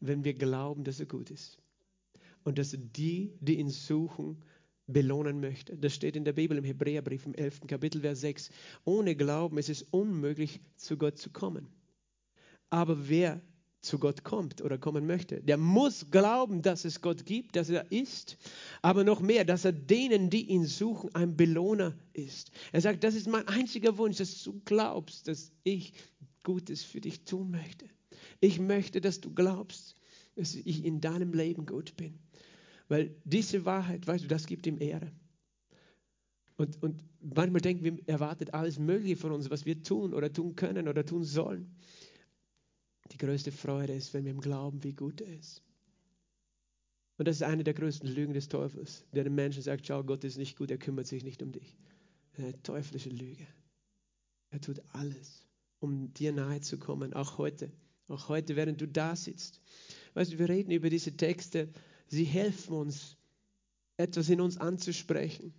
Wenn 0.00 0.24
wir 0.24 0.34
glauben, 0.34 0.82
dass 0.82 0.98
er 0.98 1.06
gut 1.06 1.30
ist. 1.30 1.56
Und 2.42 2.58
dass 2.58 2.72
er 2.72 2.80
die, 2.80 3.32
die 3.38 3.60
ihn 3.60 3.70
suchen, 3.70 4.42
belohnen 4.88 5.38
möchte. 5.38 5.76
Das 5.76 5.94
steht 5.94 6.16
in 6.16 6.24
der 6.24 6.32
Bibel 6.32 6.58
im 6.58 6.64
Hebräerbrief 6.64 7.26
im 7.26 7.34
11. 7.34 7.68
Kapitel, 7.68 8.00
Vers 8.00 8.22
6. 8.22 8.50
Ohne 8.84 9.14
Glauben 9.14 9.56
ist 9.56 9.68
es 9.68 9.82
unmöglich, 9.82 10.58
zu 10.74 10.96
Gott 10.96 11.16
zu 11.16 11.30
kommen. 11.30 11.68
Aber 12.70 13.08
wer 13.08 13.40
zu 13.86 13.98
Gott 13.98 14.24
kommt 14.24 14.60
oder 14.62 14.78
kommen 14.78 15.06
möchte, 15.06 15.40
der 15.40 15.56
muss 15.56 16.10
glauben, 16.10 16.62
dass 16.62 16.84
es 16.84 17.00
Gott 17.00 17.24
gibt, 17.24 17.56
dass 17.56 17.70
er 17.70 17.90
ist, 17.90 18.36
aber 18.82 19.04
noch 19.04 19.20
mehr, 19.20 19.44
dass 19.44 19.64
er 19.64 19.72
denen, 19.72 20.28
die 20.30 20.46
ihn 20.46 20.66
suchen, 20.66 21.14
ein 21.14 21.36
Belohner 21.36 21.94
ist. 22.12 22.50
Er 22.72 22.80
sagt, 22.80 23.04
das 23.04 23.14
ist 23.14 23.28
mein 23.28 23.46
einziger 23.48 23.96
Wunsch, 23.98 24.18
dass 24.18 24.42
du 24.42 24.60
glaubst, 24.64 25.28
dass 25.28 25.52
ich 25.64 25.92
Gutes 26.42 26.84
für 26.84 27.00
dich 27.00 27.24
tun 27.24 27.50
möchte. 27.50 27.86
Ich 28.40 28.60
möchte, 28.60 29.00
dass 29.00 29.20
du 29.20 29.32
glaubst, 29.32 29.94
dass 30.36 30.54
ich 30.54 30.84
in 30.84 31.00
deinem 31.00 31.32
Leben 31.32 31.66
gut 31.66 31.96
bin. 31.96 32.18
Weil 32.88 33.16
diese 33.24 33.64
Wahrheit, 33.64 34.06
weißt 34.06 34.24
du, 34.24 34.28
das 34.28 34.46
gibt 34.46 34.66
ihm 34.66 34.80
Ehre. 34.80 35.10
Und, 36.56 36.82
und 36.82 37.02
manchmal 37.20 37.60
denken 37.60 37.84
wir, 37.84 37.98
er 38.06 38.14
erwartet 38.14 38.54
alles 38.54 38.78
Mögliche 38.78 39.16
von 39.16 39.32
uns, 39.32 39.50
was 39.50 39.66
wir 39.66 39.82
tun 39.82 40.14
oder 40.14 40.32
tun 40.32 40.56
können 40.56 40.88
oder 40.88 41.04
tun 41.04 41.24
sollen. 41.24 41.74
Die 43.12 43.18
größte 43.18 43.52
Freude 43.52 43.94
ist, 43.94 44.14
wenn 44.14 44.24
wir 44.24 44.32
ihm 44.32 44.40
glauben, 44.40 44.82
wie 44.84 44.92
gut 44.92 45.20
er 45.20 45.38
ist. 45.38 45.62
Und 47.18 47.28
das 47.28 47.36
ist 47.36 47.42
eine 47.42 47.64
der 47.64 47.74
größten 47.74 48.08
Lügen 48.08 48.34
des 48.34 48.48
Teufels, 48.48 49.04
der 49.12 49.24
den 49.24 49.34
Menschen 49.34 49.62
sagt, 49.62 49.86
schau, 49.86 50.04
Gott 50.04 50.24
ist 50.24 50.36
nicht 50.36 50.56
gut, 50.56 50.70
er 50.70 50.78
kümmert 50.78 51.06
sich 51.06 51.24
nicht 51.24 51.42
um 51.42 51.52
dich. 51.52 51.76
Eine 52.36 52.60
teuflische 52.62 53.08
Lüge. 53.08 53.46
Er 54.50 54.60
tut 54.60 54.82
alles, 54.92 55.46
um 55.80 56.12
dir 56.12 56.32
nahe 56.32 56.60
zu 56.60 56.78
kommen, 56.78 57.14
auch 57.14 57.38
heute. 57.38 57.72
Auch 58.08 58.28
heute, 58.28 58.54
während 58.54 58.80
du 58.80 58.86
da 58.86 59.16
sitzt. 59.16 59.60
Weißt 60.14 60.32
du, 60.32 60.38
wir 60.38 60.48
reden 60.48 60.70
über 60.70 60.90
diese 60.90 61.16
Texte 61.16 61.72
Sie 62.08 62.24
helfen 62.24 62.74
uns, 62.74 63.16
etwas 63.96 64.28
in 64.28 64.40
uns 64.40 64.58
anzusprechen. 64.58 65.54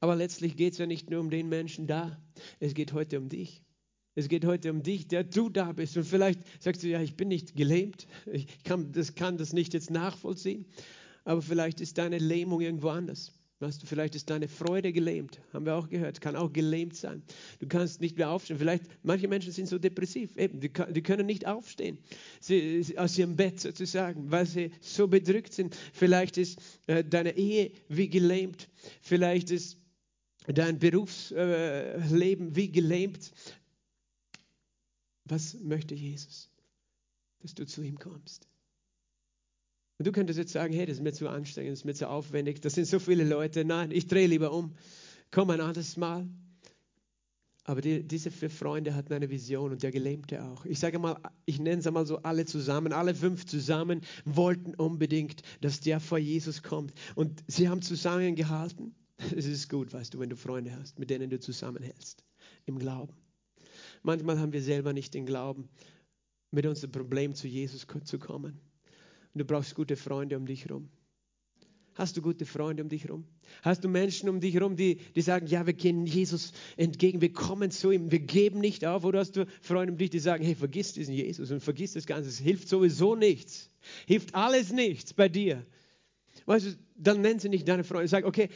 Aber 0.00 0.16
letztlich 0.16 0.56
geht 0.56 0.72
es 0.72 0.78
ja 0.78 0.86
nicht 0.86 1.10
nur 1.10 1.20
um 1.20 1.30
den 1.30 1.48
Menschen 1.48 1.86
da. 1.86 2.22
Es 2.58 2.74
geht 2.74 2.92
heute 2.92 3.18
um 3.18 3.28
dich. 3.28 3.62
Es 4.14 4.28
geht 4.28 4.44
heute 4.44 4.70
um 4.70 4.82
dich, 4.82 5.06
der 5.06 5.24
du 5.24 5.48
da 5.48 5.72
bist. 5.72 5.96
Und 5.96 6.04
vielleicht 6.04 6.40
sagst 6.60 6.82
du, 6.82 6.88
ja, 6.88 7.00
ich 7.00 7.16
bin 7.16 7.28
nicht 7.28 7.54
gelähmt. 7.54 8.06
Ich 8.32 8.62
kann 8.64 8.92
das, 8.92 9.14
kann 9.14 9.38
das 9.38 9.52
nicht 9.52 9.72
jetzt 9.72 9.90
nachvollziehen. 9.90 10.66
Aber 11.24 11.42
vielleicht 11.42 11.80
ist 11.80 11.98
deine 11.98 12.18
Lähmung 12.18 12.60
irgendwo 12.60 12.88
anders. 12.88 13.32
Weißt 13.60 13.82
du, 13.82 13.86
vielleicht 13.86 14.14
ist 14.14 14.30
deine 14.30 14.48
Freude 14.48 14.90
gelähmt. 14.90 15.38
Haben 15.52 15.66
wir 15.66 15.76
auch 15.76 15.90
gehört. 15.90 16.22
Kann 16.22 16.34
auch 16.34 16.50
gelähmt 16.50 16.96
sein. 16.96 17.22
Du 17.58 17.68
kannst 17.68 18.00
nicht 18.00 18.16
mehr 18.16 18.30
aufstehen. 18.30 18.58
Vielleicht, 18.58 18.84
manche 19.02 19.28
Menschen 19.28 19.52
sind 19.52 19.68
so 19.68 19.78
depressiv. 19.78 20.34
Eben, 20.36 20.60
die, 20.60 20.70
die 20.70 21.02
können 21.02 21.26
nicht 21.26 21.46
aufstehen. 21.46 21.98
Sie, 22.40 22.96
aus 22.96 23.18
ihrem 23.18 23.36
Bett 23.36 23.60
sozusagen, 23.60 24.30
weil 24.30 24.46
sie 24.46 24.70
so 24.80 25.08
bedrückt 25.08 25.52
sind. 25.52 25.76
Vielleicht 25.92 26.38
ist 26.38 26.58
äh, 26.86 27.04
deine 27.04 27.36
Ehe 27.36 27.72
wie 27.88 28.08
gelähmt. 28.08 28.70
Vielleicht 29.02 29.50
ist 29.50 29.76
dein 30.46 30.78
Berufsleben 30.78 32.48
äh, 32.48 32.56
wie 32.56 32.72
gelähmt. 32.72 33.30
Was 35.30 35.54
möchte 35.60 35.94
Jesus? 35.94 36.50
Dass 37.40 37.54
du 37.54 37.64
zu 37.64 37.82
ihm 37.82 37.98
kommst. 37.98 38.48
Und 39.98 40.06
du 40.06 40.12
könntest 40.12 40.38
jetzt 40.38 40.52
sagen, 40.52 40.72
hey, 40.72 40.86
das 40.86 40.96
ist 40.96 41.02
mir 41.02 41.12
zu 41.12 41.28
anstrengend, 41.28 41.72
das 41.72 41.80
ist 41.80 41.84
mir 41.84 41.94
zu 41.94 42.08
aufwendig, 42.08 42.60
das 42.60 42.74
sind 42.74 42.86
so 42.86 42.98
viele 42.98 43.22
Leute. 43.22 43.64
Nein, 43.64 43.90
ich 43.90 44.06
drehe 44.06 44.26
lieber 44.26 44.52
um. 44.52 44.74
Komm 45.30 45.50
ein 45.50 45.60
anderes 45.60 45.96
Mal. 45.96 46.26
Aber 47.64 47.80
die, 47.80 48.02
diese 48.02 48.30
vier 48.30 48.50
Freunde 48.50 48.94
hatten 48.94 49.12
eine 49.12 49.30
Vision 49.30 49.70
und 49.70 49.82
der 49.82 49.92
Gelähmte 49.92 50.42
auch. 50.42 50.64
Ich 50.64 50.80
sage 50.80 50.98
mal, 50.98 51.20
ich 51.44 51.60
nenne 51.60 51.80
es 51.80 51.86
einmal 51.86 52.06
so 52.06 52.16
alle 52.22 52.46
zusammen, 52.46 52.92
alle 52.92 53.14
fünf 53.14 53.46
zusammen 53.46 54.00
wollten 54.24 54.74
unbedingt, 54.74 55.42
dass 55.60 55.80
der 55.80 56.00
vor 56.00 56.18
Jesus 56.18 56.62
kommt. 56.62 56.92
Und 57.14 57.44
sie 57.46 57.68
haben 57.68 57.82
zusammengehalten. 57.82 58.96
Es 59.36 59.46
ist 59.46 59.68
gut, 59.68 59.92
weißt 59.92 60.14
du, 60.14 60.18
wenn 60.18 60.30
du 60.30 60.36
Freunde 60.36 60.74
hast, 60.74 60.98
mit 60.98 61.10
denen 61.10 61.30
du 61.30 61.38
zusammenhältst, 61.38 62.24
im 62.64 62.78
Glauben. 62.78 63.14
Manchmal 64.02 64.38
haben 64.38 64.52
wir 64.52 64.62
selber 64.62 64.92
nicht 64.92 65.14
den 65.14 65.26
Glauben, 65.26 65.68
mit 66.50 66.66
unserem 66.66 66.92
Problem 66.92 67.34
zu 67.34 67.48
Jesus 67.48 67.86
zu 68.04 68.18
kommen. 68.18 68.60
Und 69.34 69.38
du 69.38 69.44
brauchst 69.44 69.74
gute 69.74 69.96
Freunde 69.96 70.36
um 70.36 70.46
dich 70.46 70.64
herum. 70.64 70.88
Hast 71.94 72.16
du 72.16 72.22
gute 72.22 72.46
Freunde 72.46 72.82
um 72.82 72.88
dich 72.88 73.04
herum? 73.04 73.24
Hast 73.62 73.84
du 73.84 73.88
Menschen 73.88 74.28
um 74.28 74.40
dich 74.40 74.54
herum, 74.54 74.76
die, 74.76 74.96
die 75.14 75.20
sagen, 75.20 75.46
ja, 75.48 75.66
wir 75.66 75.74
gehen 75.74 76.06
Jesus 76.06 76.52
entgegen, 76.76 77.20
wir 77.20 77.32
kommen 77.32 77.70
zu 77.70 77.90
ihm, 77.90 78.10
wir 78.10 78.20
geben 78.20 78.60
nicht 78.60 78.86
auf? 78.86 79.04
Oder 79.04 79.18
hast 79.18 79.36
du 79.36 79.46
Freunde 79.60 79.92
um 79.92 79.98
dich, 79.98 80.10
die 80.10 80.18
sagen, 80.20 80.44
hey, 80.44 80.54
vergiss 80.54 80.92
diesen 80.92 81.14
Jesus 81.14 81.50
und 81.50 81.60
vergiss 81.60 81.92
das 81.92 82.06
Ganze, 82.06 82.30
es 82.30 82.38
hilft 82.38 82.68
sowieso 82.68 83.16
nichts. 83.16 83.70
Hilft 84.06 84.34
alles 84.34 84.72
nichts 84.72 85.12
bei 85.12 85.28
dir. 85.28 85.66
Weißt 86.46 86.66
du, 86.66 86.78
dann 86.96 87.20
nennen 87.20 87.40
sie 87.40 87.48
nicht 87.48 87.68
deine 87.68 87.84
Freunde. 87.84 88.08
Sag, 88.08 88.24
okay, 88.24 88.48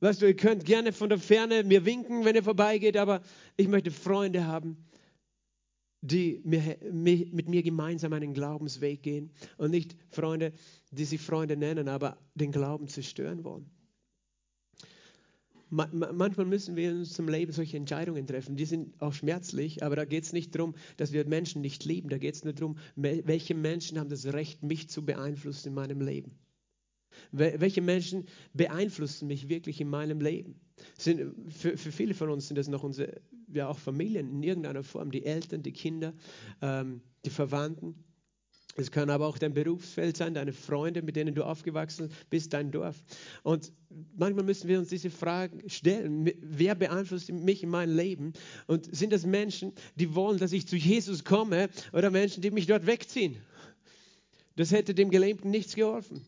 weißt 0.00 0.20
du, 0.20 0.26
ihr 0.26 0.36
könnt 0.36 0.64
gerne 0.64 0.92
von 0.92 1.08
der 1.08 1.18
Ferne 1.18 1.64
mir 1.64 1.84
winken, 1.86 2.24
wenn 2.24 2.34
ihr 2.34 2.42
vorbeigeht, 2.42 2.96
aber 2.96 3.22
ich 3.56 3.68
möchte 3.68 3.90
Freunde 3.90 4.46
haben, 4.46 4.76
die 6.02 6.40
mit 6.44 7.48
mir 7.48 7.62
gemeinsam 7.62 8.12
einen 8.12 8.32
Glaubensweg 8.32 9.02
gehen 9.02 9.30
und 9.58 9.70
nicht 9.70 9.96
Freunde, 10.08 10.52
die 10.90 11.04
sich 11.04 11.20
Freunde 11.20 11.56
nennen, 11.56 11.88
aber 11.88 12.16
den 12.34 12.52
Glauben 12.52 12.88
zerstören 12.88 13.44
wollen. 13.44 13.70
Manchmal 15.70 16.46
müssen 16.46 16.74
wir 16.74 16.90
in 16.90 16.98
unserem 16.98 17.28
Leben 17.28 17.52
solche 17.52 17.76
Entscheidungen 17.76 18.26
treffen. 18.26 18.56
Die 18.56 18.64
sind 18.64 19.00
auch 19.00 19.12
schmerzlich, 19.12 19.84
aber 19.84 19.94
da 19.94 20.04
geht 20.04 20.24
es 20.24 20.32
nicht 20.32 20.52
darum, 20.54 20.74
dass 20.96 21.12
wir 21.12 21.24
Menschen 21.26 21.60
nicht 21.60 21.84
lieben. 21.84 22.08
Da 22.08 22.18
geht 22.18 22.34
es 22.34 22.42
nur 22.42 22.54
darum, 22.54 22.76
welche 22.96 23.54
Menschen 23.54 23.98
haben 23.98 24.08
das 24.08 24.26
Recht, 24.26 24.64
mich 24.64 24.88
zu 24.90 25.04
beeinflussen 25.04 25.68
in 25.68 25.74
meinem 25.74 26.00
Leben. 26.00 26.32
Welche 27.30 27.82
Menschen 27.82 28.26
beeinflussen 28.52 29.28
mich 29.28 29.48
wirklich 29.48 29.80
in 29.80 29.88
meinem 29.88 30.20
Leben? 30.20 30.60
Sind, 30.98 31.34
für, 31.52 31.76
für 31.76 31.92
viele 31.92 32.14
von 32.14 32.30
uns 32.30 32.48
sind 32.48 32.56
das 32.56 32.68
noch 32.68 32.82
unsere, 32.82 33.20
ja 33.52 33.68
auch 33.68 33.78
Familien 33.78 34.30
in 34.30 34.42
irgendeiner 34.42 34.82
Form, 34.82 35.10
die 35.10 35.24
Eltern, 35.24 35.62
die 35.62 35.72
Kinder, 35.72 36.14
ähm, 36.62 37.00
die 37.24 37.30
Verwandten. 37.30 38.04
Es 38.76 38.90
kann 38.90 39.10
aber 39.10 39.26
auch 39.26 39.36
dein 39.36 39.52
Berufsfeld 39.52 40.16
sein, 40.16 40.34
deine 40.34 40.52
Freunde, 40.52 41.02
mit 41.02 41.16
denen 41.16 41.34
du 41.34 41.44
aufgewachsen 41.44 42.10
bist, 42.30 42.52
dein 42.52 42.70
Dorf. 42.70 43.02
Und 43.42 43.72
manchmal 44.16 44.44
müssen 44.44 44.68
wir 44.68 44.78
uns 44.78 44.88
diese 44.88 45.10
Fragen 45.10 45.68
stellen. 45.68 46.30
Wer 46.40 46.74
beeinflusst 46.76 47.32
mich 47.32 47.62
in 47.62 47.68
meinem 47.68 47.96
Leben? 47.96 48.32
Und 48.66 48.94
sind 48.94 49.12
das 49.12 49.26
Menschen, 49.26 49.72
die 49.96 50.14
wollen, 50.14 50.38
dass 50.38 50.52
ich 50.52 50.66
zu 50.68 50.76
Jesus 50.76 51.24
komme 51.24 51.68
oder 51.92 52.10
Menschen, 52.10 52.42
die 52.42 52.50
mich 52.50 52.66
dort 52.66 52.86
wegziehen? 52.86 53.36
Das 54.56 54.70
hätte 54.70 54.94
dem 54.94 55.10
Gelähmten 55.10 55.50
nichts 55.50 55.74
geholfen 55.74 56.24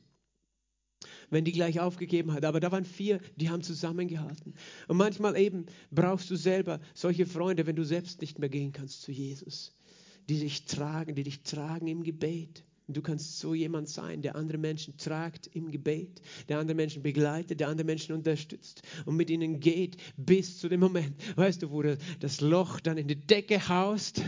wenn 1.33 1.45
die 1.45 1.53
gleich 1.53 1.81
aufgegeben 1.81 2.33
hat. 2.33 2.45
Aber 2.45 2.61
da 2.61 2.71
waren 2.71 2.85
vier, 2.85 3.21
die 3.37 3.51
haben 3.51 3.62
zusammengehalten. 3.62 4.55
Und 4.87 4.97
manchmal 4.97 5.37
eben 5.37 5.66
brauchst 5.90 6.31
du 6.31 6.37
selber 6.37 6.81
solche 6.95 7.27
Freunde, 7.27 7.66
wenn 7.66 7.77
du 7.77 7.85
selbst 7.85 8.21
nicht 8.21 8.38
mehr 8.38 8.49
gehen 8.49 8.73
kannst 8.73 9.03
zu 9.03 9.11
Jesus 9.11 9.75
die 10.29 10.38
dich 10.38 10.64
tragen, 10.64 11.14
die 11.14 11.25
dich 11.25 11.42
tragen 11.42 11.87
im 11.87 12.03
Gebet. 12.03 12.64
Du 12.88 13.01
kannst 13.01 13.38
so 13.38 13.55
jemand 13.55 13.88
sein, 13.88 14.23
der 14.23 14.37
andere 14.37 14.59
Menschen 14.59 14.97
tragt 14.99 15.49
im 15.55 15.71
Gebet, 15.71 16.21
der 16.49 16.59
andere 16.59 16.75
Menschen 16.75 17.03
begleitet, 17.03 17.61
der 17.61 17.68
andere 17.68 17.87
Menschen 17.87 18.14
unterstützt 18.14 18.83
und 19.07 19.16
mit 19.16 19.31
ihnen 19.31 19.61
geht 19.61 19.97
bis 20.16 20.59
zu 20.59 20.68
dem 20.68 20.81
Moment, 20.81 21.14
weißt 21.37 21.62
du, 21.62 21.71
wo 21.71 21.83
das 21.83 22.40
Loch 22.40 22.81
dann 22.81 22.99
in 22.99 23.09
die 23.09 23.14
Decke 23.16 23.66
haust 23.68 24.21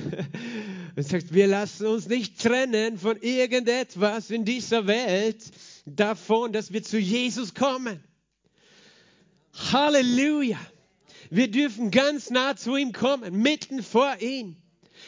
und 0.96 1.06
sagt, 1.06 1.34
wir 1.34 1.46
lassen 1.46 1.86
uns 1.86 2.08
nicht 2.08 2.40
trennen 2.40 2.96
von 2.96 3.18
irgendetwas 3.20 4.30
in 4.30 4.44
dieser 4.44 4.86
Welt, 4.86 5.42
davon, 5.84 6.52
dass 6.52 6.72
wir 6.72 6.82
zu 6.82 6.98
Jesus 6.98 7.54
kommen. 7.54 8.02
Halleluja! 9.72 10.58
Wir 11.30 11.50
dürfen 11.50 11.90
ganz 11.90 12.30
nah 12.30 12.56
zu 12.56 12.76
ihm 12.76 12.92
kommen, 12.92 13.40
mitten 13.40 13.82
vor 13.82 14.16
ihm. 14.20 14.56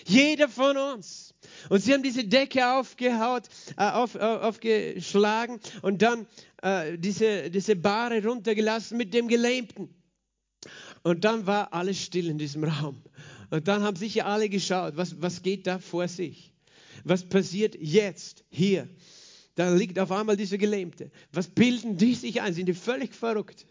Jeder 0.07 0.49
von 0.49 0.77
uns. 0.77 1.35
Und 1.69 1.81
sie 1.81 1.93
haben 1.93 2.03
diese 2.03 2.25
Decke 2.25 2.73
aufgehaut, 2.75 3.45
äh, 3.77 3.91
auf, 3.91 4.15
äh, 4.15 4.19
aufgeschlagen 4.19 5.61
und 5.83 6.03
dann 6.03 6.27
äh, 6.63 6.99
diese, 6.99 7.51
diese 7.51 7.77
Bahre 7.77 8.25
runtergelassen 8.25 8.97
mit 8.97 9.15
dem 9.15 9.29
Gelähmten. 9.29 9.95
Und 11.03 11.25
dann 11.25 11.47
war 11.47 11.73
alles 11.73 12.03
still 12.03 12.29
in 12.29 12.39
diesem 12.39 12.65
Raum. 12.65 13.03
Und 13.51 13.69
dann 13.69 13.83
haben 13.83 13.97
sicher 13.97 14.27
alle 14.27 14.49
geschaut, 14.49 14.97
was, 14.97 15.21
was 15.21 15.43
geht 15.43 15.67
da 15.67 15.79
vor 15.79 16.09
sich? 16.09 16.53
Was 17.05 17.29
passiert 17.29 17.77
jetzt 17.79 18.45
hier? 18.51 18.89
Da 19.57 19.75
liegt 19.75 19.99
auf 19.99 20.13
einmal 20.13 20.37
dieser 20.37 20.59
Gelähmte. 20.59 21.11
Was 21.33 21.49
bilden 21.49 21.97
die 21.97 22.15
sich 22.15 22.43
ein? 22.43 22.55
Sind 22.55 22.67
die 22.67 22.75
völlig 22.75 23.15
verrückt? 23.15 23.67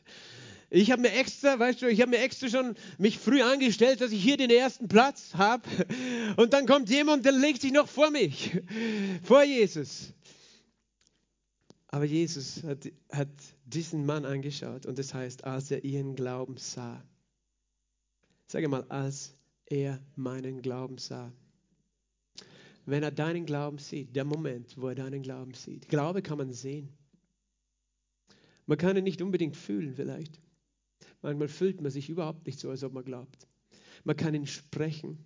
Ich 0.71 0.91
habe 0.91 1.03
mir 1.03 1.13
extra, 1.13 1.57
weißt 1.59 1.83
du, 1.83 1.87
ich 1.87 2.01
habe 2.01 2.11
mir 2.11 2.17
extra 2.17 2.49
schon 2.49 2.75
mich 2.97 3.19
früh 3.19 3.41
angestellt, 3.41 4.01
dass 4.01 4.11
ich 4.11 4.21
hier 4.21 4.35
den 4.35 4.49
ersten 4.49 4.87
Platz 4.87 5.35
habe. 5.35 5.63
Und 6.37 6.53
dann 6.53 6.65
kommt 6.65 6.89
jemand, 6.89 7.23
der 7.23 7.33
legt 7.33 7.61
sich 7.61 7.71
noch 7.71 7.87
vor 7.87 8.09
mich, 8.09 8.59
vor 9.23 9.43
Jesus. 9.43 10.11
Aber 11.87 12.05
Jesus 12.05 12.63
hat, 12.63 12.91
hat 13.11 13.29
diesen 13.63 14.05
Mann 14.07 14.25
angeschaut 14.25 14.87
und 14.87 14.97
das 14.97 15.13
heißt, 15.13 15.43
als 15.43 15.69
er 15.69 15.83
ihren 15.85 16.15
Glauben 16.15 16.57
sah. 16.57 17.01
Sage 18.47 18.67
mal, 18.67 18.85
als 18.89 19.33
er 19.67 20.01
meinen 20.15 20.61
Glauben 20.61 20.97
sah. 20.97 21.31
Wenn 22.85 23.03
er 23.03 23.11
deinen 23.11 23.45
Glauben 23.45 23.77
sieht, 23.79 24.15
der 24.15 24.25
Moment, 24.25 24.77
wo 24.77 24.87
er 24.87 24.95
deinen 24.95 25.21
Glauben 25.21 25.53
sieht. 25.53 25.89
Glaube 25.89 26.21
kann 26.21 26.37
man 26.37 26.51
sehen. 26.51 26.89
Man 28.67 28.77
kann 28.77 28.97
ihn 28.97 29.03
nicht 29.03 29.21
unbedingt 29.21 29.57
fühlen 29.57 29.95
vielleicht. 29.95 30.39
Manchmal 31.21 31.47
fühlt 31.47 31.81
man 31.81 31.91
sich 31.91 32.09
überhaupt 32.09 32.45
nicht 32.45 32.59
so, 32.59 32.69
als 32.69 32.83
ob 32.83 32.93
man 32.93 33.05
glaubt. 33.05 33.47
Man 34.03 34.15
kann 34.15 34.35
ihn 34.35 34.45
sprechen 34.45 35.17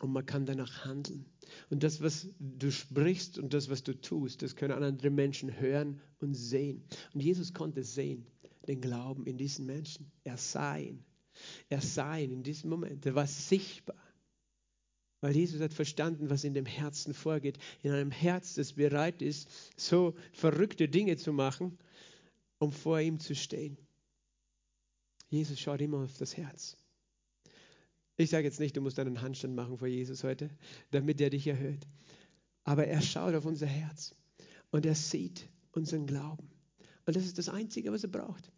und 0.00 0.12
man 0.12 0.26
kann 0.26 0.44
danach 0.44 0.84
handeln. 0.84 1.24
Und 1.70 1.82
das, 1.82 2.00
was 2.02 2.28
du 2.38 2.70
sprichst 2.70 3.38
und 3.38 3.54
das, 3.54 3.70
was 3.70 3.82
du 3.82 3.98
tust, 3.98 4.42
das 4.42 4.56
können 4.56 4.82
andere 4.82 5.10
Menschen 5.10 5.58
hören 5.58 6.00
und 6.18 6.34
sehen. 6.34 6.84
Und 7.14 7.20
Jesus 7.20 7.54
konnte 7.54 7.82
sehen, 7.82 8.26
den 8.68 8.80
Glauben 8.80 9.26
in 9.26 9.38
diesen 9.38 9.66
Menschen. 9.66 10.10
Er 10.24 10.36
sah 10.36 10.76
ihn. 10.76 11.04
Er 11.68 11.80
sah 11.80 12.16
ihn 12.16 12.32
in 12.32 12.42
diesem 12.42 12.70
Moment. 12.70 13.06
Er 13.06 13.14
war 13.14 13.26
sichtbar. 13.26 13.96
Weil 15.26 15.34
Jesus 15.34 15.60
hat 15.60 15.74
verstanden, 15.74 16.30
was 16.30 16.44
in 16.44 16.54
dem 16.54 16.66
Herzen 16.66 17.12
vorgeht. 17.12 17.58
In 17.82 17.90
einem 17.90 18.12
Herz, 18.12 18.54
das 18.54 18.74
bereit 18.74 19.22
ist, 19.22 19.48
so 19.76 20.14
verrückte 20.32 20.88
Dinge 20.88 21.16
zu 21.16 21.32
machen, 21.32 21.76
um 22.60 22.70
vor 22.70 23.00
ihm 23.00 23.18
zu 23.18 23.34
stehen. 23.34 23.76
Jesus 25.28 25.58
schaut 25.58 25.80
immer 25.80 26.04
auf 26.04 26.16
das 26.16 26.36
Herz. 26.36 26.76
Ich 28.16 28.30
sage 28.30 28.44
jetzt 28.44 28.60
nicht, 28.60 28.76
du 28.76 28.80
musst 28.80 29.00
einen 29.00 29.20
Handstand 29.20 29.56
machen 29.56 29.78
vor 29.78 29.88
Jesus 29.88 30.22
heute, 30.22 30.48
damit 30.92 31.20
er 31.20 31.30
dich 31.30 31.48
erhört. 31.48 31.88
Aber 32.62 32.86
er 32.86 33.02
schaut 33.02 33.34
auf 33.34 33.46
unser 33.46 33.66
Herz 33.66 34.14
und 34.70 34.86
er 34.86 34.94
sieht 34.94 35.48
unseren 35.72 36.06
Glauben. 36.06 36.48
Und 37.04 37.16
das 37.16 37.24
ist 37.24 37.36
das 37.36 37.48
Einzige, 37.48 37.90
was 37.90 38.04
er 38.04 38.10
braucht. 38.10 38.52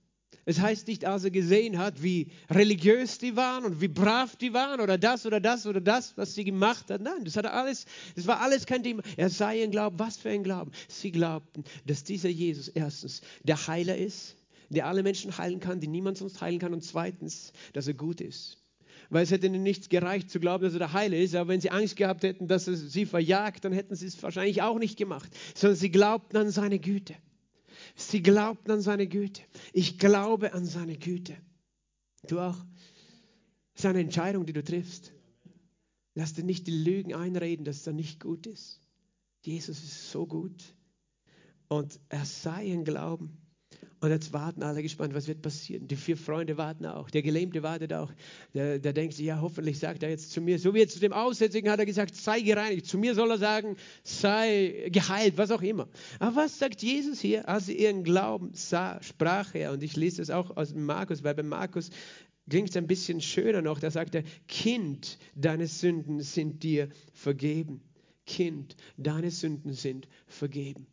Es 0.48 0.61
heißt 0.61 0.88
nicht, 0.88 1.04
als 1.04 1.24
er 1.24 1.30
gesehen 1.30 1.76
hat, 1.76 2.02
wie 2.02 2.28
religiös 2.48 3.18
die 3.18 3.37
waren 3.37 3.66
und 3.66 3.82
wie 3.82 3.88
brav 3.88 4.34
die 4.37 4.54
waren 4.54 4.80
oder 4.80 4.96
das 4.96 5.26
oder 5.26 5.40
das 5.40 5.66
oder 5.66 5.82
das, 5.82 6.16
was 6.16 6.34
sie 6.34 6.42
gemacht 6.42 6.88
hat. 6.90 7.02
Nein, 7.02 7.22
das, 7.22 7.37
hat 7.37 7.44
alles, 7.44 7.84
das 8.16 8.26
war 8.26 8.40
alles 8.40 8.64
kein 8.64 8.82
Thema. 8.82 9.02
Er 9.18 9.28
sah 9.28 9.52
ihren 9.52 9.70
Glauben. 9.70 9.98
Was 9.98 10.16
für 10.16 10.30
ein 10.30 10.42
Glauben? 10.42 10.70
Sie 10.88 11.12
glaubten, 11.12 11.64
dass 11.84 12.02
dieser 12.02 12.30
Jesus 12.30 12.68
erstens 12.68 13.20
der 13.42 13.66
Heiler 13.66 13.98
ist, 13.98 14.37
der 14.70 14.87
alle 14.87 15.02
Menschen 15.02 15.37
heilen 15.37 15.61
kann, 15.61 15.80
die 15.80 15.87
niemand 15.87 16.16
sonst 16.16 16.40
heilen 16.40 16.61
kann. 16.61 16.72
Und 16.72 16.82
zweitens, 16.82 17.52
dass 17.74 17.87
er 17.87 17.92
gut 17.92 18.22
ist. 18.22 18.56
Weil 19.11 19.24
es 19.24 19.30
hätte 19.30 19.48
ihnen 19.48 19.62
nichts 19.62 19.90
gereicht 19.90 20.30
zu 20.30 20.40
glauben, 20.40 20.64
dass 20.64 20.72
er 20.72 20.78
der 20.78 20.94
Heiler 20.94 21.18
ist, 21.18 21.34
aber 21.34 21.48
wenn 21.50 21.61
sie 21.61 21.70
Angst 21.70 21.96
gehabt 21.96 22.22
hätten, 22.22 22.48
dass 22.48 22.66
er 22.66 22.74
sie 22.74 23.04
verjagt, 23.04 23.66
dann 23.66 23.74
hätten 23.74 23.94
sie 23.96 24.06
es 24.06 24.22
wahrscheinlich 24.22 24.62
auch 24.62 24.78
nicht 24.78 24.96
gemacht, 24.96 25.30
sondern 25.54 25.76
sie 25.76 25.90
glaubten 25.90 26.38
an 26.38 26.50
seine 26.50 26.78
Güte. 26.78 27.14
Sie 27.98 28.22
glaubten 28.22 28.70
an 28.70 28.80
seine 28.80 29.08
Güte. 29.08 29.42
Ich 29.72 29.98
glaube 29.98 30.54
an 30.54 30.64
seine 30.64 30.96
Güte. 30.96 31.37
Du 32.28 32.38
auch? 32.38 32.56
Das 33.74 33.84
ist 33.84 33.87
eine 33.87 34.00
Entscheidung, 34.00 34.46
die 34.46 34.52
du 34.52 34.62
triffst. 34.62 35.12
Lass 36.14 36.32
dir 36.32 36.44
nicht 36.44 36.68
die 36.68 36.78
Lügen 36.84 37.12
einreden, 37.12 37.64
dass 37.64 37.87
er 37.87 37.92
nicht 37.92 38.20
gut 38.20 38.46
ist. 38.46 38.80
Jesus 39.42 39.82
ist 39.82 40.12
so 40.12 40.26
gut. 40.26 40.74
Und 41.66 41.98
er 42.08 42.24
sei 42.24 42.72
ein 42.72 42.84
Glauben. 42.84 43.37
Und 44.00 44.11
jetzt 44.11 44.32
warten 44.32 44.62
alle 44.62 44.82
gespannt, 44.82 45.12
was 45.14 45.26
wird 45.26 45.42
passieren. 45.42 45.88
Die 45.88 45.96
vier 45.96 46.16
Freunde 46.16 46.56
warten 46.56 46.87
auch. 46.87 47.11
Der 47.11 47.22
Gelähmte 47.22 47.64
wartet 47.64 47.92
auch. 47.92 48.12
Der, 48.54 48.78
der 48.78 48.92
denkt 48.92 49.14
sich, 49.14 49.26
ja, 49.26 49.40
hoffentlich 49.40 49.80
sagt 49.80 50.04
er 50.04 50.11
jetzt 50.11 50.30
zu 50.30 50.40
mir, 50.40 50.61
so 50.61 50.72
wie 50.72 50.78
jetzt 50.78 50.94
zu 50.94 51.00
dem 51.00 51.12
Aussätzigen 51.12 51.68
hat 51.68 51.80
er 51.80 51.87
gesagt, 51.87 52.14
sei 52.14 52.40
gereinigt. 52.40 52.87
Zu 52.87 52.96
mir 52.96 53.16
soll 53.16 53.32
er 53.32 53.38
sagen, 53.38 53.76
sei 54.04 54.88
geheilt, 54.92 55.37
was 55.37 55.50
auch 55.50 55.62
immer. 55.62 55.88
Aber 56.20 56.37
was 56.37 56.61
sagt 56.61 56.80
Jesus 56.82 57.20
hier? 57.20 57.48
Als 57.48 57.68
er 57.68 57.74
ihren 57.74 58.04
Glauben 58.04 58.50
sah, 58.52 59.02
sprach 59.02 59.54
er, 59.56 59.72
und 59.72 59.82
ich 59.82 59.96
lese 59.96 60.22
es 60.22 60.30
auch 60.30 60.56
aus 60.56 60.74
Markus, 60.74 61.24
weil 61.24 61.34
bei 61.34 61.42
Markus 61.42 61.90
klingt 62.48 62.70
es 62.70 62.76
ein 62.76 62.87
bisschen 62.87 63.20
schöner 63.20 63.62
noch, 63.62 63.80
da 63.80 63.90
sagt 63.90 64.14
er, 64.14 64.22
Kind, 64.46 65.18
deine 65.34 65.66
Sünden 65.66 66.20
sind 66.20 66.62
dir 66.62 66.88
vergeben. 67.12 67.82
Kind, 68.26 68.76
deine 68.96 69.32
Sünden 69.32 69.72
sind 69.72 70.06
vergeben. 70.26 70.87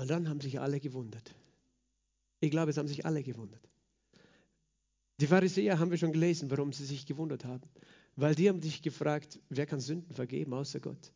Und 0.00 0.08
dann 0.08 0.30
haben 0.30 0.40
sich 0.40 0.58
alle 0.58 0.80
gewundert. 0.80 1.34
Ich 2.40 2.50
glaube, 2.50 2.70
es 2.70 2.78
haben 2.78 2.88
sich 2.88 3.04
alle 3.04 3.22
gewundert. 3.22 3.68
Die 5.20 5.26
Pharisäer 5.26 5.78
haben 5.78 5.90
wir 5.90 5.98
schon 5.98 6.12
gelesen, 6.12 6.50
warum 6.50 6.72
sie 6.72 6.86
sich 6.86 7.04
gewundert 7.04 7.44
haben. 7.44 7.68
Weil 8.16 8.34
die 8.34 8.48
haben 8.48 8.62
sich 8.62 8.80
gefragt, 8.80 9.38
wer 9.50 9.66
kann 9.66 9.78
Sünden 9.78 10.14
vergeben 10.14 10.54
außer 10.54 10.80
Gott? 10.80 11.12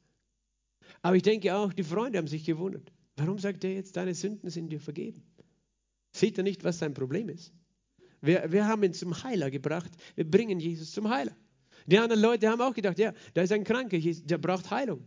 Aber 1.01 1.16
ich 1.16 1.23
denke 1.23 1.57
auch, 1.57 1.73
die 1.73 1.83
Freunde 1.83 2.18
haben 2.18 2.27
sich 2.27 2.44
gewundert. 2.44 2.92
Warum 3.16 3.38
sagt 3.38 3.64
er 3.64 3.73
jetzt, 3.73 3.97
deine 3.97 4.14
Sünden 4.14 4.51
sind 4.51 4.68
dir 4.68 4.81
vergeben? 4.81 5.23
Sieht 6.12 6.37
er 6.37 6.44
nicht, 6.44 6.62
was 6.62 6.79
sein 6.79 6.92
Problem 6.92 7.31
ist? 7.31 7.55
Wir, 8.20 8.53
wir 8.53 8.68
haben 8.68 8.83
ihn 8.83 8.92
zum 8.92 9.14
Heiler 9.25 9.51
gebracht. 9.51 9.92
Wir 10.14 10.31
bringen 10.31 10.61
Jesus 10.61 10.92
zum 10.92 11.09
Heiler. 11.09 11.35
Die 11.87 11.97
anderen 11.97 12.20
Leute 12.20 12.51
haben 12.51 12.61
auch 12.61 12.75
gedacht, 12.75 12.99
ja, 12.99 13.14
da 13.33 13.40
ist 13.40 13.53
ein 13.53 13.64
Kranker, 13.64 13.99
der 13.99 14.37
braucht 14.37 14.70
Heilung. 14.70 15.07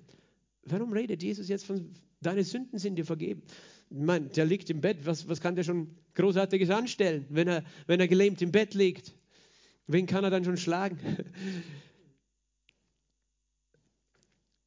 Warum 0.64 0.94
redet 0.94 1.22
Jesus 1.22 1.48
jetzt 1.48 1.66
von, 1.68 1.94
deine 2.22 2.44
Sünden 2.44 2.80
sind 2.80 2.96
dir 2.96 3.06
vergeben? 3.06 3.44
Mann, 3.90 4.30
der 4.32 4.46
liegt 4.46 4.70
im 4.70 4.82
Bett, 4.82 5.06
was, 5.06 5.28
was 5.30 5.40
kann 5.40 5.56
der 5.56 5.64
schon 5.64 5.96
Großartiges 6.16 6.70
anstellen, 6.70 7.26
wenn 7.30 7.48
er, 7.48 7.64
wenn 7.86 8.00
er 8.00 8.08
gelähmt 8.08 8.42
im 8.42 8.52
Bett 8.52 8.74
liegt? 8.74 9.16
Wen 9.88 10.06
kann 10.06 10.24
er 10.24 10.30
dann 10.30 10.44
schon 10.44 10.58
schlagen? 10.58 11.00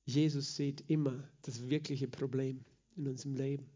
Jesus 0.06 0.56
sieht 0.56 0.88
immer 0.88 1.28
das 1.42 1.68
wirkliche 1.68 2.08
Problem 2.08 2.64
in 2.96 3.06
unserem 3.06 3.34
Leben. 3.34 3.66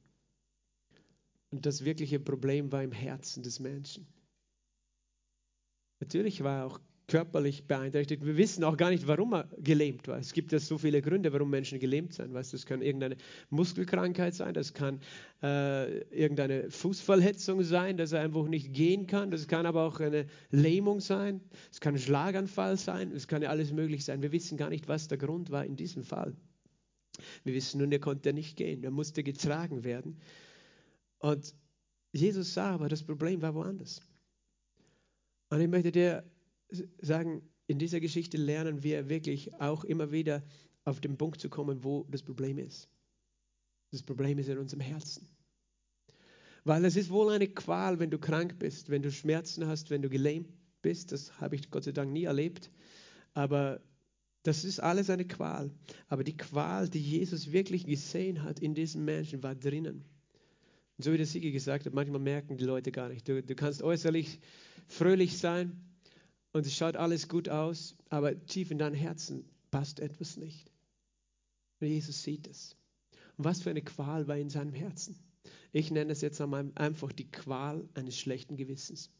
Und 1.50 1.66
das 1.66 1.84
wirkliche 1.84 2.18
Problem 2.18 2.72
war 2.72 2.82
im 2.82 2.92
Herzen 2.92 3.42
des 3.42 3.60
Menschen. 3.60 4.06
Natürlich 6.00 6.42
war 6.42 6.58
er 6.58 6.66
auch 6.66 6.80
körperlich 7.06 7.66
beeinträchtigt. 7.66 8.24
Wir 8.24 8.36
wissen 8.36 8.64
auch 8.64 8.76
gar 8.76 8.90
nicht, 8.90 9.06
warum 9.06 9.34
er 9.34 9.48
gelähmt 9.58 10.08
war. 10.08 10.18
Es 10.18 10.32
gibt 10.32 10.52
ja 10.52 10.58
so 10.58 10.78
viele 10.78 11.02
Gründe, 11.02 11.32
warum 11.32 11.50
Menschen 11.50 11.78
gelähmt 11.78 12.14
sind. 12.14 12.32
Weißt, 12.32 12.54
das 12.54 12.64
kann 12.64 12.80
irgendeine 12.80 13.16
Muskelkrankheit 13.50 14.34
sein, 14.34 14.54
das 14.54 14.72
kann 14.72 15.00
äh, 15.42 15.98
irgendeine 16.08 16.70
Fußverletzung 16.70 17.62
sein, 17.62 17.96
dass 17.96 18.12
er 18.12 18.22
einfach 18.22 18.46
nicht 18.48 18.72
gehen 18.72 19.06
kann. 19.06 19.30
Das 19.30 19.48
kann 19.48 19.66
aber 19.66 19.84
auch 19.86 20.00
eine 20.00 20.26
Lähmung 20.50 21.00
sein. 21.00 21.42
Es 21.70 21.80
kann 21.80 21.94
ein 21.94 22.00
Schlaganfall 22.00 22.76
sein. 22.78 23.12
Es 23.12 23.28
kann 23.28 23.42
ja 23.42 23.50
alles 23.50 23.72
möglich 23.72 24.04
sein. 24.04 24.22
Wir 24.22 24.32
wissen 24.32 24.56
gar 24.56 24.70
nicht, 24.70 24.88
was 24.88 25.08
der 25.08 25.18
Grund 25.18 25.50
war 25.50 25.64
in 25.64 25.76
diesem 25.76 26.04
Fall. 26.04 26.34
Wir 27.44 27.54
wissen 27.54 27.80
nun, 27.80 27.92
er 27.92 28.00
konnte 28.00 28.32
nicht 28.32 28.56
gehen. 28.56 28.82
Er 28.82 28.90
musste 28.90 29.22
getragen 29.22 29.84
werden. 29.84 30.18
Und 31.18 31.54
Jesus 32.12 32.54
sah 32.54 32.70
aber, 32.70 32.88
das 32.88 33.02
Problem 33.02 33.42
war 33.42 33.54
woanders. 33.54 34.00
Und 35.50 35.60
ich 35.60 35.68
möchte 35.68 35.92
dir 35.92 36.24
sagen, 37.00 37.42
in 37.66 37.78
dieser 37.78 38.00
Geschichte 38.00 38.36
lernen 38.36 38.82
wir 38.82 39.08
wirklich 39.08 39.54
auch 39.60 39.84
immer 39.84 40.12
wieder 40.12 40.42
auf 40.84 41.00
den 41.00 41.16
Punkt 41.16 41.40
zu 41.40 41.48
kommen, 41.48 41.82
wo 41.84 42.04
das 42.10 42.22
Problem 42.22 42.58
ist. 42.58 42.88
Das 43.90 44.02
Problem 44.02 44.38
ist 44.38 44.48
in 44.48 44.58
unserem 44.58 44.80
Herzen. 44.80 45.28
Weil 46.64 46.84
es 46.84 46.96
ist 46.96 47.10
wohl 47.10 47.30
eine 47.30 47.48
Qual, 47.48 47.98
wenn 48.00 48.10
du 48.10 48.18
krank 48.18 48.58
bist, 48.58 48.90
wenn 48.90 49.02
du 49.02 49.10
Schmerzen 49.10 49.66
hast, 49.66 49.90
wenn 49.90 50.02
du 50.02 50.08
gelähmt 50.08 50.48
bist. 50.82 51.12
Das 51.12 51.40
habe 51.40 51.56
ich 51.56 51.70
Gott 51.70 51.84
sei 51.84 51.92
Dank 51.92 52.10
nie 52.12 52.24
erlebt. 52.24 52.70
Aber 53.34 53.80
das 54.42 54.64
ist 54.64 54.80
alles 54.80 55.10
eine 55.10 55.26
Qual. 55.26 55.70
Aber 56.08 56.24
die 56.24 56.36
Qual, 56.36 56.88
die 56.88 57.00
Jesus 57.00 57.52
wirklich 57.52 57.86
gesehen 57.86 58.42
hat 58.42 58.60
in 58.60 58.74
diesem 58.74 59.04
Menschen, 59.04 59.42
war 59.42 59.54
drinnen. 59.54 60.04
Und 60.96 61.04
so 61.04 61.12
wie 61.12 61.16
der 61.16 61.26
Sieger 61.26 61.50
gesagt 61.50 61.86
hat, 61.86 61.94
manchmal 61.94 62.20
merken 62.20 62.56
die 62.56 62.64
Leute 62.64 62.92
gar 62.92 63.08
nicht. 63.08 63.28
Du, 63.28 63.42
du 63.42 63.54
kannst 63.54 63.82
äußerlich 63.82 64.38
fröhlich 64.86 65.38
sein, 65.38 65.80
und 66.54 66.64
es 66.66 66.76
schaut 66.76 66.94
alles 66.94 67.28
gut 67.28 67.48
aus, 67.48 67.96
aber 68.08 68.46
tief 68.46 68.70
in 68.70 68.78
deinem 68.78 68.94
Herzen 68.94 69.44
passt 69.72 69.98
etwas 69.98 70.36
nicht. 70.36 70.70
Und 71.80 71.88
Jesus 71.88 72.22
sieht 72.22 72.46
es. 72.46 72.76
Und 73.36 73.44
was 73.44 73.60
für 73.60 73.70
eine 73.70 73.82
Qual 73.82 74.28
war 74.28 74.36
in 74.36 74.50
seinem 74.50 74.72
Herzen. 74.72 75.18
Ich 75.72 75.90
nenne 75.90 76.12
es 76.12 76.20
jetzt 76.20 76.40
einfach 76.40 77.10
die 77.10 77.28
Qual 77.28 77.88
eines 77.94 78.16
schlechten 78.16 78.56
Gewissens. 78.56 79.10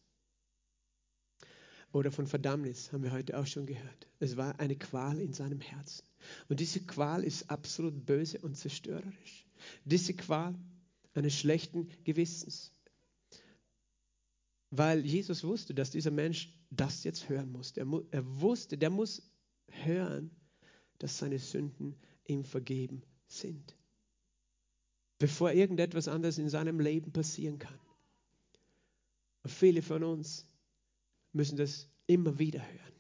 Oder 1.93 2.13
von 2.13 2.29
Verdammnis 2.29 2.93
haben 2.93 3.03
wir 3.03 3.11
heute 3.11 3.37
auch 3.37 3.47
schon 3.47 3.67
gehört. 3.67 4.07
Es 4.21 4.37
war 4.37 4.61
eine 4.61 4.77
Qual 4.77 5.19
in 5.19 5.33
seinem 5.33 5.61
Herzen. 5.61 6.05
Und 6.49 6.61
diese 6.61 6.81
Qual 6.81 7.25
ist 7.25 7.51
absolut 7.51 8.07
böse 8.07 8.39
und 8.39 8.57
zerstörerisch. 8.57 9.45
Diese 9.85 10.15
Qual 10.15 10.55
eines 11.15 11.37
schlechten 11.37 11.89
Gewissens 12.05 12.75
weil 14.77 15.07
Jesus 15.07 15.45
wusste, 15.45 15.73
dass 15.73 15.91
dieser 15.91 16.11
Mensch 16.11 16.53
das 16.77 17.05
jetzt 17.05 17.29
hören 17.29 17.51
musste. 17.51 17.81
Er, 17.81 18.03
er 18.11 18.41
wusste, 18.41 18.79
der 18.79 18.91
muss 18.91 19.23
hören, 19.69 20.31
dass 20.99 21.19
seine 21.19 21.39
Sünden 21.39 21.97
ihm 22.27 22.45
vergeben 22.45 23.03
sind, 23.27 23.77
bevor 25.19 25.53
irgendetwas 25.53 26.09
anderes 26.09 26.39
in 26.39 26.49
seinem 26.49 26.81
Leben 26.81 27.13
passieren 27.13 27.59
kann. 27.59 27.79
Und 29.43 29.51
viele 29.51 29.83
von 29.83 30.03
uns 30.03 30.47
müssen 31.33 31.57
das 31.57 31.89
immer 32.07 32.39
wieder 32.39 32.61
hören. 32.61 32.95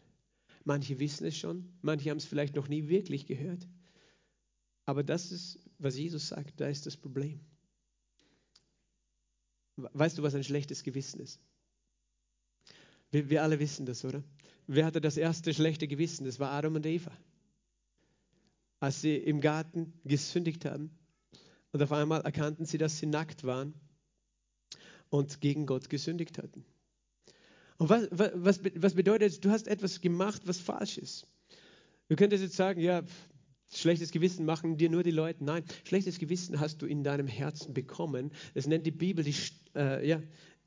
Manche 0.65 0.99
wissen 0.99 1.27
es 1.27 1.37
schon, 1.37 1.73
manche 1.83 2.11
haben 2.11 2.19
es 2.19 2.25
vielleicht 2.25 2.57
noch 2.57 2.69
nie 2.69 2.89
wirklich 2.89 3.27
gehört. 3.27 3.69
Aber 4.87 5.03
das 5.03 5.33
ist, 5.33 5.59
was 5.79 5.97
Jesus 5.97 6.29
sagt, 6.29 6.61
da 6.61 6.69
ist 6.69 6.87
das 6.87 6.97
Problem. 6.97 7.41
Weißt 9.77 10.19
du, 10.19 10.23
was 10.23 10.35
ein 10.35 10.45
schlechtes 10.45 10.83
Gewissen 10.83 11.21
ist? 11.21 11.41
Wir, 13.15 13.31
wir 13.31 13.43
alle 13.45 13.61
wissen 13.61 13.87
das, 13.87 14.05
oder? 14.05 14.25
Wer 14.67 14.87
hatte 14.87 15.01
das 15.01 15.17
erste 15.17 15.55
schlechte 15.55 15.87
Gewissen? 15.87 16.25
Das 16.25 16.41
war 16.41 16.51
Adam 16.51 16.75
und 16.75 16.85
Eva. 16.85 17.13
Als 18.81 19.03
sie 19.03 19.17
im 19.17 19.41
Garten 19.41 19.93
gesündigt 20.05 20.65
haben 20.65 20.91
und 21.71 21.81
auf 21.81 21.93
einmal 21.93 22.23
erkannten 22.23 22.67
sie, 22.67 22.77
dass 22.77 22.99
sie 22.99 23.07
nackt 23.07 23.45
waren 23.45 23.73
und 25.11 25.41
gegen 25.41 25.65
Gott 25.65 25.89
gesündigt 25.89 26.39
hatten. 26.39 26.65
Und 27.79 27.89
was, 27.89 28.09
was, 28.11 28.61
was 28.75 28.95
bedeutet, 28.95 29.45
du 29.45 29.51
hast 29.51 29.69
etwas 29.69 30.01
gemacht, 30.01 30.43
was 30.47 30.59
falsch 30.59 30.99
ist? 30.99 31.29
Du 32.09 32.17
könntest 32.17 32.43
jetzt 32.43 32.57
sagen, 32.57 32.81
ja, 32.81 33.03
schlechtes 33.73 34.11
Gewissen 34.11 34.45
machen 34.45 34.77
dir 34.77 34.91
nur 34.91 35.05
die 35.05 35.13
Leute. 35.13 35.45
Nein, 35.45 35.65
schlechtes 35.85 36.19
Gewissen 36.19 36.59
hast 36.59 36.83
du 36.83 36.87
in 36.87 37.05
deinem 37.05 37.29
Herzen 37.29 37.75
bekommen. 37.75 38.33
Das 38.55 38.67
nennt 38.67 38.87
die 38.87 38.91
Bibel 38.91 39.25
die, 39.25 39.37
äh, 39.77 40.07
ja, 40.07 40.21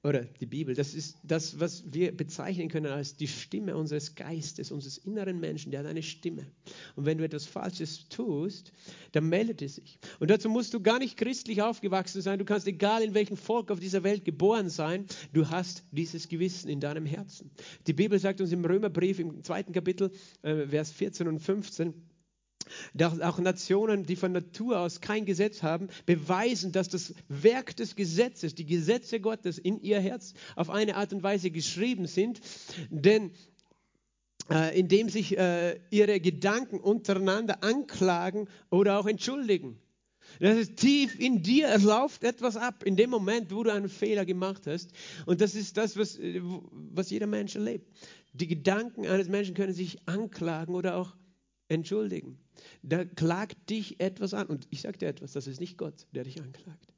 oder 0.03 0.21
die 0.23 0.45
Bibel, 0.45 0.75
das 0.75 0.93
ist 0.93 1.17
das, 1.23 1.59
was 1.59 1.83
wir 1.91 2.15
bezeichnen 2.15 2.69
können 2.69 2.87
als 2.87 3.15
die 3.15 3.27
Stimme 3.27 3.75
unseres 3.75 4.15
Geistes, 4.15 4.71
unseres 4.71 4.97
inneren 4.97 5.39
Menschen, 5.39 5.71
der 5.71 5.81
hat 5.81 5.87
eine 5.87 6.03
Stimme. 6.03 6.47
Und 6.95 7.05
wenn 7.05 7.17
du 7.17 7.23
etwas 7.23 7.45
Falsches 7.45 8.07
tust, 8.09 8.71
dann 9.11 9.27
meldet 9.27 9.61
es 9.61 9.75
sich. 9.75 9.99
Und 10.19 10.29
dazu 10.29 10.49
musst 10.49 10.73
du 10.73 10.81
gar 10.81 10.99
nicht 10.99 11.17
christlich 11.17 11.61
aufgewachsen 11.61 12.21
sein, 12.21 12.39
du 12.39 12.45
kannst 12.45 12.67
egal 12.67 13.01
in 13.01 13.13
welchem 13.13 13.37
Volk 13.37 13.71
auf 13.71 13.79
dieser 13.79 14.03
Welt 14.03 14.23
geboren 14.23 14.69
sein, 14.69 15.05
du 15.33 15.49
hast 15.49 15.83
dieses 15.91 16.27
Gewissen 16.29 16.69
in 16.69 16.79
deinem 16.79 17.05
Herzen. 17.05 17.49
Die 17.87 17.93
Bibel 17.93 18.19
sagt 18.19 18.39
uns 18.39 18.51
im 18.51 18.63
Römerbrief 18.63 19.19
im 19.19 19.43
zweiten 19.43 19.73
Kapitel, 19.73 20.11
äh, 20.43 20.67
Vers 20.67 20.91
14 20.91 21.27
und 21.27 21.39
15, 21.39 21.93
auch 23.21 23.39
Nationen, 23.39 24.05
die 24.05 24.15
von 24.15 24.31
Natur 24.31 24.79
aus 24.79 25.01
kein 25.01 25.25
Gesetz 25.25 25.63
haben, 25.63 25.87
beweisen, 26.05 26.71
dass 26.71 26.89
das 26.89 27.13
Werk 27.27 27.75
des 27.75 27.95
Gesetzes, 27.95 28.55
die 28.55 28.65
Gesetze 28.65 29.19
Gottes 29.19 29.57
in 29.57 29.81
ihr 29.81 29.99
Herz 29.99 30.33
auf 30.55 30.69
eine 30.69 30.95
Art 30.95 31.13
und 31.13 31.23
Weise 31.23 31.51
geschrieben 31.51 32.07
sind. 32.07 32.39
Denn 32.89 33.31
äh, 34.49 34.79
indem 34.79 35.09
sich 35.09 35.37
äh, 35.37 35.79
ihre 35.89 36.19
Gedanken 36.19 36.79
untereinander 36.79 37.63
anklagen 37.63 38.47
oder 38.69 38.99
auch 38.99 39.05
entschuldigen. 39.05 39.79
Das 40.39 40.57
ist 40.57 40.77
tief 40.77 41.19
in 41.19 41.41
dir, 41.41 41.69
es 41.69 41.83
läuft 41.83 42.23
etwas 42.23 42.57
ab 42.57 42.83
in 42.83 42.95
dem 42.95 43.09
Moment, 43.09 43.51
wo 43.51 43.63
du 43.63 43.73
einen 43.73 43.89
Fehler 43.89 44.25
gemacht 44.25 44.67
hast. 44.67 44.91
Und 45.25 45.41
das 45.41 45.55
ist 45.55 45.77
das, 45.77 45.97
was, 45.97 46.17
äh, 46.19 46.41
was 46.71 47.09
jeder 47.09 47.27
Mensch 47.27 47.55
erlebt. 47.55 47.87
Die 48.33 48.47
Gedanken 48.47 49.07
eines 49.07 49.29
Menschen 49.29 49.55
können 49.55 49.73
sich 49.73 49.97
anklagen 50.07 50.75
oder 50.75 50.95
auch 50.95 51.15
entschuldigen. 51.69 52.37
Da 52.81 53.05
klagt 53.05 53.69
dich 53.69 53.99
etwas 53.99 54.33
an. 54.33 54.47
Und 54.47 54.67
ich 54.69 54.81
sage 54.81 54.97
dir 54.97 55.07
etwas, 55.07 55.33
das 55.33 55.47
ist 55.47 55.59
nicht 55.59 55.77
Gott, 55.77 56.07
der 56.13 56.23
dich 56.23 56.41
anklagt. 56.41 56.93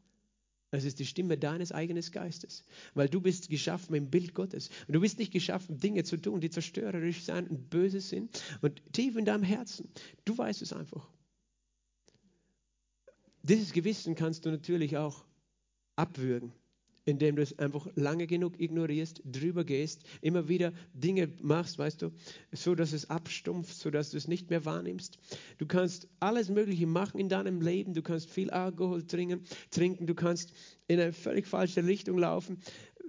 Es 0.71 0.83
ist 0.83 0.99
die 0.99 1.05
Stimme 1.05 1.37
deines 1.37 1.71
eigenen 1.71 2.03
Geistes, 2.11 2.63
weil 2.93 3.09
du 3.09 3.21
bist 3.21 3.49
geschaffen 3.49 3.95
im 3.95 4.11
Bild 4.11 4.35
Gottes. 4.35 4.69
Und 4.87 4.93
du 4.93 4.99
bist 4.99 5.17
nicht 5.17 5.33
geschaffen, 5.33 5.79
Dinge 5.79 6.03
zu 6.03 6.17
tun, 6.17 6.41
die 6.41 6.51
zerstörerisch 6.51 7.23
sind 7.23 7.49
und 7.49 7.69
böse 7.71 8.01
sind. 8.01 8.43
Und 8.61 8.81
tief 8.93 9.15
in 9.15 9.25
deinem 9.25 9.43
Herzen, 9.43 9.89
du 10.25 10.37
weißt 10.37 10.61
es 10.61 10.71
einfach. 10.71 11.09
Dieses 13.41 13.73
Gewissen 13.73 14.13
kannst 14.13 14.45
du 14.45 14.51
natürlich 14.51 14.97
auch 14.97 15.25
abwürgen 15.95 16.53
indem 17.09 17.35
du 17.35 17.41
es 17.41 17.57
einfach 17.59 17.87
lange 17.95 18.27
genug 18.27 18.59
ignorierst, 18.59 19.21
drüber 19.25 19.63
gehst, 19.63 20.03
immer 20.21 20.47
wieder 20.47 20.71
Dinge 20.93 21.29
machst, 21.41 21.77
weißt 21.77 22.01
du, 22.01 22.11
so 22.51 22.75
dass 22.75 22.93
es 22.93 23.09
abstumpft, 23.09 23.75
so 23.77 23.89
dass 23.89 24.11
du 24.11 24.17
es 24.17 24.27
nicht 24.27 24.49
mehr 24.49 24.65
wahrnimmst. 24.65 25.17
Du 25.57 25.65
kannst 25.65 26.07
alles 26.19 26.49
Mögliche 26.49 26.87
machen 26.87 27.19
in 27.19 27.29
deinem 27.29 27.61
Leben. 27.61 27.93
Du 27.93 28.01
kannst 28.01 28.29
viel 28.29 28.49
Alkohol 28.49 29.03
trinken, 29.03 29.43
trinken. 29.71 30.05
Du 30.05 30.15
kannst 30.15 30.53
in 30.87 30.99
eine 30.99 31.13
völlig 31.13 31.47
falsche 31.47 31.85
Richtung 31.85 32.17
laufen, 32.17 32.59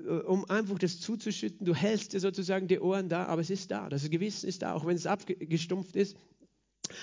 äh, 0.06 0.10
um 0.10 0.44
einfach 0.50 0.78
das 0.78 1.00
zuzuschütten. 1.00 1.66
Du 1.66 1.74
hältst 1.74 2.12
dir 2.12 2.20
sozusagen 2.20 2.68
die 2.68 2.80
Ohren 2.80 3.08
da, 3.08 3.26
aber 3.26 3.40
es 3.40 3.50
ist 3.50 3.70
da. 3.70 3.88
Das 3.88 4.08
Gewissen 4.08 4.48
ist 4.48 4.62
da, 4.62 4.74
auch 4.74 4.86
wenn 4.86 4.96
es 4.96 5.06
abgestumpft 5.06 5.96
ist. 5.96 6.16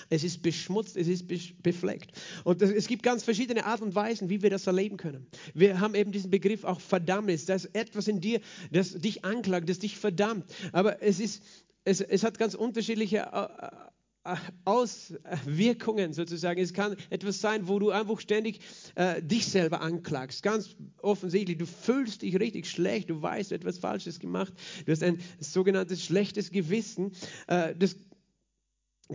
Es 0.09 0.23
ist 0.23 0.41
beschmutzt, 0.41 0.97
es 0.97 1.07
ist 1.07 1.27
befleckt. 1.61 2.11
Und 2.43 2.61
es 2.61 2.87
gibt 2.87 3.03
ganz 3.03 3.23
verschiedene 3.23 3.65
Arten 3.65 3.85
und 3.85 3.95
Weisen, 3.95 4.29
wie 4.29 4.41
wir 4.41 4.49
das 4.49 4.67
erleben 4.67 4.97
können. 4.97 5.27
Wir 5.53 5.79
haben 5.79 5.95
eben 5.95 6.11
diesen 6.11 6.31
Begriff 6.31 6.63
auch 6.63 6.79
Verdammnis. 6.79 7.45
Da 7.45 7.55
ist 7.55 7.65
etwas 7.73 8.07
in 8.07 8.21
dir, 8.21 8.41
das 8.71 8.93
dich 8.93 9.25
anklagt, 9.25 9.69
das 9.69 9.79
dich 9.79 9.97
verdammt. 9.97 10.45
Aber 10.71 11.01
es, 11.01 11.19
ist, 11.19 11.43
es, 11.83 12.01
es 12.01 12.23
hat 12.23 12.37
ganz 12.37 12.53
unterschiedliche 12.53 13.29
äh, 13.31 13.67
äh, 14.27 14.35
Auswirkungen 14.65 16.11
sozusagen. 16.11 16.59
Es 16.59 16.73
kann 16.73 16.97
etwas 17.09 17.39
sein, 17.39 17.67
wo 17.67 17.79
du 17.79 17.91
einfach 17.91 18.19
ständig 18.19 18.59
äh, 18.95 19.21
dich 19.21 19.45
selber 19.47 19.81
anklagst. 19.81 20.43
Ganz 20.43 20.75
offensichtlich, 21.01 21.57
du 21.57 21.65
fühlst 21.65 22.21
dich 22.23 22.37
richtig 22.37 22.69
schlecht, 22.69 23.09
du 23.09 23.21
weißt, 23.21 23.51
du 23.51 23.55
hast 23.55 23.61
etwas 23.61 23.77
Falsches 23.77 24.19
gemacht, 24.19 24.53
du 24.85 24.91
hast 24.91 25.01
ein 25.01 25.19
sogenanntes 25.39 26.03
schlechtes 26.03 26.51
Gewissen. 26.51 27.13
Äh, 27.47 27.73
das 27.75 27.95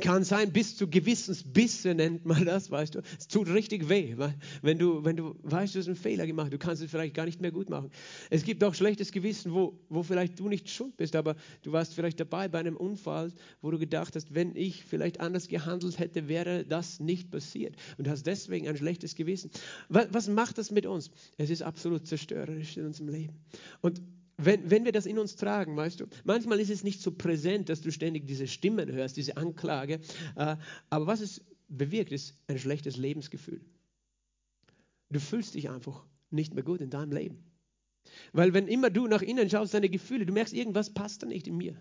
kann 0.01 0.25
sein, 0.25 0.53
bis 0.53 0.77
zu 0.77 0.89
Gewissensbisse 0.89 1.95
nennt 1.95 2.25
man 2.25 2.45
das, 2.45 2.71
weißt 2.71 2.95
du. 2.95 3.03
Es 3.19 3.29
tut 3.29 3.49
richtig 3.49 3.89
weh, 3.89 4.17
wenn 4.63 4.79
du, 4.79 5.05
wenn 5.05 5.17
du 5.17 5.37
weißt, 5.43 5.75
du 5.75 5.79
hast 5.81 5.87
einen 5.87 5.97
Fehler 5.97 6.27
gemacht, 6.27 6.53
du 6.53 6.59
kannst 6.59 6.83
es 6.83 6.91
vielleicht 6.91 7.15
gar 7.15 7.27
nicht 7.27 7.41
mehr 7.41 7.53
gut 7.53 7.69
machen. 7.69 7.91
Es 8.31 8.45
gibt 8.45 8.65
auch 8.65 8.75
schlechtes 8.75 9.13
Gewissen, 9.13 9.53
wo, 9.53 9.79
wo 9.91 10.03
vielleicht 10.03 10.39
du 10.39 10.49
nicht 10.49 10.71
schuld 10.71 10.97
bist, 10.97 11.15
aber 11.15 11.37
du 11.63 11.73
warst 11.73 11.95
vielleicht 11.95 12.21
dabei 12.21 12.49
bei 12.49 12.59
einem 12.59 12.77
Unfall, 12.77 13.33
wo 13.61 13.71
du 13.71 13.79
gedacht 13.79 14.17
hast, 14.17 14.35
wenn 14.35 14.57
ich 14.57 14.85
vielleicht 14.85 15.21
anders 15.21 15.49
gehandelt 15.49 15.99
hätte, 15.99 16.27
wäre 16.29 16.65
das 16.65 17.01
nicht 17.01 17.31
passiert. 17.31 17.77
Und 17.99 18.09
hast 18.09 18.27
deswegen 18.27 18.69
ein 18.69 18.77
schlechtes 18.77 19.15
Gewissen. 19.15 19.51
Was, 19.89 20.09
was 20.11 20.29
macht 20.29 20.57
das 20.57 20.71
mit 20.71 20.87
uns? 20.87 21.11
Es 21.37 21.51
ist 21.51 21.63
absolut 21.63 22.07
zerstörerisch 22.07 22.79
in 22.79 22.87
unserem 22.87 23.09
Leben. 23.09 23.35
Und 23.83 24.01
wenn, 24.37 24.71
wenn 24.71 24.85
wir 24.85 24.93
das 24.93 25.07
in 25.07 25.19
uns 25.19 25.37
tragen, 25.37 25.77
weißt 25.77 26.01
du, 26.01 26.07
manchmal 26.25 26.61
ist 26.61 26.71
es 26.71 26.85
nicht 26.85 27.01
so 27.01 27.13
präsent, 27.13 27.69
dass 27.69 27.81
du 27.81 27.93
ständig 27.93 28.27
diese 28.27 28.47
Stimmen 28.47 28.91
hörst, 28.91 29.17
diese 29.17 29.37
Anklage, 29.37 30.01
äh, 30.37 30.57
aber 30.91 31.07
was 31.07 31.21
es 31.21 31.45
bewirkt, 31.69 32.13
ist 32.13 32.35
ein 32.47 32.59
schlechtes 32.59 32.97
Lebensgefühl. 32.97 33.61
Du 35.11 35.21
fühlst 35.21 35.55
dich 35.55 35.71
einfach 35.71 36.05
nicht 36.31 36.55
mehr 36.55 36.65
gut 36.65 36.81
in 36.81 36.91
deinem 36.91 37.13
Leben. 37.13 37.45
Weil 38.33 38.55
wenn 38.55 38.69
immer 38.69 38.91
du 38.91 39.07
nach 39.07 39.23
innen 39.23 39.49
schaust, 39.49 39.75
deine 39.75 39.89
Gefühle, 39.89 40.27
du 40.27 40.33
merkst, 40.33 40.55
irgendwas 40.55 40.93
passt 40.93 41.23
da 41.23 41.27
nicht 41.27 41.47
in 41.47 41.57
mir. 41.57 41.81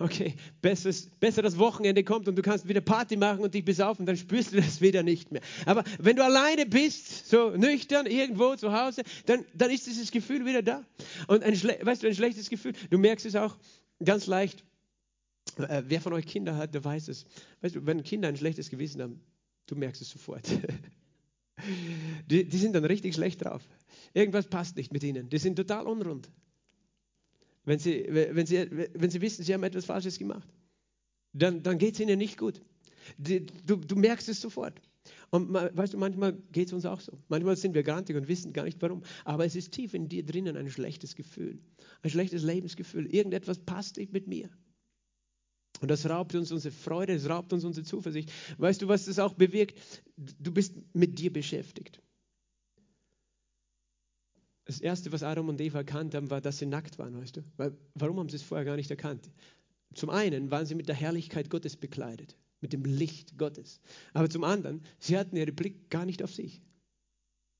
Okay, 0.00 0.34
besser, 0.62 0.92
besser 1.18 1.42
das 1.42 1.58
Wochenende 1.58 2.04
kommt 2.04 2.28
und 2.28 2.36
du 2.36 2.42
kannst 2.42 2.68
wieder 2.68 2.80
Party 2.80 3.16
machen 3.16 3.40
und 3.40 3.52
dich 3.52 3.64
besaufen, 3.64 4.06
dann 4.06 4.16
spürst 4.16 4.52
du 4.52 4.56
das 4.56 4.80
wieder 4.80 5.02
nicht 5.02 5.32
mehr. 5.32 5.42
Aber 5.66 5.82
wenn 5.98 6.14
du 6.14 6.24
alleine 6.24 6.66
bist, 6.66 7.28
so 7.28 7.50
nüchtern, 7.50 8.06
irgendwo 8.06 8.54
zu 8.54 8.72
Hause, 8.72 9.02
dann, 9.26 9.44
dann 9.54 9.70
ist 9.70 9.86
dieses 9.86 10.12
Gefühl 10.12 10.46
wieder 10.46 10.62
da. 10.62 10.84
Und 11.26 11.42
ein, 11.42 11.54
weißt 11.54 12.02
du, 12.02 12.06
ein 12.06 12.14
schlechtes 12.14 12.48
Gefühl, 12.48 12.74
du 12.90 12.98
merkst 12.98 13.26
es 13.26 13.34
auch 13.34 13.56
ganz 14.04 14.26
leicht. 14.26 14.64
Äh, 15.56 15.82
wer 15.86 16.00
von 16.00 16.12
euch 16.12 16.26
Kinder 16.26 16.56
hat, 16.56 16.74
der 16.74 16.84
weiß 16.84 17.08
es. 17.08 17.24
Weißt 17.62 17.74
du, 17.74 17.84
wenn 17.84 18.04
Kinder 18.04 18.28
ein 18.28 18.36
schlechtes 18.36 18.70
Gewissen 18.70 19.02
haben, 19.02 19.20
du 19.66 19.74
merkst 19.74 20.00
es 20.00 20.10
sofort. 20.10 20.48
Die, 22.30 22.44
die 22.44 22.56
sind 22.56 22.72
dann 22.74 22.84
richtig 22.84 23.14
schlecht 23.14 23.44
drauf. 23.44 23.66
Irgendwas 24.14 24.46
passt 24.46 24.76
nicht 24.76 24.92
mit 24.92 25.02
ihnen. 25.02 25.28
Die 25.28 25.38
sind 25.38 25.56
total 25.56 25.88
unrund. 25.88 26.30
Wenn 27.68 27.78
sie, 27.78 28.06
wenn 28.08 28.46
sie, 28.46 28.66
wenn 28.70 29.10
sie 29.10 29.20
wissen, 29.20 29.44
sie 29.44 29.52
haben 29.52 29.62
etwas 29.62 29.84
Falsches 29.84 30.18
gemacht, 30.18 30.48
dann, 31.34 31.62
dann 31.62 31.76
geht 31.76 31.94
es 31.94 32.00
ihnen 32.00 32.18
nicht 32.18 32.38
gut. 32.38 32.62
Du, 33.18 33.76
du 33.76 33.94
merkst 33.94 34.26
es 34.30 34.40
sofort. 34.40 34.80
Und 35.28 35.52
weißt 35.52 35.92
du, 35.92 35.98
manchmal 35.98 36.32
geht 36.50 36.68
es 36.68 36.72
uns 36.72 36.86
auch 36.86 37.00
so. 37.00 37.18
Manchmal 37.28 37.56
sind 37.56 37.74
wir 37.74 37.82
grantig 37.82 38.16
und 38.16 38.26
wissen 38.26 38.54
gar 38.54 38.64
nicht 38.64 38.80
warum. 38.80 39.02
Aber 39.26 39.44
es 39.44 39.54
ist 39.54 39.72
tief 39.72 39.92
in 39.92 40.08
dir 40.08 40.24
drinnen 40.24 40.56
ein 40.56 40.70
schlechtes 40.70 41.14
Gefühl, 41.14 41.60
ein 42.00 42.08
schlechtes 42.08 42.42
Lebensgefühl. 42.42 43.06
Irgendetwas 43.06 43.58
passt 43.58 43.98
nicht 43.98 44.14
mit 44.14 44.26
mir. 44.26 44.48
Und 45.82 45.90
das 45.90 46.08
raubt 46.08 46.34
uns 46.34 46.50
unsere 46.50 46.72
Freude, 46.72 47.12
es 47.12 47.28
raubt 47.28 47.52
uns 47.52 47.64
unsere 47.64 47.84
Zuversicht. 47.84 48.32
Weißt 48.56 48.80
du, 48.80 48.88
was 48.88 49.04
das 49.04 49.18
auch 49.18 49.34
bewirkt? 49.34 49.78
Du 50.16 50.52
bist 50.52 50.74
mit 50.94 51.18
dir 51.18 51.30
beschäftigt. 51.30 52.00
Das 54.68 54.80
Erste, 54.82 55.10
was 55.12 55.22
Adam 55.22 55.48
und 55.48 55.62
Eva 55.62 55.78
erkannt 55.78 56.14
haben, 56.14 56.28
war, 56.28 56.42
dass 56.42 56.58
sie 56.58 56.66
nackt 56.66 56.98
waren, 56.98 57.16
weißt 57.18 57.38
du? 57.38 57.44
Weil, 57.56 57.74
warum 57.94 58.18
haben 58.18 58.28
sie 58.28 58.36
es 58.36 58.42
vorher 58.42 58.66
gar 58.66 58.76
nicht 58.76 58.90
erkannt? 58.90 59.30
Zum 59.94 60.10
einen 60.10 60.50
waren 60.50 60.66
sie 60.66 60.74
mit 60.74 60.88
der 60.88 60.94
Herrlichkeit 60.94 61.48
Gottes 61.48 61.74
bekleidet, 61.74 62.36
mit 62.60 62.74
dem 62.74 62.84
Licht 62.84 63.38
Gottes. 63.38 63.80
Aber 64.12 64.28
zum 64.28 64.44
anderen, 64.44 64.82
sie 64.98 65.16
hatten 65.16 65.36
ihren 65.36 65.56
Blick 65.56 65.88
gar 65.88 66.04
nicht 66.04 66.22
auf 66.22 66.34
sich. 66.34 66.60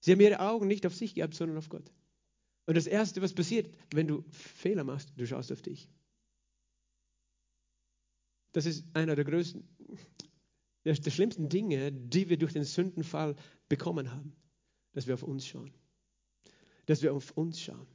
Sie 0.01 0.13
haben 0.13 0.21
ihre 0.21 0.41
Augen 0.41 0.67
nicht 0.67 0.85
auf 0.85 0.95
sich 0.95 1.15
gehabt, 1.15 1.33
sondern 1.33 1.57
auf 1.57 1.71
Gott. 1.71 1.91
Und 2.67 2.77
das 2.77 2.87
Erste, 2.87 3.23
was 3.23 3.33
passiert, 3.33 3.75
wenn 3.95 4.07
du 4.07 4.27
Fehler 4.29 4.85
machst, 4.85 5.15
du 5.17 5.27
schaust 5.27 5.51
auf 5.51 5.63
dich. 5.63 5.89
Das 8.53 8.67
ist 8.67 8.85
einer 8.93 9.17
der 9.17 9.25
größten, 9.25 9.67
der, 10.85 10.93
der 10.93 11.11
schlimmsten 11.11 11.49
Dinge, 11.49 11.91
die 11.91 12.29
wir 12.29 12.37
durch 12.37 12.53
den 12.53 12.65
Sündenfall 12.65 13.35
bekommen 13.71 14.13
haben, 14.13 14.37
dass 14.93 15.07
wir 15.07 15.15
auf 15.15 15.23
uns 15.23 15.47
schauen. 15.47 15.73
Dass 16.89 17.03
wir 17.03 17.13
auf 17.13 17.31
uns 17.33 17.61
schauen. 17.61 17.87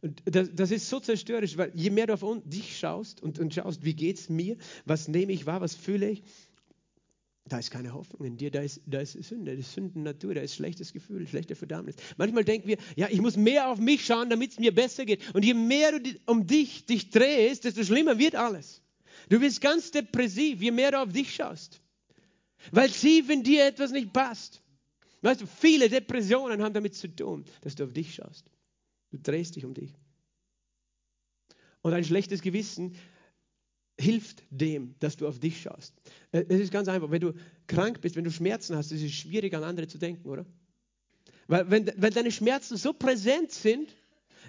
Und 0.00 0.22
das, 0.24 0.50
das, 0.54 0.70
ist 0.70 0.88
so 0.88 0.98
zerstörerisch, 0.98 1.56
weil 1.56 1.72
je 1.74 1.90
mehr 1.90 2.06
du 2.06 2.14
auf 2.14 2.24
dich 2.44 2.78
schaust 2.78 3.22
und, 3.22 3.38
und 3.38 3.54
schaust, 3.54 3.84
wie 3.84 3.94
geht 3.94 4.18
es 4.18 4.28
mir, 4.28 4.56
was 4.84 5.08
nehme 5.08 5.32
ich 5.32 5.46
wahr, 5.46 5.60
was 5.60 5.74
fühle 5.76 6.10
ich, 6.10 6.22
da 7.44 7.58
ist 7.58 7.70
keine 7.70 7.92
Hoffnung 7.92 8.24
in 8.24 8.36
dir, 8.36 8.50
da 8.50 8.62
ist, 8.62 8.80
da 8.86 9.00
ist 9.00 9.12
Sünde, 9.12 9.56
das 9.56 9.66
ist 9.66 9.74
Sündennatur, 9.74 10.34
da 10.34 10.40
ist 10.40 10.54
schlechtes 10.54 10.92
Gefühl, 10.92 11.26
schlechte 11.26 11.56
Verdammnis. 11.56 11.96
Manchmal 12.16 12.44
denken 12.44 12.68
wir, 12.68 12.78
ja, 12.94 13.08
ich 13.10 13.20
muss 13.20 13.36
mehr 13.36 13.68
auf 13.68 13.78
mich 13.78 14.06
schauen, 14.06 14.30
damit 14.30 14.52
es 14.52 14.58
mir 14.60 14.72
besser 14.72 15.04
geht. 15.04 15.34
Und 15.34 15.44
je 15.44 15.54
mehr 15.54 15.98
du 15.98 16.10
um 16.26 16.46
dich, 16.46 16.86
dich 16.86 17.10
drehst, 17.10 17.64
desto 17.64 17.82
schlimmer 17.82 18.18
wird 18.18 18.36
alles. 18.36 18.80
Du 19.28 19.40
wirst 19.40 19.60
ganz 19.60 19.90
depressiv, 19.90 20.62
je 20.62 20.70
mehr 20.70 20.92
du 20.92 21.02
auf 21.02 21.12
dich 21.12 21.34
schaust. 21.34 21.80
Weil 22.70 22.90
tief 22.90 23.28
in 23.28 23.42
dir 23.42 23.66
etwas 23.66 23.90
nicht 23.90 24.12
passt. 24.12 24.61
Weißt 25.22 25.40
du, 25.40 25.46
viele 25.46 25.88
Depressionen 25.88 26.62
haben 26.62 26.74
damit 26.74 26.94
zu 26.94 27.08
tun, 27.08 27.44
dass 27.62 27.74
du 27.74 27.84
auf 27.84 27.92
dich 27.92 28.14
schaust. 28.14 28.50
Du 29.10 29.18
drehst 29.18 29.56
dich 29.56 29.64
um 29.64 29.72
dich. 29.72 29.94
Und 31.80 31.94
ein 31.94 32.04
schlechtes 32.04 32.42
Gewissen 32.42 32.94
hilft 33.98 34.42
dem, 34.50 34.94
dass 34.98 35.16
du 35.16 35.28
auf 35.28 35.38
dich 35.38 35.62
schaust. 35.62 35.94
Äh, 36.32 36.44
es 36.48 36.60
ist 36.60 36.72
ganz 36.72 36.88
einfach. 36.88 37.10
Wenn 37.10 37.20
du 37.20 37.34
krank 37.66 38.00
bist, 38.00 38.16
wenn 38.16 38.24
du 38.24 38.30
Schmerzen 38.30 38.76
hast, 38.76 38.90
ist 38.90 39.02
es 39.02 39.12
schwierig, 39.12 39.54
an 39.54 39.64
andere 39.64 39.86
zu 39.86 39.98
denken, 39.98 40.28
oder? 40.28 40.44
Weil 41.46 41.70
wenn, 41.70 41.92
wenn 41.96 42.12
deine 42.12 42.32
Schmerzen 42.32 42.76
so 42.76 42.92
präsent 42.92 43.52
sind, 43.52 43.94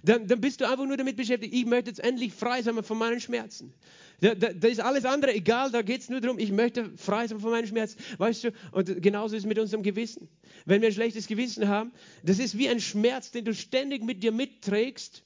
dann, 0.01 0.27
dann 0.27 0.41
bist 0.41 0.61
du 0.61 0.65
einfach 0.65 0.85
nur 0.85 0.97
damit 0.97 1.15
beschäftigt, 1.15 1.53
ich 1.53 1.65
möchte 1.65 1.89
jetzt 1.89 1.99
endlich 1.99 2.33
frei 2.33 2.61
sein 2.61 2.81
von 2.83 2.97
meinen 2.97 3.19
Schmerzen. 3.19 3.73
Da, 4.21 4.33
da, 4.35 4.53
da 4.53 4.67
ist 4.67 4.79
alles 4.79 5.05
andere 5.05 5.33
egal, 5.33 5.71
da 5.71 5.81
geht 5.81 6.01
es 6.01 6.09
nur 6.09 6.21
darum, 6.21 6.39
ich 6.39 6.51
möchte 6.51 6.91
frei 6.97 7.27
sein 7.27 7.39
von 7.39 7.51
meinen 7.51 7.67
Schmerzen. 7.67 7.97
Weißt 8.17 8.45
du, 8.45 8.51
und 8.71 9.01
genauso 9.01 9.35
ist 9.35 9.43
es 9.43 9.47
mit 9.47 9.59
unserem 9.59 9.83
Gewissen. 9.83 10.29
Wenn 10.65 10.81
wir 10.81 10.89
ein 10.89 10.93
schlechtes 10.93 11.27
Gewissen 11.27 11.67
haben, 11.67 11.91
das 12.23 12.39
ist 12.39 12.57
wie 12.57 12.69
ein 12.69 12.79
Schmerz, 12.79 13.31
den 13.31 13.45
du 13.45 13.53
ständig 13.53 14.03
mit 14.03 14.23
dir 14.23 14.31
mitträgst 14.31 15.23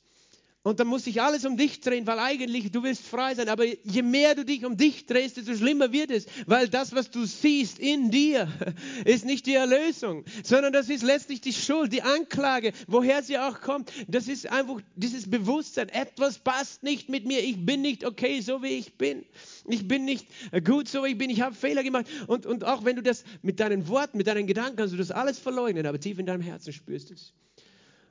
und 0.67 0.81
dann 0.81 0.87
muss 0.87 1.05
sich 1.05 1.21
alles 1.21 1.45
um 1.45 1.55
dich 1.55 1.79
drehen, 1.79 2.05
weil 2.07 2.19
eigentlich 2.19 2.69
du 2.71 2.83
willst 2.83 3.07
frei 3.07 3.33
sein. 3.35 3.47
Aber 3.47 3.63
je 3.63 4.01
mehr 4.01 4.35
du 4.35 4.43
dich 4.43 4.65
um 4.65 4.75
dich 4.75 5.05
drehst, 5.05 5.37
desto 5.37 5.55
schlimmer 5.55 5.93
wird 5.93 6.11
es. 6.11 6.25
Weil 6.45 6.67
das, 6.67 6.93
was 6.93 7.09
du 7.09 7.23
siehst 7.23 7.79
in 7.79 8.11
dir, 8.11 8.49
ist 9.05 9.23
nicht 9.23 9.45
die 9.45 9.53
Erlösung, 9.53 10.25
sondern 10.43 10.73
das 10.73 10.89
ist 10.89 11.03
letztlich 11.03 11.39
die 11.39 11.53
Schuld, 11.53 11.93
die 11.93 12.01
Anklage, 12.01 12.73
woher 12.87 13.23
sie 13.23 13.37
auch 13.37 13.61
kommt. 13.61 13.93
Das 14.09 14.27
ist 14.27 14.51
einfach 14.51 14.81
dieses 14.97 15.29
Bewusstsein. 15.29 15.87
Etwas 15.87 16.39
passt 16.39 16.83
nicht 16.83 17.07
mit 17.07 17.25
mir. 17.25 17.41
Ich 17.41 17.65
bin 17.65 17.81
nicht 17.81 18.03
okay, 18.03 18.41
so 18.41 18.61
wie 18.61 18.77
ich 18.77 18.97
bin. 18.97 19.23
Ich 19.67 19.87
bin 19.87 20.03
nicht 20.03 20.27
gut, 20.65 20.89
so 20.89 21.05
wie 21.05 21.11
ich 21.11 21.17
bin. 21.17 21.29
Ich 21.29 21.39
habe 21.39 21.55
Fehler 21.55 21.83
gemacht. 21.83 22.07
Und, 22.27 22.45
und 22.45 22.65
auch 22.65 22.83
wenn 22.83 22.97
du 22.97 23.01
das 23.01 23.23
mit 23.41 23.61
deinen 23.61 23.87
Worten, 23.87 24.17
mit 24.17 24.27
deinen 24.27 24.47
Gedanken 24.47 24.75
kannst 24.75 24.93
du 24.93 24.97
das 24.97 25.11
alles 25.11 25.39
verleugnen, 25.39 25.85
aber 25.85 25.97
tief 25.97 26.19
in 26.19 26.25
deinem 26.25 26.41
Herzen 26.41 26.73
spürst 26.73 27.09
du 27.09 27.13
es. 27.13 27.31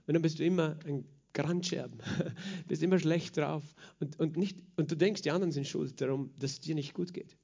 Und 0.07 0.15
dann 0.15 0.23
bist 0.23 0.39
du 0.39 0.45
immer 0.45 0.79
ein 0.87 1.05
Grandscherben, 1.37 2.01
bist 2.67 2.83
immer 2.83 2.99
schlecht 2.99 3.37
drauf 3.37 3.63
und, 4.01 4.19
und, 4.19 4.37
nicht, 4.37 4.59
und 4.77 4.91
du 4.91 4.97
denkst, 4.97 5.21
die 5.23 5.31
anderen 5.31 5.53
sind 5.53 5.67
schuld 5.67 6.01
darum, 6.01 6.31
dass 6.39 6.53
es 6.53 6.61
dir 6.61 6.75
nicht 6.75 6.95
gut 6.95 7.13
geht. 7.13 7.37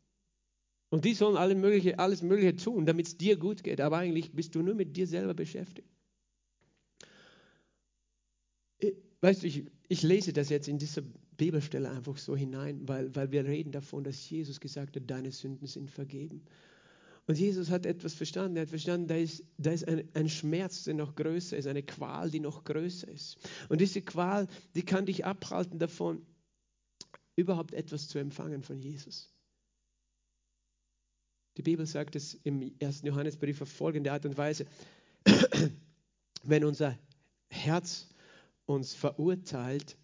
Und 0.89 1.05
die 1.05 1.15
sollen 1.15 1.37
alle 1.37 1.55
mögliche, 1.55 1.99
alles 1.99 2.23
Mögliche 2.23 2.57
tun, 2.57 2.87
damit 2.87 3.07
es 3.07 3.17
dir 3.19 3.37
gut 3.37 3.63
geht, 3.63 3.81
aber 3.81 3.99
eigentlich 3.99 4.33
bist 4.33 4.55
du 4.55 4.63
nur 4.63 4.75
mit 4.75 4.97
dir 4.97 5.07
selber 5.07 5.35
beschäftigt. 5.35 5.89
Weißt 9.21 9.43
du, 9.43 9.47
ich, 9.47 9.65
ich 9.89 10.03
lese 10.03 10.33
das 10.33 10.49
jetzt 10.49 10.69
in 10.69 10.79
dieser 10.79 11.03
Bibelstelle 11.37 11.91
einfach 11.91 12.17
so 12.17 12.35
hinein, 12.35 12.89
weil, 12.89 13.15
weil 13.15 13.31
wir 13.31 13.45
reden 13.45 13.73
davon, 13.73 14.05
dass 14.05 14.29
Jesus 14.29 14.59
gesagt 14.59 14.97
hat, 14.97 15.03
deine 15.07 15.31
Sünden 15.31 15.67
sind 15.67 15.91
vergeben. 15.91 16.43
Und 17.33 17.39
Jesus 17.39 17.71
hat 17.71 17.87
etwas 17.87 18.13
verstanden. 18.13 18.59
Er 18.59 18.65
hat 18.65 18.69
verstanden, 18.69 19.09
da 19.09 19.17
ist, 19.17 19.43
da 19.57 19.71
ist 19.71 19.89
ein, 19.89 20.07
ein, 20.13 20.29
Schmerz, 20.29 20.85
der 20.85 20.93
noch 20.93 21.15
größer 21.15 21.57
ist, 21.57 21.67
eine 21.67 21.83
Qual, 21.83 22.31
die 22.31 22.41
noch 22.41 22.63
größer 22.63 23.09
ist. 23.09 23.39
Und 23.71 23.81
diese 23.81 24.03
Qual, 24.03 24.49
die 24.75 24.83
kann 24.83 25.07
dich 25.07 25.25
abhalten 25.25 25.79
davon, 25.79 26.27
überhaupt 27.35 27.73
etwas 27.73 28.07
zu 28.07 28.19
empfangen 28.19 28.63
von 28.63 28.79
Jesus. 28.79 29.33
Die 31.57 31.63
Bibel 31.63 31.87
sagt 31.87 32.17
es 32.17 32.35
im 32.35 32.71
1. 32.83 33.01
Johannesbrief 33.01 33.63
auf 33.63 33.71
folgende 33.71 34.13
Art 34.13 34.27
und 34.27 34.37
Weise. 34.37 34.67
Wenn 36.43 36.67
unser 36.67 36.99
Herz 37.49 38.09
uns 38.67 38.93
verurteilt, 38.93 39.97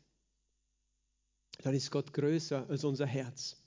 dann 1.59 1.75
ist 1.75 1.91
Gott 1.91 2.15
größer 2.15 2.71
als 2.71 2.85
unser 2.85 3.05
Herz. 3.05 3.59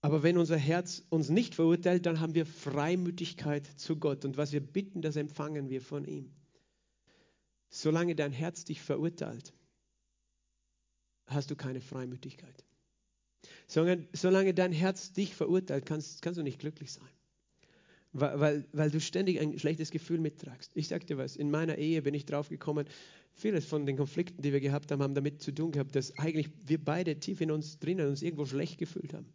Aber 0.00 0.22
wenn 0.22 0.38
unser 0.38 0.56
Herz 0.56 1.02
uns 1.08 1.28
nicht 1.28 1.56
verurteilt, 1.56 2.06
dann 2.06 2.20
haben 2.20 2.34
wir 2.34 2.46
Freimütigkeit 2.46 3.66
zu 3.66 3.96
Gott. 3.96 4.24
Und 4.24 4.36
was 4.36 4.52
wir 4.52 4.60
bitten, 4.60 5.02
das 5.02 5.16
empfangen 5.16 5.70
wir 5.70 5.80
von 5.80 6.04
ihm. 6.04 6.30
Solange 7.68 8.14
dein 8.14 8.32
Herz 8.32 8.64
dich 8.64 8.80
verurteilt, 8.80 9.52
hast 11.26 11.50
du 11.50 11.56
keine 11.56 11.80
Freimütigkeit. 11.80 12.64
Solange 13.66 14.54
dein 14.54 14.72
Herz 14.72 15.12
dich 15.12 15.34
verurteilt, 15.34 15.84
kannst, 15.84 16.22
kannst 16.22 16.38
du 16.38 16.42
nicht 16.42 16.60
glücklich 16.60 16.92
sein. 16.92 17.08
Weil, 18.12 18.40
weil, 18.40 18.68
weil, 18.72 18.90
du 18.90 19.00
ständig 19.00 19.38
ein 19.38 19.58
schlechtes 19.58 19.90
Gefühl 19.90 20.18
mittragst. 20.18 20.72
Ich 20.74 20.88
sag 20.88 21.06
dir 21.06 21.18
was, 21.18 21.36
in 21.36 21.50
meiner 21.50 21.76
Ehe 21.76 22.00
bin 22.00 22.14
ich 22.14 22.24
drauf 22.24 22.48
gekommen, 22.48 22.88
vieles 23.34 23.66
von 23.66 23.84
den 23.84 23.98
Konflikten, 23.98 24.40
die 24.40 24.52
wir 24.52 24.60
gehabt 24.60 24.90
haben, 24.90 25.02
haben 25.02 25.14
damit 25.14 25.42
zu 25.42 25.52
tun 25.52 25.72
gehabt, 25.72 25.94
dass 25.94 26.16
eigentlich 26.18 26.48
wir 26.64 26.82
beide 26.82 27.18
tief 27.20 27.42
in 27.42 27.50
uns 27.50 27.78
drinnen 27.78 28.08
uns 28.08 28.22
irgendwo 28.22 28.46
schlecht 28.46 28.78
gefühlt 28.78 29.12
haben 29.12 29.26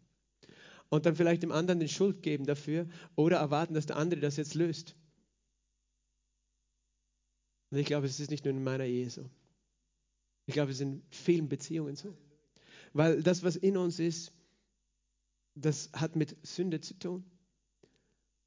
und 0.94 1.06
dann 1.06 1.16
vielleicht 1.16 1.42
dem 1.42 1.50
anderen 1.50 1.80
den 1.80 1.88
Schuld 1.88 2.22
geben 2.22 2.46
dafür 2.46 2.86
oder 3.16 3.38
erwarten, 3.38 3.74
dass 3.74 3.86
der 3.86 3.96
andere 3.96 4.20
das 4.20 4.36
jetzt 4.36 4.54
löst. 4.54 4.94
Und 7.70 7.78
ich 7.78 7.86
glaube, 7.86 8.06
es 8.06 8.20
ist 8.20 8.30
nicht 8.30 8.44
nur 8.44 8.54
in 8.54 8.62
meiner 8.62 8.84
Ehe 8.84 9.10
so. 9.10 9.28
Ich 10.46 10.54
glaube, 10.54 10.70
es 10.70 10.76
ist 10.76 10.82
in 10.82 11.02
vielen 11.10 11.48
Beziehungen 11.48 11.96
so. 11.96 12.16
Weil 12.92 13.24
das, 13.24 13.42
was 13.42 13.56
in 13.56 13.76
uns 13.76 13.98
ist, 13.98 14.32
das 15.56 15.90
hat 15.92 16.14
mit 16.14 16.36
Sünde 16.46 16.80
zu 16.80 16.96
tun. 16.96 17.24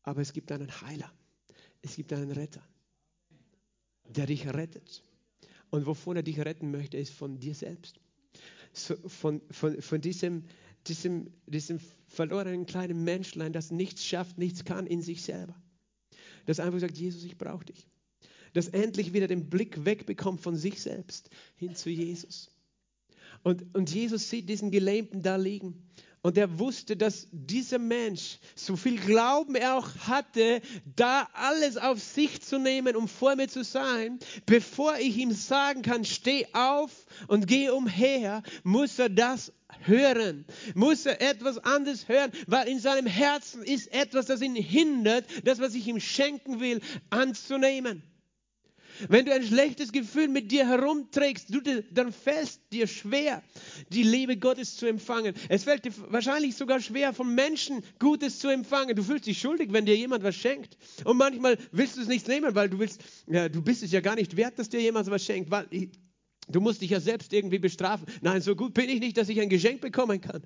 Aber 0.04 0.22
es 0.22 0.32
gibt 0.32 0.50
einen 0.54 0.72
Heiler. 0.80 1.12
Es 1.82 1.98
gibt 1.98 2.14
einen 2.14 2.32
Retter, 2.32 2.66
der 4.06 4.26
dich 4.26 4.48
rettet. 4.48 5.04
Und 5.70 5.86
wovon 5.86 6.16
er 6.16 6.24
dich 6.24 6.40
retten 6.40 6.72
möchte, 6.72 6.96
ist 6.96 7.12
von 7.12 7.40
dir 7.40 7.56
selbst. 7.56 8.00
So, 8.72 8.96
von, 9.10 9.42
von, 9.52 9.82
von 9.82 10.00
diesem, 10.00 10.46
diesem, 10.88 11.30
diesem 11.46 11.82
verlorenen 12.08 12.66
kleinen 12.66 13.04
Menschlein, 13.04 13.54
das 13.54 13.72
nichts 13.72 14.06
schafft, 14.06 14.38
nichts 14.38 14.66
kann 14.66 14.88
in 14.88 15.02
sich 15.02 15.22
selber. 15.22 15.56
Das 16.46 16.60
einfach 16.60 16.80
sagt, 16.80 16.98
Jesus, 16.98 17.24
ich 17.24 17.38
brauche 17.38 17.66
dich. 17.66 17.88
Das 18.54 18.70
endlich 18.70 19.14
wieder 19.14 19.28
den 19.28 19.50
Blick 19.50 19.86
wegbekommt 19.86 20.42
von 20.42 20.56
sich 20.56 20.82
selbst 20.82 21.30
hin 21.58 21.76
zu 21.76 21.90
Jesus. 21.90 22.50
Und, 23.44 23.76
und 23.76 23.94
Jesus 23.94 24.30
sieht 24.30 24.50
diesen 24.50 24.72
Gelähmten 24.72 25.22
da 25.22 25.36
liegen. 25.36 25.88
Und 26.28 26.38
er 26.38 26.60
wusste, 26.60 26.98
dass 26.98 27.30
dieser 27.32 27.80
Mensch, 27.80 28.40
so 28.54 28.76
viel 28.76 29.00
Glauben 29.00 29.56
er 29.56 29.76
auch 29.78 29.88
hatte, 30.10 30.60
da 30.98 31.26
alles 31.32 31.78
auf 31.78 32.02
sich 32.02 32.42
zu 32.42 32.60
nehmen, 32.60 32.98
um 32.98 33.08
vor 33.08 33.38
mir 33.38 33.48
zu 33.48 33.64
sein, 33.64 34.20
bevor 34.46 34.98
ich 34.98 35.16
ihm 35.16 35.32
sagen 35.32 35.84
kann, 35.84 36.04
steh 36.04 36.46
auf 36.52 36.92
und 37.30 37.48
geh 37.48 37.70
umher, 37.70 38.44
muss 38.64 39.00
er 39.00 39.08
das 39.08 39.54
hören, 39.86 40.44
muss 40.76 41.06
er 41.06 41.22
etwas 41.22 41.60
anderes 41.60 42.10
hören, 42.10 42.34
weil 42.46 42.68
in 42.68 42.80
seinem 42.80 43.06
Herzen 43.06 43.64
ist 43.64 43.94
etwas, 43.94 44.26
das 44.26 44.42
ihn 44.42 44.54
hindert, 44.54 45.24
das, 45.46 45.60
was 45.60 45.76
ich 45.76 45.88
ihm 45.88 46.02
schenken 46.02 46.60
will, 46.60 46.82
anzunehmen. 47.10 48.04
Wenn 49.10 49.26
du 49.26 49.34
ein 49.34 49.44
schlechtes 49.44 49.92
Gefühl 49.92 50.28
mit 50.28 50.52
dir 50.52 50.68
herumträgst, 50.68 51.54
du, 51.54 51.62
dann 51.92 52.12
fällt 52.12 52.60
dir 52.72 52.88
schwer, 52.88 53.44
die 53.90 54.04
Liebe 54.04 54.38
Gottes 54.38 54.76
zu 54.78 54.86
empfangen. 54.86 55.34
Es 55.50 55.64
fällt 55.64 55.86
dir 55.86 55.94
wahrscheinlich 56.10 56.56
sogar 56.56 56.80
schwer, 56.80 57.14
von 57.14 57.34
Menschen 57.34 57.84
Gutes 58.00 58.40
zu 58.40 58.48
empfangen. 58.48 58.96
Du 58.96 59.04
fühlst 59.04 59.26
dich 59.26 59.40
schuldig, 59.40 59.72
wenn 59.72 59.86
dir 59.86 59.96
jemand 59.96 60.24
was 60.24 60.36
schenkt. 60.36 60.78
Und 61.04 61.18
manchmal 61.18 61.58
willst 61.72 61.98
du 61.98 62.02
es 62.02 62.08
nicht 62.08 62.28
nehmen, 62.28 62.56
weil 62.56 62.70
du 62.70 62.80
willst, 62.80 63.02
ja, 63.28 63.50
du 63.50 63.62
bist 63.62 63.84
es 63.84 63.92
ja 63.92 64.02
gar 64.02 64.16
nicht 64.16 64.38
wert, 64.38 64.58
dass 64.60 64.70
dir 64.70 64.82
jemand 64.82 65.10
was 65.10 65.24
schenkt. 65.24 65.52
Weil 65.52 65.68
Du 66.50 66.62
musst 66.62 66.82
dich 66.82 66.92
ja 66.92 67.00
selbst 67.00 67.34
irgendwie 67.34 67.60
bestrafen. 67.60 68.08
Nein, 68.22 68.42
so 68.42 68.56
gut 68.56 68.74
bin 68.74 68.90
ich 68.90 69.00
nicht, 69.00 69.18
dass 69.18 69.28
ich 69.28 69.42
ein 69.42 69.50
Geschenk 69.50 69.82
bekommen 69.82 70.22
kann. 70.22 70.42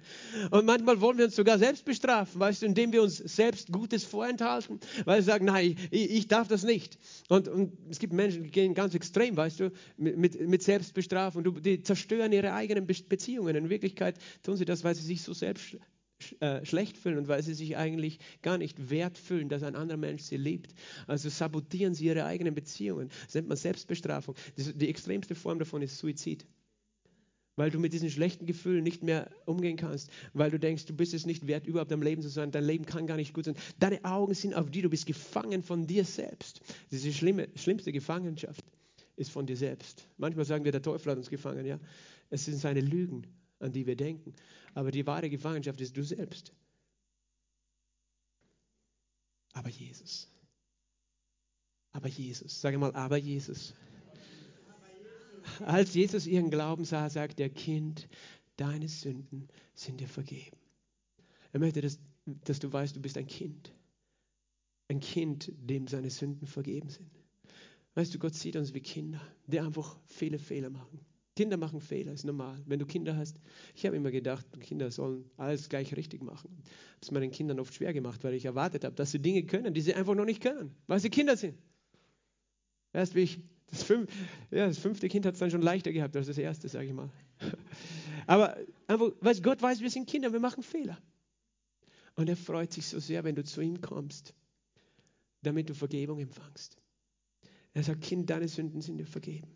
Und 0.50 0.66
manchmal 0.66 1.00
wollen 1.00 1.20
wir 1.20 1.26
uns 1.26 1.36
sogar 1.36 1.60
selbst 1.60 1.86
bestrafen, 1.86 2.40
weißt 2.40 2.64
du, 2.64 2.66
indem 2.66 2.92
wir 2.92 3.04
uns 3.04 3.18
selbst 3.18 3.72
Gutes 3.72 4.04
vorenthalten, 4.04 4.80
weil 5.06 5.20
wir 5.20 5.24
sagen, 5.24 5.46
nein, 5.46 5.76
ich, 5.92 6.12
ich 6.12 6.28
darf 6.28 6.48
das 6.48 6.64
nicht. 6.64 6.98
Und, 7.30 7.48
und, 7.48 7.74
es 7.90 8.00
gibt 8.00 8.14
Menschen, 8.14 8.44
die 8.44 8.50
gehen 8.50 8.74
ganz 8.74 8.96
extrem, 8.96 9.38
weißt 9.38 9.60
du, 9.60 9.72
mit, 9.98 10.40
mit, 10.40 10.64
Selbstbestrafung. 10.64 11.62
Die 11.62 11.84
zerstören 11.84 12.32
ihre 12.32 12.54
eigenen 12.54 12.88
Beziehungen. 12.88 13.56
In 13.56 13.70
Wirklichkeit 13.70 14.16
tun 14.44 14.58
sie 14.58 14.66
das, 14.66 14.84
weil 14.84 14.96
sie 14.96 15.04
sich 15.04 15.22
so 15.22 15.34
selbst 15.34 15.78
äh, 16.40 16.66
schlecht 16.66 16.98
fühlen 16.98 17.18
und 17.18 17.28
weil 17.28 17.44
sie 17.44 17.54
sich 17.54 17.78
eigentlich 17.78 18.20
gar 18.42 18.58
nicht 18.58 18.90
wert 18.90 19.18
fühlen, 19.18 19.50
dass 19.50 19.64
ein 19.64 19.76
anderer 19.76 19.98
Mensch 19.98 20.24
sie 20.24 20.38
liebt. 20.38 20.74
Also 21.08 21.30
sabotieren 21.30 21.94
sie 21.94 22.06
ihre 22.06 22.26
eigenen 22.26 22.54
Beziehungen. 22.54 23.10
Das 23.26 23.36
nennt 23.36 23.48
man 23.48 23.58
Selbstbestrafung. 23.58 24.36
Das, 24.56 24.74
die 24.76 24.90
extremste 24.90 25.36
Form 25.36 25.60
davon 25.60 25.82
ist 25.82 25.98
Suizid. 25.98 26.46
Weil 27.58 27.70
du 27.70 27.80
mit 27.80 27.94
diesen 27.94 28.10
schlechten 28.10 28.46
Gefühlen 28.46 28.84
nicht 28.84 29.04
mehr 29.04 29.30
umgehen 29.46 29.76
kannst, 29.76 30.10
weil 30.34 30.52
du 30.52 30.58
denkst, 30.58 30.86
du 30.86 30.96
bist 30.96 31.14
es 31.14 31.26
nicht 31.26 31.48
wert, 31.48 31.68
überhaupt 31.68 31.92
am 31.92 32.02
Leben 32.02 32.22
zu 32.22 32.30
sein, 32.30 32.52
dein 32.52 32.64
Leben 32.64 32.86
kann 32.86 33.08
gar 33.08 33.18
nicht 33.18 33.34
gut 33.34 33.46
sein. 33.46 33.56
Deine 33.78 34.04
Augen 34.06 34.34
sind 34.34 34.56
auf 34.56 34.72
die, 34.72 34.82
du 34.82 34.90
bist 34.90 35.06
gefangen 35.06 35.62
von 35.62 35.86
dir 35.86 36.06
selbst. 36.06 36.62
Diese 36.92 37.12
schlimme, 37.12 37.50
schlimmste 37.56 37.92
Gefangenschaft 37.92 38.64
ist 39.18 39.32
von 39.32 39.46
dir 39.46 39.58
selbst. 39.58 40.08
Manchmal 40.18 40.46
sagen 40.46 40.64
wir, 40.64 40.72
der 40.72 40.82
Teufel 40.82 41.12
hat 41.12 41.18
uns 41.18 41.30
gefangen, 41.30 41.66
ja. 41.66 41.80
Es 42.30 42.46
sind 42.46 42.58
seine 42.58 42.80
Lügen 42.80 43.28
an 43.62 43.72
die 43.72 43.86
wir 43.86 43.96
denken. 43.96 44.34
Aber 44.74 44.92
die 44.92 45.06
wahre 45.06 45.30
Gefangenschaft 45.30 45.82
ist 45.82 45.96
du 45.96 46.04
selbst. 46.04 46.54
Aber 49.54 49.70
Jesus. 49.70 50.30
Aber 51.92 52.08
Jesus. 52.08 52.62
Sage 52.62 52.78
mal, 52.78 52.94
aber 52.94 53.18
Jesus. 53.18 53.74
Als 55.66 55.94
Jesus 55.94 56.28
ihren 56.28 56.50
Glauben 56.50 56.86
sah, 56.86 57.10
sagt 57.10 57.40
der 57.40 57.50
Kind, 57.50 58.08
deine 58.56 58.88
Sünden 58.88 59.50
sind 59.74 60.00
dir 60.00 60.08
vergeben. 60.08 60.58
Er 61.52 61.60
möchte, 61.60 61.82
dass, 61.82 62.00
dass 62.26 62.60
du 62.60 62.72
weißt, 62.72 62.96
du 62.96 63.02
bist 63.02 63.18
ein 63.18 63.28
Kind. 63.28 63.74
Ein 64.88 65.00
Kind, 65.00 65.52
dem 65.58 65.88
seine 65.88 66.10
Sünden 66.10 66.48
vergeben 66.48 66.90
sind. 66.90 67.10
Weißt 67.96 68.14
du, 68.14 68.20
Gott 68.20 68.36
sieht 68.36 68.56
uns 68.56 68.74
wie 68.74 68.82
Kinder, 68.82 69.22
die 69.48 69.60
einfach 69.60 70.00
viele 70.06 70.40
Fehler 70.40 70.70
machen. 70.70 71.00
Kinder 71.36 71.56
machen 71.56 71.80
Fehler, 71.80 72.12
ist 72.12 72.26
normal. 72.26 72.62
Wenn 72.66 72.80
du 72.80 72.86
Kinder 72.86 73.16
hast, 73.16 73.40
ich 73.74 73.86
habe 73.86 73.96
immer 73.96 74.12
gedacht, 74.12 74.46
Kinder 74.60 74.92
sollen 74.92 75.30
alles 75.38 75.70
gleich 75.70 75.96
richtig 75.96 76.24
machen. 76.24 76.50
Das 77.00 77.08
ist 77.08 77.12
meinen 77.12 77.32
Kindern 77.32 77.60
oft 77.60 77.74
schwer 77.74 77.94
gemacht, 77.94 78.24
weil 78.24 78.34
ich 78.34 78.46
erwartet 78.46 78.84
habe, 78.84 78.96
dass 78.96 79.12
sie 79.12 79.20
Dinge 79.20 79.44
können, 79.44 79.74
die 79.74 79.82
sie 79.82 79.94
einfach 79.94 80.14
noch 80.14 80.26
nicht 80.26 80.42
können, 80.42 80.76
weil 80.88 81.00
sie 81.00 81.10
Kinder 81.10 81.38
sind. 81.38 81.58
Erst 82.92 83.16
wie 83.16 83.22
ich, 83.22 83.40
das, 83.68 83.84
fünf, 83.84 84.12
ja, 84.52 84.68
das 84.68 84.78
fünfte 84.78 85.08
Kind 85.08 85.26
hat 85.26 85.36
es 85.36 85.40
dann 85.40 85.52
schon 85.52 85.62
leichter 85.62 85.94
gehabt 85.94 86.16
als 86.18 86.28
das 86.28 86.38
erste, 86.38 86.68
sage 86.68 86.88
ich 86.88 86.94
mal. 86.94 87.10
Aber 88.28 88.58
einfach, 88.88 89.12
weiß, 89.22 89.42
Gott 89.42 89.62
weiß, 89.62 89.80
wir 89.80 89.90
sind 89.90 90.10
Kinder, 90.10 90.34
wir 90.34 90.42
machen 90.42 90.64
Fehler. 90.64 90.98
Und 92.16 92.28
er 92.28 92.36
freut 92.36 92.74
sich 92.74 92.88
so 92.88 93.00
sehr, 93.00 93.24
wenn 93.24 93.36
du 93.36 93.44
zu 93.46 93.62
ihm 93.62 93.80
kommst, 93.80 94.34
damit 95.44 95.70
du 95.70 95.74
Vergebung 95.74 96.20
empfangst. 96.20 96.76
Er 97.74 97.84
sagt, 97.84 98.02
Kind, 98.02 98.30
deine 98.30 98.50
Sünden 98.50 98.82
sind 98.82 98.98
dir 98.98 99.08
vergeben. 99.08 99.48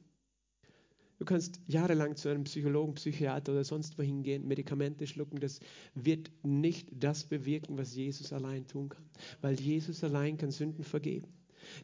Du 1.18 1.26
kannst 1.26 1.61
jahrelang 1.68 2.18
zu 2.18 2.30
einem 2.30 2.43
Psychologen, 2.43 2.95
Psychiater 2.95 3.53
oder 3.53 3.63
sonst 3.63 3.97
wohin 3.97 4.24
gehen, 4.24 4.47
Medikamente 4.47 5.07
schlucken. 5.07 5.39
Das 5.39 5.59
wird 5.93 6.30
nicht 6.43 6.89
das 6.91 7.24
bewirken, 7.24 7.78
was 7.78 7.95
Jesus 7.95 8.34
allein 8.34 8.68
tun 8.68 8.89
kann. 8.89 9.05
Weil 9.41 9.59
Jesus 9.59 10.03
allein 10.03 10.38
kann 10.38 10.51
Sünden 10.51 10.84
vergeben. 10.84 11.28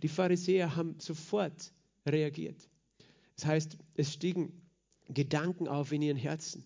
Die 0.04 0.10
Pharisäer 0.10 0.76
haben 0.76 0.96
sofort 1.00 1.74
reagiert. 2.06 2.70
Das 3.36 3.46
heißt, 3.46 3.78
es 3.96 4.14
stiegen 4.14 4.52
Gedanken 5.08 5.68
auf 5.68 5.92
in 5.92 6.02
ihren 6.02 6.18
Herzen. 6.18 6.66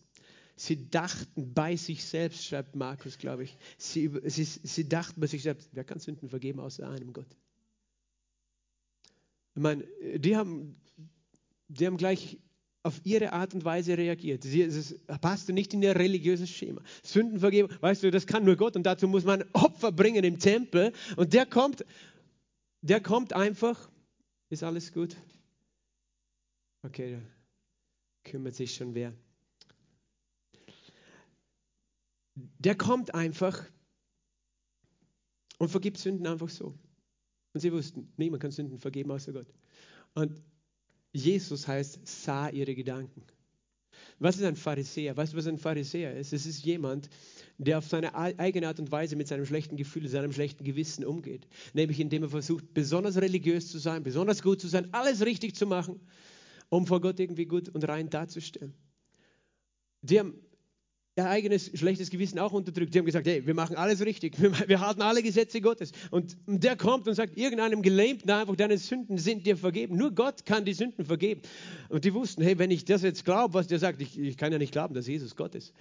Sie 0.57 0.89
dachten 0.89 1.53
bei 1.53 1.75
sich 1.75 2.05
selbst, 2.05 2.45
schreibt 2.45 2.75
Markus, 2.75 3.17
glaube 3.17 3.43
ich. 3.43 3.57
Sie, 3.77 4.09
sie, 4.25 4.45
sie 4.45 4.87
dachten 4.87 5.19
bei 5.19 5.27
sich 5.27 5.43
selbst, 5.43 5.69
wer 5.73 5.83
kann 5.83 5.99
Sünden 5.99 6.29
vergeben 6.29 6.59
außer 6.59 6.89
einem 6.89 7.13
Gott? 7.13 7.27
Ich 9.53 9.61
meine, 9.61 9.85
die 10.17 10.35
haben, 10.35 10.75
die 11.67 11.85
haben 11.85 11.97
gleich 11.97 12.39
auf 12.85 13.01
ihre 13.03 13.33
Art 13.33 13.55
und 13.55 13.65
Weise 13.65 13.97
reagiert. 13.97 14.43
Sie, 14.43 14.61
es 14.61 14.95
passte 15.19 15.53
nicht 15.53 15.73
in 15.73 15.81
ihr 15.81 15.95
religiöses 15.95 16.51
Schema. 16.51 16.81
Sündenvergebung, 17.01 17.75
weißt 17.81 18.03
du, 18.03 18.11
das 18.11 18.27
kann 18.27 18.45
nur 18.45 18.55
Gott 18.55 18.75
und 18.75 18.83
dazu 18.83 19.07
muss 19.07 19.23
man 19.23 19.43
Opfer 19.53 19.91
bringen 19.91 20.23
im 20.23 20.37
Tempel. 20.37 20.93
Und 21.17 21.33
der 21.33 21.47
kommt, 21.47 21.83
der 22.81 23.01
kommt 23.01 23.33
einfach. 23.33 23.89
Ist 24.49 24.61
alles 24.61 24.93
gut? 24.93 25.15
Okay, 26.83 27.13
da 27.13 28.29
kümmert 28.29 28.53
sich 28.53 28.75
schon 28.75 28.93
wer. 28.93 29.13
Der 32.35 32.75
kommt 32.75 33.15
einfach 33.15 33.65
und 35.57 35.69
vergibt 35.69 35.97
Sünden 35.97 36.27
einfach 36.27 36.49
so. 36.49 36.77
Und 37.53 37.61
sie 37.61 37.71
wussten, 37.71 38.13
niemand 38.17 38.43
kann 38.43 38.51
Sünden 38.51 38.77
vergeben 38.77 39.09
außer 39.09 39.33
Gott. 39.33 39.47
Und 40.13 40.39
Jesus 41.15 41.65
heißt, 41.67 41.99
sah 42.03 42.49
ihre 42.49 42.75
Gedanken. 42.75 43.23
Was 44.19 44.35
ist 44.35 44.43
ein 44.43 44.57
Pharisäer? 44.57 45.15
Weißt 45.15 45.33
du, 45.33 45.37
was 45.37 45.47
ein 45.47 45.57
Pharisäer 45.57 46.17
ist? 46.17 46.33
Es 46.33 46.45
ist 46.45 46.65
jemand, 46.65 47.09
der 47.57 47.77
auf 47.77 47.87
seine 47.87 48.15
eigene 48.15 48.67
Art 48.67 48.79
und 48.79 48.91
Weise 48.91 49.15
mit 49.15 49.27
seinem 49.27 49.45
schlechten 49.45 49.77
Gefühl, 49.77 50.07
seinem 50.09 50.33
schlechten 50.33 50.65
Gewissen 50.65 51.05
umgeht. 51.05 51.47
Nämlich 51.73 51.99
indem 52.01 52.23
er 52.23 52.29
versucht, 52.29 52.73
besonders 52.73 53.15
religiös 53.15 53.69
zu 53.71 53.77
sein, 53.77 54.03
besonders 54.03 54.43
gut 54.43 54.59
zu 54.59 54.67
sein, 54.67 54.93
alles 54.93 55.25
richtig 55.25 55.55
zu 55.55 55.65
machen, 55.65 56.01
um 56.69 56.85
vor 56.85 56.99
Gott 56.99 57.19
irgendwie 57.19 57.45
gut 57.45 57.69
und 57.69 57.87
rein 57.87 58.09
darzustellen. 58.09 58.73
Die 60.01 60.19
haben 60.19 60.35
ihr 61.17 61.29
eigenes 61.29 61.71
schlechtes 61.73 62.09
Gewissen 62.09 62.39
auch 62.39 62.51
unterdrückt. 62.51 62.93
Die 62.93 62.99
haben 62.99 63.05
gesagt, 63.05 63.25
hey, 63.27 63.45
wir 63.45 63.53
machen 63.53 63.77
alles 63.77 64.01
richtig, 64.01 64.41
wir, 64.41 64.51
wir 64.67 64.81
halten 64.81 65.01
alle 65.01 65.23
Gesetze 65.23 65.61
Gottes. 65.61 65.91
Und 66.11 66.35
der 66.45 66.75
kommt 66.75 67.07
und 67.07 67.15
sagt, 67.15 67.37
irgendeinem 67.37 67.81
Gelähmten 67.81 68.29
einfach, 68.29 68.55
deine 68.55 68.77
Sünden 68.77 69.17
sind 69.17 69.45
dir 69.45 69.55
vergeben. 69.55 69.95
Nur 69.95 70.11
Gott 70.11 70.45
kann 70.45 70.65
die 70.65 70.73
Sünden 70.73 71.05
vergeben. 71.05 71.41
Und 71.89 72.03
die 72.03 72.13
wussten, 72.13 72.41
hey, 72.43 72.59
wenn 72.59 72.71
ich 72.71 72.83
das 72.83 73.01
jetzt 73.01 73.23
glaube, 73.23 73.53
was 73.53 73.67
der 73.67 73.79
sagt, 73.79 74.01
ich, 74.01 74.19
ich 74.19 74.37
kann 74.37 74.51
ja 74.51 74.57
nicht 74.57 74.73
glauben, 74.73 74.93
dass 74.93 75.07
Jesus 75.07 75.35
Gott 75.35 75.55
ist. 75.55 75.73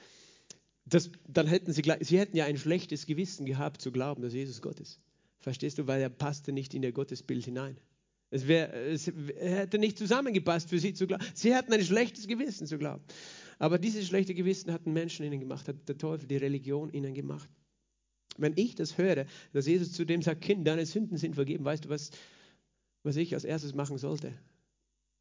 Das, 0.86 1.10
dann 1.26 1.46
hätten 1.46 1.72
sie, 1.72 1.82
sie 2.00 2.18
hätten 2.18 2.36
ja 2.36 2.44
ein 2.44 2.58
schlechtes 2.58 3.06
Gewissen 3.06 3.46
gehabt 3.46 3.80
zu 3.80 3.90
glauben, 3.90 4.22
dass 4.22 4.34
Jesus 4.34 4.62
Gott 4.62 4.78
ist. 4.80 5.00
Verstehst 5.40 5.78
du? 5.78 5.86
Weil 5.86 6.00
er 6.00 6.10
passte 6.10 6.52
nicht 6.52 6.74
in 6.74 6.82
ihr 6.82 6.92
Gottesbild 6.92 7.44
hinein. 7.44 7.76
Es, 8.30 8.46
wär, 8.46 8.72
es 8.74 9.06
hätte 9.06 9.78
nicht 9.78 9.98
zusammengepasst 9.98 10.68
für 10.68 10.78
sie 10.78 10.94
zu 10.94 11.06
glauben. 11.06 11.24
Sie 11.34 11.54
hatten 11.54 11.72
ein 11.72 11.84
schlechtes 11.84 12.26
Gewissen 12.26 12.66
zu 12.66 12.78
glauben. 12.78 13.02
Aber 13.58 13.78
dieses 13.78 14.06
schlechte 14.06 14.34
Gewissen 14.34 14.72
hat 14.72 14.86
ein 14.86 14.92
Menschen 14.92 15.24
ihnen 15.24 15.40
gemacht, 15.40 15.68
hat 15.68 15.88
der 15.88 15.98
Teufel, 15.98 16.26
die 16.26 16.36
Religion 16.36 16.90
ihnen 16.92 17.14
gemacht. 17.14 17.48
Wenn 18.36 18.54
ich 18.56 18.74
das 18.74 18.98
höre, 18.98 19.26
dass 19.52 19.66
Jesus 19.66 19.92
zu 19.92 20.04
dem 20.04 20.22
sagt, 20.22 20.40
Kind, 20.40 20.66
deine 20.66 20.86
Sünden 20.86 21.16
sind 21.16 21.34
vergeben, 21.34 21.64
weißt 21.64 21.84
du, 21.84 21.88
was, 21.88 22.10
was 23.02 23.16
ich 23.16 23.34
als 23.34 23.44
erstes 23.44 23.74
machen 23.74 23.98
sollte? 23.98 24.32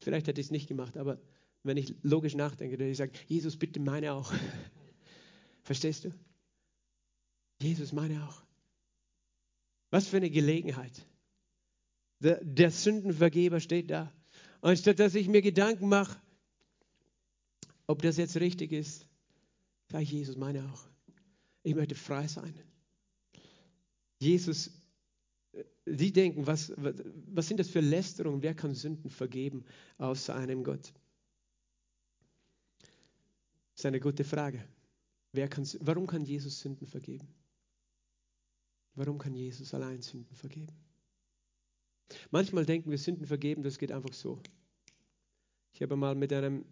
Vielleicht 0.00 0.26
hätte 0.26 0.40
ich 0.40 0.48
es 0.48 0.50
nicht 0.50 0.68
gemacht, 0.68 0.96
aber 0.96 1.20
wenn 1.62 1.76
ich 1.76 1.94
logisch 2.02 2.34
nachdenke, 2.34 2.76
dann 2.76 2.88
ich 2.88 2.98
sage, 2.98 3.12
Jesus, 3.26 3.56
bitte 3.56 3.80
meine 3.80 4.12
auch. 4.12 4.32
Verstehst 5.62 6.04
du? 6.04 6.10
Jesus, 7.62 7.92
meine 7.92 8.24
auch. 8.24 8.42
Was 9.90 10.08
für 10.08 10.16
eine 10.16 10.30
Gelegenheit. 10.30 11.06
Der, 12.18 12.42
der 12.44 12.70
Sündenvergeber 12.70 13.60
steht 13.60 13.90
da 13.90 14.12
Anstatt 14.64 14.98
dass 14.98 15.14
ich 15.14 15.28
mir 15.28 15.42
Gedanken 15.42 15.90
mache, 15.90 16.18
ob 17.86 18.02
das 18.02 18.16
jetzt 18.16 18.36
richtig 18.36 18.72
ist, 18.72 19.06
sage 19.90 20.04
ich 20.04 20.12
Jesus, 20.12 20.36
meine 20.36 20.70
auch. 20.70 20.86
Ich 21.62 21.74
möchte 21.74 21.94
frei 21.94 22.26
sein. 22.28 22.54
Jesus, 24.18 24.70
die 25.86 26.12
denken, 26.12 26.46
was, 26.46 26.72
was, 26.76 26.94
was 27.26 27.48
sind 27.48 27.60
das 27.60 27.68
für 27.68 27.80
Lästerungen? 27.80 28.42
Wer 28.42 28.54
kann 28.54 28.74
Sünden 28.74 29.10
vergeben 29.10 29.64
außer 29.98 30.34
einem 30.34 30.64
Gott? 30.64 30.92
Das 32.78 33.80
ist 33.80 33.86
eine 33.86 34.00
gute 34.00 34.24
Frage. 34.24 34.64
Wer 35.32 35.48
kann, 35.48 35.66
warum 35.80 36.06
kann 36.06 36.24
Jesus 36.24 36.60
Sünden 36.60 36.86
vergeben? 36.86 37.26
Warum 38.94 39.18
kann 39.18 39.34
Jesus 39.34 39.74
allein 39.74 40.00
Sünden 40.00 40.36
vergeben? 40.36 40.72
Manchmal 42.30 42.64
denken 42.64 42.90
wir, 42.90 42.98
Sünden 42.98 43.26
vergeben, 43.26 43.62
das 43.62 43.78
geht 43.78 43.90
einfach 43.90 44.12
so. 44.12 44.40
Ich 45.74 45.82
habe 45.82 45.96
mal 45.96 46.14
mit 46.14 46.32
einem, 46.32 46.64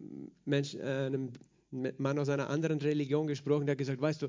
Mensch, 0.45 0.75
äh, 0.75 1.07
einem 1.07 1.33
Mann 1.71 2.19
aus 2.19 2.29
einer 2.29 2.49
anderen 2.49 2.81
Religion 2.81 3.27
gesprochen, 3.27 3.67
der 3.67 3.73
hat 3.73 3.79
gesagt, 3.79 4.01
weißt 4.01 4.23
du, 4.23 4.29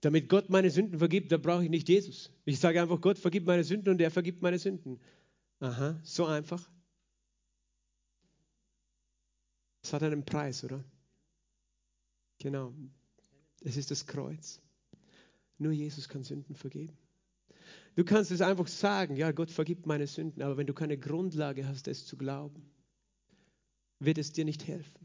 damit 0.00 0.28
Gott 0.28 0.50
meine 0.50 0.70
Sünden 0.70 0.98
vergibt, 0.98 1.32
da 1.32 1.36
brauche 1.36 1.64
ich 1.64 1.70
nicht 1.70 1.88
Jesus. 1.88 2.30
Ich 2.44 2.60
sage 2.60 2.80
einfach, 2.80 3.00
Gott 3.00 3.18
vergibt 3.18 3.46
meine 3.46 3.64
Sünden 3.64 3.90
und 3.90 4.00
er 4.00 4.10
vergibt 4.10 4.42
meine 4.42 4.58
Sünden. 4.58 5.00
Aha, 5.60 5.98
so 6.02 6.26
einfach. 6.26 6.70
Es 9.82 9.92
hat 9.92 10.02
einen 10.02 10.24
Preis, 10.24 10.62
oder? 10.62 10.84
Genau. 12.38 12.72
Es 13.62 13.76
ist 13.76 13.90
das 13.90 14.06
Kreuz. 14.06 14.60
Nur 15.58 15.72
Jesus 15.72 16.08
kann 16.08 16.22
Sünden 16.22 16.54
vergeben. 16.54 16.96
Du 17.96 18.04
kannst 18.04 18.30
es 18.30 18.40
einfach 18.40 18.66
sagen, 18.68 19.16
ja, 19.16 19.32
Gott 19.32 19.50
vergibt 19.50 19.86
meine 19.86 20.06
Sünden, 20.06 20.42
aber 20.42 20.56
wenn 20.56 20.66
du 20.66 20.74
keine 20.74 20.98
Grundlage 20.98 21.66
hast, 21.66 21.88
es 21.88 22.06
zu 22.06 22.16
glauben, 22.16 22.62
wird 23.98 24.18
es 24.18 24.32
dir 24.32 24.44
nicht 24.44 24.66
helfen. 24.66 25.04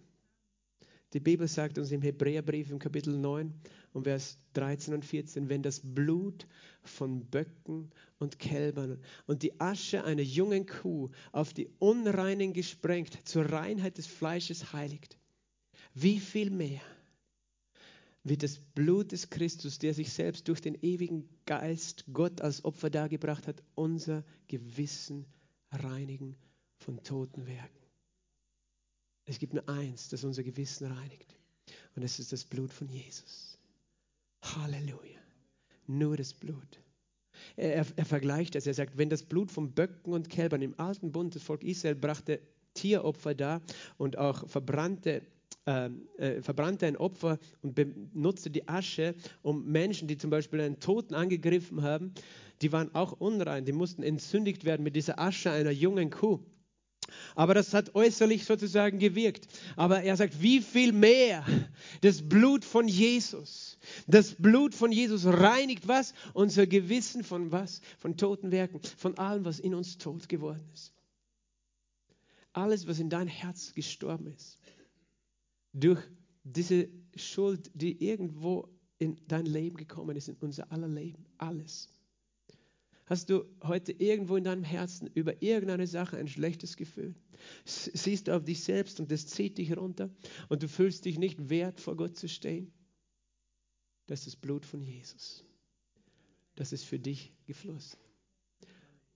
Die 1.13 1.19
Bibel 1.19 1.47
sagt 1.47 1.79
uns 1.79 1.91
im 1.91 2.03
Hebräerbrief 2.03 2.69
im 2.69 2.77
Kapitel 2.77 3.17
9 3.17 3.51
und 3.93 4.03
Vers 4.03 4.37
13 4.53 4.93
und 4.93 5.03
14, 5.03 5.49
wenn 5.49 5.63
das 5.63 5.81
Blut 5.83 6.45
von 6.83 7.25
Böcken 7.25 7.89
und 8.19 8.37
Kälbern 8.37 9.01
und 9.25 9.41
die 9.41 9.59
Asche 9.59 10.03
einer 10.03 10.21
jungen 10.21 10.67
Kuh 10.67 11.09
auf 11.31 11.53
die 11.53 11.67
Unreinen 11.79 12.53
gesprengt 12.53 13.17
zur 13.27 13.45
Reinheit 13.45 13.97
des 13.97 14.05
Fleisches 14.05 14.71
heiligt, 14.71 15.17
wie 15.95 16.19
viel 16.19 16.51
mehr 16.51 16.81
wird 18.23 18.43
das 18.43 18.59
Blut 18.59 19.11
des 19.11 19.31
Christus, 19.31 19.79
der 19.79 19.95
sich 19.95 20.13
selbst 20.13 20.47
durch 20.47 20.61
den 20.61 20.75
ewigen 20.83 21.27
Geist 21.47 22.05
Gott 22.13 22.41
als 22.41 22.63
Opfer 22.63 22.91
dargebracht 22.91 23.47
hat, 23.47 23.63
unser 23.73 24.23
Gewissen 24.47 25.25
reinigen 25.71 26.35
von 26.77 27.01
toten 27.01 27.47
Werken. 27.47 27.78
Es 29.30 29.38
gibt 29.38 29.53
nur 29.53 29.69
eins, 29.69 30.09
das 30.09 30.23
unser 30.23 30.41
Gewissen 30.41 30.91
reinigt. 30.91 31.36
Und 31.95 32.03
das 32.03 32.17
ist 32.17 32.34
das 32.34 32.43
Blut 32.43 32.73
von 32.73 32.89
Jesus. 32.89 33.59
Halleluja. 34.41 35.19
Nur 35.86 36.17
das 36.17 36.34
Blut. 36.34 36.82
Er, 37.55 37.75
er, 37.75 37.86
er 37.95 38.05
vergleicht 38.05 38.55
das. 38.55 38.65
Er 38.65 38.73
sagt, 38.73 38.97
wenn 38.97 39.09
das 39.11 39.21
Blut 39.21 39.51
von 39.51 39.71
Böcken 39.71 40.13
und 40.13 40.32
Kälbern 40.32 40.63
im 40.63 40.73
alten 40.80 41.11
Bund, 41.11 41.36
das 41.36 41.43
Volk 41.43 41.63
Israel 41.63 41.93
brachte 41.93 42.39
Tieropfer 42.73 43.36
dar 43.36 43.61
und 43.97 44.17
auch 44.17 44.47
verbrannte 44.49 45.21
ähm, 45.67 46.07
äh, 46.17 46.41
verbrannte 46.41 46.88
ein 46.88 46.97
Opfer 46.97 47.38
und 47.61 47.75
benutzte 47.75 48.49
die 48.49 48.67
Asche, 48.67 49.13
um 49.43 49.65
Menschen, 49.65 50.07
die 50.07 50.17
zum 50.17 50.32
Beispiel 50.32 50.61
einen 50.61 50.80
Toten 50.80 51.13
angegriffen 51.13 51.84
haben, 51.84 52.13
die 52.63 52.71
waren 52.71 52.93
auch 52.95 53.11
unrein, 53.11 53.65
die 53.65 53.73
mussten 53.73 54.01
entzündigt 54.01 54.65
werden 54.65 54.82
mit 54.82 54.95
dieser 54.95 55.19
Asche 55.19 55.51
einer 55.51 55.71
jungen 55.71 56.09
Kuh. 56.09 56.39
Aber 57.36 57.53
das 57.53 57.74
hat 57.74 57.95
äußerlich 57.95 58.45
sozusagen 58.45 58.99
gewirkt. 58.99 59.47
Aber 59.76 60.03
er 60.03 60.16
sagt, 60.18 60.41
wie 60.41 60.62
viel 60.62 60.91
mehr 60.91 61.45
das 62.01 62.28
Blut 62.28 62.66
von 62.66 62.88
Jesus. 62.88 63.78
Das 64.07 64.36
Blut 64.36 64.76
von 64.76 64.91
Jesus 64.91 65.26
reinigt 65.26 65.88
was? 65.88 66.14
Unser 66.34 66.68
Gewissen 66.68 67.24
von 67.24 67.51
was? 67.51 67.82
Von 67.97 68.18
toten 68.18 68.51
Werken, 68.51 68.82
von 68.97 69.18
allem, 69.18 69.45
was 69.45 69.60
in 69.60 69.74
uns 69.74 69.97
tot 69.97 70.30
geworden 70.30 70.68
ist. 70.74 70.93
Alles, 72.53 72.88
was 72.88 72.99
in 72.99 73.10
dein 73.10 73.28
Herz 73.28 73.74
gestorben 73.74 74.28
ist 74.28 74.57
durch 75.74 76.01
diese 76.43 76.89
Schuld, 77.16 77.72
die 77.74 78.03
irgendwo 78.03 78.68
in 78.97 79.18
dein 79.28 79.45
Leben 79.45 79.78
gekommen 79.78 80.16
ist, 80.16 80.28
in 80.28 80.36
unser 80.39 80.72
aller 80.72 80.88
Leben, 80.88 81.26
alles. 81.38 81.89
Hast 83.10 83.32
du 83.32 83.43
heute 83.64 83.91
irgendwo 83.91 84.36
in 84.36 84.43
deinem 84.43 84.64
Herzen 84.64 85.10
über 85.16 85.41
irgendeine 85.41 85.88
Sache 85.88 86.18
ein 86.18 86.28
schlechtes 86.28 86.78
Gefühl? 86.78 87.16
Siehst 87.66 88.28
du 88.28 88.36
auf 88.36 88.43
dich 88.43 88.64
selbst 88.64 88.99
und 88.99 89.12
das 89.12 89.26
zieht 89.26 89.57
dich 89.57 89.76
runter 89.76 90.12
und 90.47 90.62
du 90.62 90.68
fühlst 90.68 91.05
dich 91.05 91.18
nicht 91.18 91.49
wert, 91.49 91.80
vor 91.80 91.97
Gott 91.97 92.16
zu 92.16 92.30
stehen? 92.30 92.72
Das 94.05 94.20
ist 94.20 94.28
das 94.28 94.36
Blut 94.36 94.64
von 94.64 94.84
Jesus. 94.84 95.43
Das 96.53 96.72
ist 96.72 96.84
für 96.84 96.99
dich 96.99 97.34
geflossen. 97.47 97.97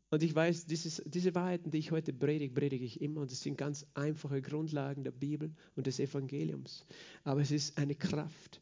Und 0.10 0.24
ich 0.24 0.34
weiß, 0.34 0.66
dieses, 0.66 1.04
diese 1.06 1.36
Wahrheiten, 1.36 1.70
die 1.70 1.78
ich 1.78 1.92
heute 1.92 2.14
predige, 2.14 2.54
predige 2.54 2.86
ich 2.86 3.00
immer. 3.00 3.22
Und 3.22 3.32
es 3.32 3.42
sind 3.42 3.60
ganz 3.60 3.86
einfache 3.94 4.42
Grundlagen 4.42 5.04
der 5.04 5.12
Bibel 5.12 5.54
und 5.76 5.86
des 5.86 6.00
Evangeliums. 6.00 6.84
Aber 7.24 7.42
es 7.42 7.52
ist 7.52 7.78
eine 7.78 7.96
Kraft, 7.96 8.60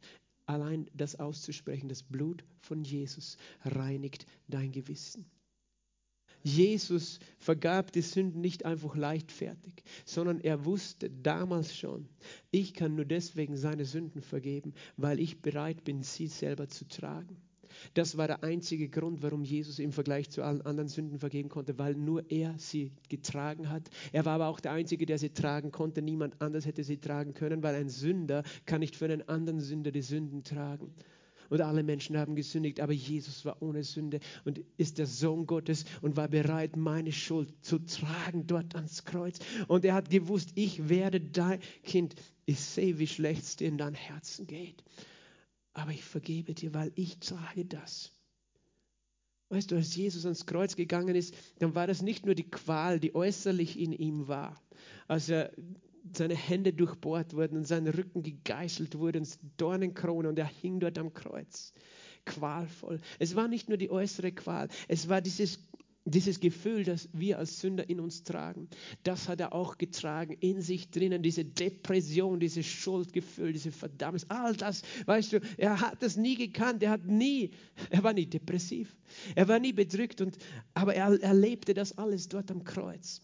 allein 0.51 0.87
das 0.93 1.15
auszusprechen. 1.15 1.89
Das 1.89 2.03
Blut 2.03 2.43
von 2.59 2.83
Jesus 2.83 3.37
reinigt 3.63 4.25
dein 4.47 4.71
Gewissen. 4.71 5.25
Jesus 6.43 7.19
vergab 7.37 7.91
die 7.91 8.01
Sünden 8.01 8.41
nicht 8.41 8.65
einfach 8.65 8.95
leichtfertig, 8.95 9.83
sondern 10.05 10.39
er 10.39 10.65
wusste 10.65 11.09
damals 11.09 11.75
schon, 11.75 12.09
ich 12.49 12.73
kann 12.73 12.95
nur 12.95 13.05
deswegen 13.05 13.55
seine 13.55 13.85
Sünden 13.85 14.21
vergeben, 14.21 14.73
weil 14.97 15.19
ich 15.19 15.41
bereit 15.41 15.83
bin, 15.83 16.01
sie 16.01 16.27
selber 16.27 16.67
zu 16.67 16.87
tragen. 16.87 17.37
Das 17.93 18.17
war 18.17 18.27
der 18.27 18.43
einzige 18.43 18.89
Grund, 18.89 19.21
warum 19.23 19.43
Jesus 19.43 19.79
im 19.79 19.91
Vergleich 19.91 20.29
zu 20.29 20.43
allen 20.43 20.61
anderen 20.61 20.89
Sünden 20.89 21.19
vergeben 21.19 21.49
konnte, 21.49 21.77
weil 21.77 21.95
nur 21.95 22.29
er 22.29 22.55
sie 22.57 22.91
getragen 23.09 23.69
hat. 23.69 23.89
Er 24.11 24.25
war 24.25 24.33
aber 24.33 24.47
auch 24.47 24.59
der 24.59 24.71
Einzige, 24.71 25.05
der 25.05 25.17
sie 25.17 25.29
tragen 25.29 25.71
konnte. 25.71 26.01
Niemand 26.01 26.41
anders 26.41 26.65
hätte 26.65 26.83
sie 26.83 26.97
tragen 26.97 27.33
können, 27.33 27.63
weil 27.63 27.75
ein 27.75 27.89
Sünder 27.89 28.43
kann 28.65 28.79
nicht 28.79 28.95
für 28.95 29.05
einen 29.05 29.27
anderen 29.27 29.59
Sünder 29.59 29.91
die 29.91 30.01
Sünden 30.01 30.43
tragen. 30.43 30.93
Und 31.51 31.59
alle 31.59 31.83
Menschen 31.83 32.17
haben 32.17 32.35
gesündigt, 32.35 32.79
aber 32.79 32.93
Jesus 32.93 33.43
war 33.43 33.61
ohne 33.61 33.83
Sünde 33.83 34.21
und 34.45 34.61
ist 34.77 34.99
der 34.99 35.05
Sohn 35.05 35.45
Gottes 35.45 35.83
und 36.01 36.15
war 36.15 36.29
bereit, 36.29 36.77
meine 36.77 37.11
Schuld 37.11 37.53
zu 37.61 37.79
tragen 37.79 38.47
dort 38.47 38.73
ans 38.73 39.03
Kreuz. 39.03 39.39
Und 39.67 39.83
er 39.83 39.93
hat 39.93 40.09
gewusst, 40.09 40.51
ich 40.55 40.87
werde 40.87 41.19
dein 41.19 41.59
Kind. 41.83 42.15
Ich 42.45 42.61
sehe, 42.61 42.99
wie 42.99 43.07
schlecht 43.07 43.43
es 43.43 43.55
dir 43.57 43.67
in 43.67 43.77
deinem 43.77 43.95
Herzen 43.95 44.47
geht 44.47 44.81
aber 45.73 45.91
ich 45.91 46.03
vergebe 46.03 46.53
dir, 46.53 46.73
weil 46.73 46.91
ich 46.95 47.19
trage 47.19 47.65
das. 47.65 48.11
Weißt 49.49 49.71
du, 49.71 49.75
als 49.75 49.95
Jesus 49.95 50.25
ans 50.25 50.45
Kreuz 50.45 50.75
gegangen 50.75 51.15
ist, 51.15 51.35
dann 51.59 51.75
war 51.75 51.85
das 51.85 52.01
nicht 52.01 52.25
nur 52.25 52.35
die 52.35 52.49
Qual, 52.49 52.99
die 52.99 53.15
äußerlich 53.15 53.77
in 53.77 53.91
ihm 53.91 54.27
war, 54.29 54.61
als 55.07 55.27
er 55.27 55.51
seine 56.13 56.35
Hände 56.35 56.73
durchbohrt 56.73 57.33
wurden 57.33 57.57
und 57.57 57.67
sein 57.67 57.87
Rücken 57.87 58.23
gegeißelt 58.23 58.97
wurde 58.97 59.19
und 59.19 59.37
Dornenkrone 59.57 60.29
und 60.29 60.39
er 60.39 60.45
hing 60.45 60.79
dort 60.79 60.97
am 60.97 61.13
Kreuz. 61.13 61.73
Qualvoll. 62.25 63.01
Es 63.19 63.35
war 63.35 63.47
nicht 63.47 63.67
nur 63.67 63.77
die 63.77 63.89
äußere 63.89 64.31
Qual, 64.31 64.69
es 64.87 65.09
war 65.09 65.21
dieses 65.21 65.59
dieses 66.05 66.39
Gefühl, 66.39 66.83
das 66.83 67.09
wir 67.13 67.37
als 67.37 67.59
Sünder 67.59 67.89
in 67.89 67.99
uns 67.99 68.23
tragen, 68.23 68.67
das 69.03 69.27
hat 69.29 69.39
er 69.39 69.53
auch 69.53 69.77
getragen 69.77 70.35
in 70.39 70.61
sich 70.61 70.89
drinnen, 70.89 71.21
diese 71.21 71.45
Depression, 71.45 72.39
dieses 72.39 72.65
Schuldgefühl, 72.65 73.53
diese 73.53 73.71
Verdammnis, 73.71 74.25
all 74.29 74.55
das, 74.55 74.81
weißt 75.05 75.33
du, 75.33 75.41
er 75.57 75.79
hat 75.79 76.01
das 76.01 76.17
nie 76.17 76.35
gekannt, 76.35 76.81
er 76.83 76.91
hat 76.91 77.05
nie, 77.05 77.51
er 77.89 78.03
war 78.03 78.13
nie 78.13 78.25
depressiv, 78.25 78.95
er 79.35 79.47
war 79.47 79.59
nie 79.59 79.73
bedrückt, 79.73 80.21
und, 80.21 80.37
aber 80.73 80.95
er 80.95 81.21
erlebte 81.21 81.73
das 81.73 81.97
alles 81.97 82.27
dort 82.27 82.49
am 82.49 82.63
Kreuz. 82.63 83.21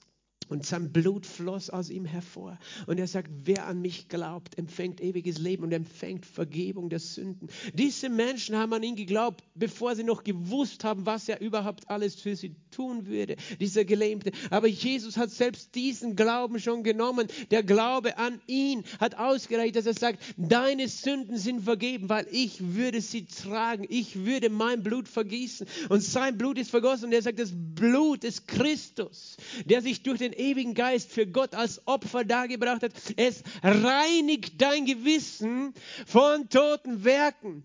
Und 0.50 0.66
sein 0.66 0.92
Blut 0.92 1.26
floss 1.26 1.70
aus 1.70 1.90
ihm 1.90 2.06
hervor. 2.06 2.58
Und 2.86 3.00
er 3.00 3.08
sagt, 3.08 3.30
wer 3.44 3.68
an 3.68 3.82
mich 3.82 4.08
glaubt, 4.08 4.58
empfängt 4.58 5.02
ewiges 5.02 5.38
Leben 5.38 5.64
und 5.64 5.74
empfängt 5.74 6.26
Vergebung 6.26 6.90
der 6.90 7.00
Sünden. 7.00 7.50
Diese 7.74 8.10
Menschen 8.10 8.56
haben 8.56 8.74
an 8.74 8.84
ihn 8.84 8.96
geglaubt, 8.96 9.44
bevor 9.56 9.96
sie 9.96 10.04
noch 10.04 10.24
gewusst 10.24 10.84
haben, 10.84 11.06
was 11.06 11.28
er 11.28 11.42
überhaupt 11.42 11.90
alles 11.90 12.16
für 12.16 12.36
sie 12.36 12.56
tun 12.72 13.08
würde, 13.08 13.36
dieser 13.60 13.86
Gelähmte. 13.86 14.32
Aber 14.50 14.68
Jesus 14.68 15.18
hat 15.18 15.32
selbst 15.32 15.76
diesen 15.76 16.16
Glauben 16.16 16.60
schon 16.60 16.84
genommen. 16.84 17.28
Der 17.52 17.64
Glaube 17.64 18.18
an 18.18 18.40
ihn 18.48 18.84
hat 19.00 19.16
ausgereicht, 19.16 19.76
dass 19.76 19.86
er 19.86 19.94
sagt, 19.94 20.20
deine 20.38 20.88
Sünden 20.88 21.38
sind 21.38 21.64
vergeben, 21.64 22.10
weil 22.10 22.28
ich 22.32 22.76
würde 22.76 23.02
sie 23.02 23.26
tragen. 23.26 23.86
Ich 23.90 24.26
würde 24.26 24.50
mein 24.50 24.84
Blut 24.84 25.08
vergießen. 25.08 25.68
Und 25.90 26.04
sein 26.04 26.38
Blut 26.38 26.58
ist 26.58 26.72
vergossen. 26.72 27.06
Und 27.06 27.14
er 27.14 27.22
sagt, 27.22 27.40
das 27.40 27.52
Blut 27.54 28.24
ist 28.24 28.48
Christus, 28.48 29.38
der 29.66 29.82
sich 29.82 30.04
durch 30.04 30.20
den 30.20 30.34
ewigen 30.38 30.74
Geist 30.74 31.12
für 31.12 31.28
Gott 31.28 31.56
als 31.56 31.86
Opfer 31.88 32.24
dargebracht 32.24 32.84
hat. 32.84 32.94
Es 33.18 33.44
reinigt 33.64 34.62
dein 34.62 34.86
Gewissen 34.86 35.74
von 36.06 36.50
toten 36.50 37.04
Werken. 37.04 37.64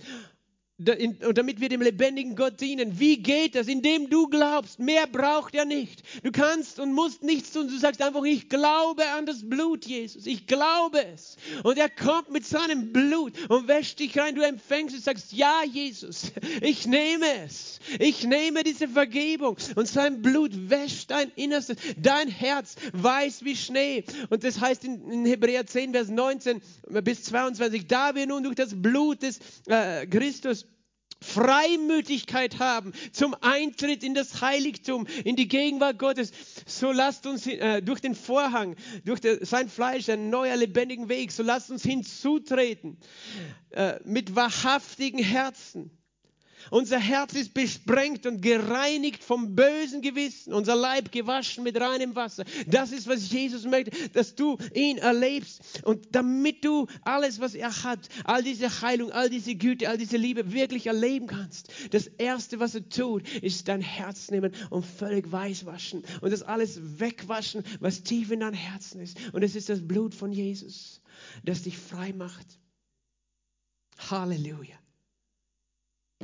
Und 0.88 1.38
damit 1.38 1.60
wir 1.60 1.68
dem 1.68 1.82
lebendigen 1.82 2.36
Gott 2.36 2.60
dienen. 2.60 2.98
Wie 2.98 3.18
geht 3.18 3.54
das? 3.54 3.68
Indem 3.68 4.10
du 4.10 4.28
glaubst. 4.28 4.78
Mehr 4.78 5.06
braucht 5.06 5.54
er 5.54 5.64
nicht. 5.64 6.02
Du 6.22 6.32
kannst 6.32 6.80
und 6.80 6.92
musst 6.92 7.22
nichts 7.22 7.52
tun. 7.52 7.68
Du 7.68 7.78
sagst 7.78 8.02
einfach, 8.02 8.24
ich 8.24 8.48
glaube 8.48 9.02
an 9.16 9.26
das 9.26 9.48
Blut 9.48 9.84
Jesus. 9.84 10.26
Ich 10.26 10.46
glaube 10.46 11.04
es. 11.14 11.36
Und 11.62 11.78
er 11.78 11.88
kommt 11.88 12.30
mit 12.30 12.46
seinem 12.46 12.92
Blut 12.92 13.32
und 13.48 13.68
wäscht 13.68 13.98
dich 13.98 14.18
rein. 14.18 14.34
Du 14.34 14.42
empfängst 14.42 14.94
und 14.94 15.02
sagst, 15.02 15.32
ja 15.32 15.62
Jesus, 15.70 16.32
ich 16.60 16.86
nehme 16.86 17.26
es. 17.44 17.80
Ich 17.98 18.24
nehme 18.24 18.62
diese 18.62 18.88
Vergebung. 18.88 19.56
Und 19.76 19.88
sein 19.88 20.22
Blut 20.22 20.70
wäscht 20.70 21.10
dein 21.10 21.30
Innerstes. 21.36 21.76
Dein 21.96 22.28
Herz 22.28 22.76
weiß 22.92 23.44
wie 23.44 23.56
Schnee. 23.56 24.04
Und 24.30 24.44
das 24.44 24.60
heißt 24.60 24.84
in, 24.84 25.24
Hebräer 25.26 25.66
10, 25.66 25.92
Vers 25.92 26.08
19 26.08 26.60
bis 27.02 27.24
22, 27.24 27.86
da 27.86 28.14
wir 28.14 28.26
nun 28.26 28.42
durch 28.42 28.56
das 28.56 28.74
Blut 28.74 29.22
des 29.22 29.38
äh, 29.66 30.06
Christus 30.06 30.66
Freimütigkeit 31.22 32.58
haben 32.58 32.92
zum 33.12 33.34
Eintritt 33.40 34.02
in 34.02 34.14
das 34.14 34.40
Heiligtum, 34.40 35.06
in 35.24 35.36
die 35.36 35.48
Gegenwart 35.48 35.98
Gottes. 35.98 36.32
So 36.66 36.92
lasst 36.92 37.26
uns 37.26 37.46
äh, 37.46 37.82
durch 37.82 38.00
den 38.00 38.14
Vorhang, 38.14 38.76
durch 39.04 39.20
der, 39.20 39.44
sein 39.44 39.68
Fleisch, 39.68 40.08
ein 40.08 40.30
neuer 40.30 40.56
lebendigen 40.56 41.08
Weg, 41.08 41.32
so 41.32 41.42
lasst 41.42 41.70
uns 41.70 41.82
hinzutreten 41.82 42.98
äh, 43.70 43.98
mit 44.04 44.34
wahrhaftigen 44.34 45.18
Herzen 45.18 45.90
unser 46.70 46.98
Herz 46.98 47.34
ist 47.34 47.54
besprengt 47.54 48.26
und 48.26 48.40
gereinigt 48.40 49.22
vom 49.22 49.54
bösen 49.54 50.02
Gewissen. 50.02 50.52
Unser 50.52 50.76
Leib 50.76 51.12
gewaschen 51.12 51.64
mit 51.64 51.80
reinem 51.80 52.14
Wasser. 52.14 52.44
Das 52.66 52.92
ist, 52.92 53.06
was 53.06 53.30
Jesus 53.30 53.64
möchte, 53.64 53.90
dass 54.10 54.34
du 54.34 54.58
ihn 54.74 54.98
erlebst. 54.98 55.82
Und 55.84 56.14
damit 56.14 56.64
du 56.64 56.86
alles, 57.02 57.40
was 57.40 57.54
er 57.54 57.84
hat, 57.84 58.08
all 58.24 58.42
diese 58.42 58.82
Heilung, 58.82 59.10
all 59.12 59.30
diese 59.30 59.54
Güte, 59.54 59.88
all 59.88 59.98
diese 59.98 60.16
Liebe 60.16 60.52
wirklich 60.52 60.86
erleben 60.86 61.26
kannst. 61.26 61.70
Das 61.90 62.06
Erste, 62.06 62.60
was 62.60 62.74
er 62.74 62.88
tut, 62.88 63.28
ist 63.42 63.68
dein 63.68 63.80
Herz 63.80 64.30
nehmen 64.30 64.52
und 64.70 64.84
völlig 64.84 65.30
weiß 65.30 65.66
waschen. 65.66 66.02
Und 66.20 66.32
das 66.32 66.42
alles 66.42 67.00
wegwaschen, 67.00 67.64
was 67.80 68.02
tief 68.02 68.30
in 68.30 68.40
deinem 68.40 68.54
Herzen 68.54 69.00
ist. 69.00 69.16
Und 69.32 69.42
es 69.42 69.56
ist 69.56 69.68
das 69.68 69.86
Blut 69.86 70.14
von 70.14 70.32
Jesus, 70.32 71.00
das 71.44 71.62
dich 71.62 71.78
frei 71.78 72.12
macht. 72.12 72.58
Halleluja. 74.10 74.81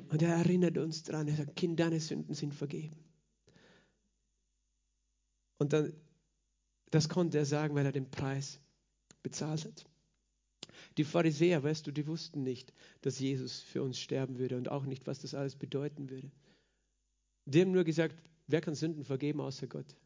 Und 0.09 0.23
er 0.23 0.37
erinnert 0.37 0.79
uns 0.79 1.03
daran, 1.03 1.29
er 1.29 1.37
sagt, 1.37 1.57
Kind, 1.57 1.79
deine 1.81 2.01
Sünden 2.01 2.35
sind 2.35 2.55
vergeben. 2.55 2.97
Und 5.59 5.73
dann, 5.73 5.93
das 6.91 7.09
konnte 7.09 7.39
er 7.39 7.47
sagen, 7.47 7.75
weil 7.75 7.87
er 7.87 7.93
den 7.93 8.11
Preis 8.11 8.61
bezahlt 9.23 9.65
hat. 9.65 9.85
Die 10.97 11.05
Pharisäer, 11.05 11.63
weißt 11.63 11.87
du, 11.87 11.93
die 11.93 12.07
wussten 12.07 12.43
nicht, 12.43 12.73
dass 13.03 13.19
Jesus 13.19 13.61
für 13.61 13.83
uns 13.83 13.99
sterben 13.99 14.39
würde 14.39 14.57
und 14.57 14.71
auch 14.71 14.85
nicht, 14.85 15.07
was 15.07 15.21
das 15.21 15.35
alles 15.35 15.57
bedeuten 15.57 16.11
würde. 16.11 16.31
Die 17.45 17.61
haben 17.61 17.73
nur 17.73 17.85
gesagt, 17.85 18.17
wer 18.47 18.61
kann 18.61 18.75
Sünden 18.75 19.05
vergeben 19.05 19.41
außer 19.41 19.67
Gott? 19.67 19.97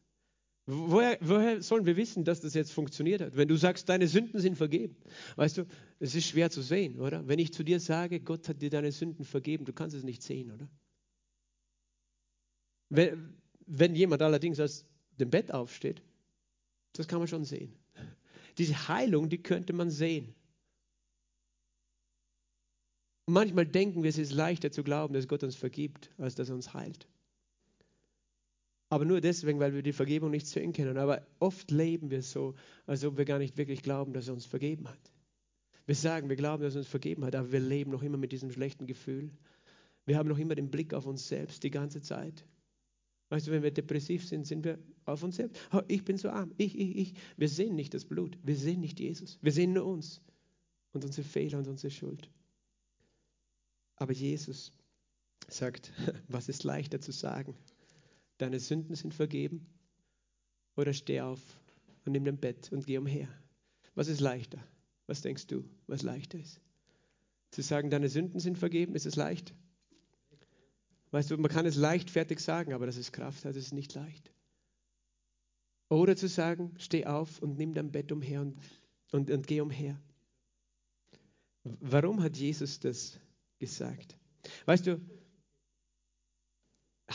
Woher, 0.65 1.17
woher, 1.19 1.61
sollen 1.61 1.85
wir 1.85 1.97
wissen, 1.97 2.23
dass 2.23 2.39
das 2.39 2.53
jetzt 2.53 2.71
funktioniert 2.71 3.21
hat? 3.21 3.35
Wenn 3.35 3.49
du 3.49 3.57
sagst, 3.57 3.89
deine 3.89 4.07
Sünden 4.07 4.39
sind 4.39 4.55
vergeben. 4.55 4.95
Weißt 5.35 5.57
du, 5.57 5.65
es 5.99 6.15
ist 6.15 6.27
schwer 6.27 6.49
zu 6.49 6.61
sehen, 6.61 7.01
oder? 7.01 7.27
Wenn 7.27 7.39
ich 7.39 7.53
zu 7.53 7.63
dir 7.63 7.81
sage, 7.81 8.21
Gott 8.21 8.47
hat 8.47 8.61
dir 8.61 8.69
deine 8.69 8.91
Sünden 8.93 9.25
vergeben, 9.25 9.65
du 9.65 9.73
kannst 9.73 9.95
es 9.95 10.03
nicht 10.03 10.23
sehen, 10.23 10.51
oder? 10.51 10.69
Wenn, 12.89 13.33
wenn 13.65 13.95
jemand 13.95 14.21
allerdings 14.21 14.59
aus 14.59 14.85
dem 15.19 15.29
Bett 15.29 15.51
aufsteht, 15.53 16.01
das 16.93 17.07
kann 17.07 17.19
man 17.19 17.27
schon 17.27 17.43
sehen. 17.43 17.73
Diese 18.57 18.87
Heilung, 18.87 19.29
die 19.29 19.41
könnte 19.41 19.73
man 19.73 19.89
sehen. 19.89 20.33
Manchmal 23.25 23.65
denken 23.65 24.03
wir, 24.03 24.09
es 24.09 24.17
ist 24.17 24.31
leichter 24.31 24.71
zu 24.71 24.83
glauben, 24.83 25.13
dass 25.13 25.27
Gott 25.27 25.43
uns 25.43 25.55
vergibt, 25.55 26.11
als 26.17 26.35
dass 26.35 26.49
er 26.49 26.55
uns 26.55 26.73
heilt. 26.73 27.07
Aber 28.93 29.05
nur 29.05 29.21
deswegen, 29.21 29.59
weil 29.59 29.73
wir 29.73 29.81
die 29.81 29.91
Vergebung 29.91 30.29
nicht 30.29 30.45
sehen 30.45 30.71
können. 30.71 30.97
Aber 30.99 31.25
oft 31.39 31.71
leben 31.71 32.11
wir 32.11 32.21
so, 32.21 32.53
als 32.85 33.03
ob 33.03 33.17
wir 33.17 33.25
gar 33.25 33.39
nicht 33.39 33.57
wirklich 33.57 33.81
glauben, 33.81 34.13
dass 34.13 34.27
er 34.27 34.35
uns 34.35 34.45
vergeben 34.45 34.87
hat. 34.87 35.11
Wir 35.87 35.95
sagen, 35.95 36.29
wir 36.29 36.35
glauben, 36.35 36.61
dass 36.61 36.75
er 36.75 36.81
uns 36.81 36.87
vergeben 36.87 37.25
hat, 37.25 37.33
aber 37.33 37.51
wir 37.51 37.59
leben 37.59 37.89
noch 37.89 38.03
immer 38.03 38.19
mit 38.19 38.31
diesem 38.31 38.51
schlechten 38.51 38.85
Gefühl. 38.85 39.31
Wir 40.05 40.15
haben 40.15 40.29
noch 40.29 40.37
immer 40.37 40.53
den 40.53 40.69
Blick 40.69 40.93
auf 40.93 41.07
uns 41.07 41.27
selbst 41.27 41.63
die 41.63 41.71
ganze 41.71 42.03
Zeit. 42.03 42.45
Weißt 43.29 43.47
du, 43.47 43.51
wenn 43.51 43.63
wir 43.63 43.71
depressiv 43.71 44.27
sind, 44.27 44.45
sind 44.45 44.63
wir 44.63 44.77
auf 45.05 45.23
uns 45.23 45.37
selbst. 45.37 45.59
Oh, 45.71 45.81
ich 45.87 46.05
bin 46.05 46.19
so 46.19 46.29
arm, 46.29 46.53
ich, 46.57 46.77
ich, 46.77 46.95
ich. 46.95 47.13
Wir 47.35 47.49
sehen 47.49 47.73
nicht 47.73 47.95
das 47.95 48.05
Blut, 48.05 48.37
wir 48.43 48.55
sehen 48.55 48.81
nicht 48.81 48.99
Jesus, 48.99 49.39
wir 49.41 49.51
sehen 49.51 49.73
nur 49.73 49.87
uns 49.87 50.21
und 50.91 51.03
unsere 51.03 51.27
Fehler 51.27 51.57
und 51.57 51.67
unsere 51.67 51.89
Schuld. 51.89 52.29
Aber 53.95 54.13
Jesus 54.13 54.71
sagt, 55.47 55.91
was 56.27 56.47
ist 56.47 56.63
leichter 56.63 57.01
zu 57.01 57.11
sagen? 57.11 57.55
Deine 58.43 58.59
Sünden 58.59 58.95
sind 58.95 59.13
vergeben? 59.13 59.65
Oder 60.75 60.93
steh 60.93 61.21
auf 61.21 61.39
und 62.05 62.11
nimm 62.11 62.25
dein 62.25 62.37
Bett 62.37 62.71
und 62.71 62.85
geh 62.85 62.97
umher. 62.97 63.29
Was 63.95 64.07
ist 64.07 64.19
leichter? 64.19 64.61
Was 65.07 65.21
denkst 65.21 65.47
du, 65.47 65.63
was 65.87 66.01
leichter 66.01 66.39
ist? 66.39 66.59
Zu 67.51 67.61
sagen, 67.61 67.89
deine 67.89 68.09
Sünden 68.09 68.39
sind 68.39 68.57
vergeben, 68.57 68.95
ist 68.95 69.05
es 69.05 69.15
leicht? 69.15 69.53
Weißt 71.11 71.29
du, 71.31 71.37
man 71.37 71.51
kann 71.51 71.65
es 71.65 71.75
leichtfertig 71.75 72.39
sagen, 72.39 72.73
aber 72.73 72.85
das 72.85 72.97
ist 72.97 73.13
Kraft, 73.13 73.45
das 73.45 73.55
ist 73.55 73.71
nicht 73.71 73.93
leicht. 73.93 74.33
Oder 75.89 76.15
zu 76.15 76.27
sagen, 76.27 76.73
steh 76.79 77.05
auf 77.05 77.39
und 77.39 77.57
nimm 77.57 77.73
dein 77.73 77.91
Bett 77.91 78.11
umher 78.11 78.41
und, 78.41 78.57
und, 79.11 79.29
und 79.29 79.47
geh 79.47 79.61
umher. 79.61 80.01
Warum 81.63 82.21
hat 82.23 82.35
Jesus 82.35 82.79
das 82.79 83.19
gesagt? 83.59 84.17
Weißt 84.65 84.87
du, 84.87 84.99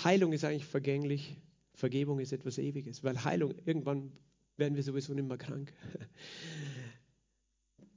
Heilung 0.04 0.32
ist 0.32 0.44
eigentlich 0.44 0.64
vergänglich, 0.64 1.36
Vergebung 1.74 2.18
ist 2.20 2.32
etwas 2.32 2.58
Ewiges, 2.58 3.04
weil 3.04 3.22
Heilung, 3.24 3.54
irgendwann 3.64 4.12
werden 4.56 4.74
wir 4.74 4.82
sowieso 4.82 5.14
nicht 5.14 5.28
mehr 5.28 5.38
krank. 5.38 5.72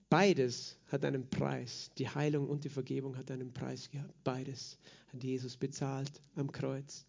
Beides 0.09 0.77
hat 0.87 1.05
einen 1.05 1.29
Preis. 1.29 1.89
Die 1.97 2.07
Heilung 2.07 2.49
und 2.49 2.65
die 2.65 2.69
Vergebung 2.69 3.17
hat 3.17 3.31
einen 3.31 3.53
Preis 3.53 3.89
gehabt. 3.89 4.13
Beides 4.25 4.77
hat 5.13 5.23
Jesus 5.23 5.55
bezahlt 5.55 6.21
am 6.35 6.51
Kreuz. 6.51 7.05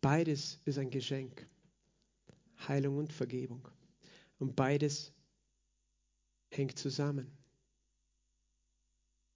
Beides 0.00 0.58
ist 0.64 0.78
ein 0.78 0.90
Geschenk. 0.90 1.46
Heilung 2.66 2.96
und 2.96 3.12
Vergebung. 3.12 3.68
Und 4.38 4.56
beides 4.56 5.12
hängt 6.50 6.78
zusammen. 6.78 7.35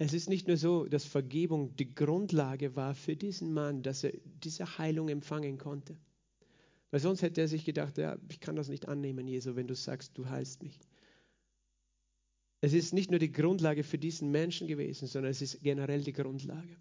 Es 0.03 0.15
ist 0.15 0.31
nicht 0.31 0.49
nur 0.49 0.57
so, 0.57 0.87
dass 0.87 1.05
Vergebung 1.05 1.77
die 1.77 1.95
Grundlage 1.95 2.75
war 2.75 2.95
für 2.95 3.17
diesen 3.17 3.53
Mann, 3.53 3.83
dass 3.83 4.03
er 4.03 4.15
diese 4.43 4.79
Heilung 4.79 5.11
empfangen 5.11 5.59
konnte. 5.59 5.95
Weil 6.91 7.01
sonst 7.01 7.21
hätte 7.21 7.43
er 7.43 7.49
sich 7.49 7.67
gedacht, 7.67 7.99
ja, 7.99 8.17
ich 8.31 8.41
kann 8.41 8.57
das 8.57 8.71
nicht 8.71 8.89
annehmen, 8.89 9.29
Jesu, 9.29 9.57
wenn 9.57 9.67
du 9.67 9.75
sagst, 9.75 10.17
du 10.17 10.27
heilst 10.27 10.63
mich. 10.63 10.81
Es 12.63 12.73
ist 12.73 12.95
nicht 12.95 13.11
nur 13.11 13.21
die 13.21 13.31
Grundlage 13.31 13.85
für 13.85 13.99
diesen 13.99 14.31
Menschen 14.31 14.69
gewesen, 14.69 15.07
sondern 15.07 15.33
es 15.33 15.43
ist 15.43 15.61
generell 15.63 16.03
die 16.03 16.15
Grundlage. 16.15 16.79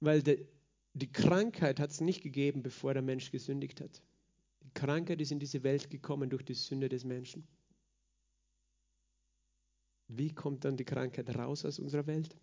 Weil 0.00 0.22
de, 0.22 0.46
die 0.92 1.10
Krankheit 1.10 1.80
hat 1.80 1.92
es 1.92 2.02
nicht 2.02 2.22
gegeben, 2.22 2.62
bevor 2.62 2.92
der 2.92 3.02
Mensch 3.02 3.30
gesündigt 3.30 3.80
hat. 3.80 4.02
Die 4.64 4.74
Krankheit 4.74 5.22
ist 5.22 5.32
in 5.32 5.38
diese 5.38 5.62
Welt 5.62 5.88
gekommen 5.88 6.28
durch 6.28 6.42
die 6.42 6.52
Sünde 6.52 6.90
des 6.90 7.06
Menschen. 7.06 7.48
Wie 10.08 10.34
kommt 10.34 10.64
dann 10.64 10.76
die 10.76 10.84
Krankheit 10.84 11.28
raus 11.36 11.64
aus 11.64 11.78
unserer 11.78 12.06
Welt? 12.06 12.34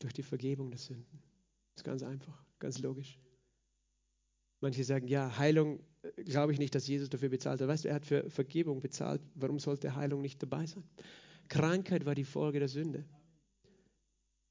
Durch 0.00 0.12
die 0.12 0.22
Vergebung 0.22 0.70
der 0.70 0.78
Sünden. 0.78 1.22
Das 1.74 1.80
ist 1.80 1.84
ganz 1.84 2.02
einfach, 2.02 2.44
ganz 2.58 2.80
logisch. 2.80 3.18
Manche 4.60 4.84
sagen, 4.84 5.08
ja, 5.08 5.38
Heilung 5.38 5.80
äh, 6.02 6.24
glaube 6.24 6.52
ich 6.52 6.58
nicht, 6.58 6.74
dass 6.74 6.86
Jesus 6.86 7.08
dafür 7.08 7.28
bezahlt 7.28 7.60
hat. 7.60 7.68
Weißt 7.68 7.84
du, 7.84 7.88
er 7.88 7.94
hat 7.94 8.06
für 8.06 8.28
Vergebung 8.30 8.80
bezahlt. 8.80 9.22
Warum 9.34 9.58
sollte 9.58 9.94
Heilung 9.94 10.20
nicht 10.20 10.42
dabei 10.42 10.66
sein? 10.66 10.84
Krankheit 11.48 12.04
war 12.04 12.14
die 12.14 12.24
Folge 12.24 12.58
der 12.58 12.68
Sünde. 12.68 13.04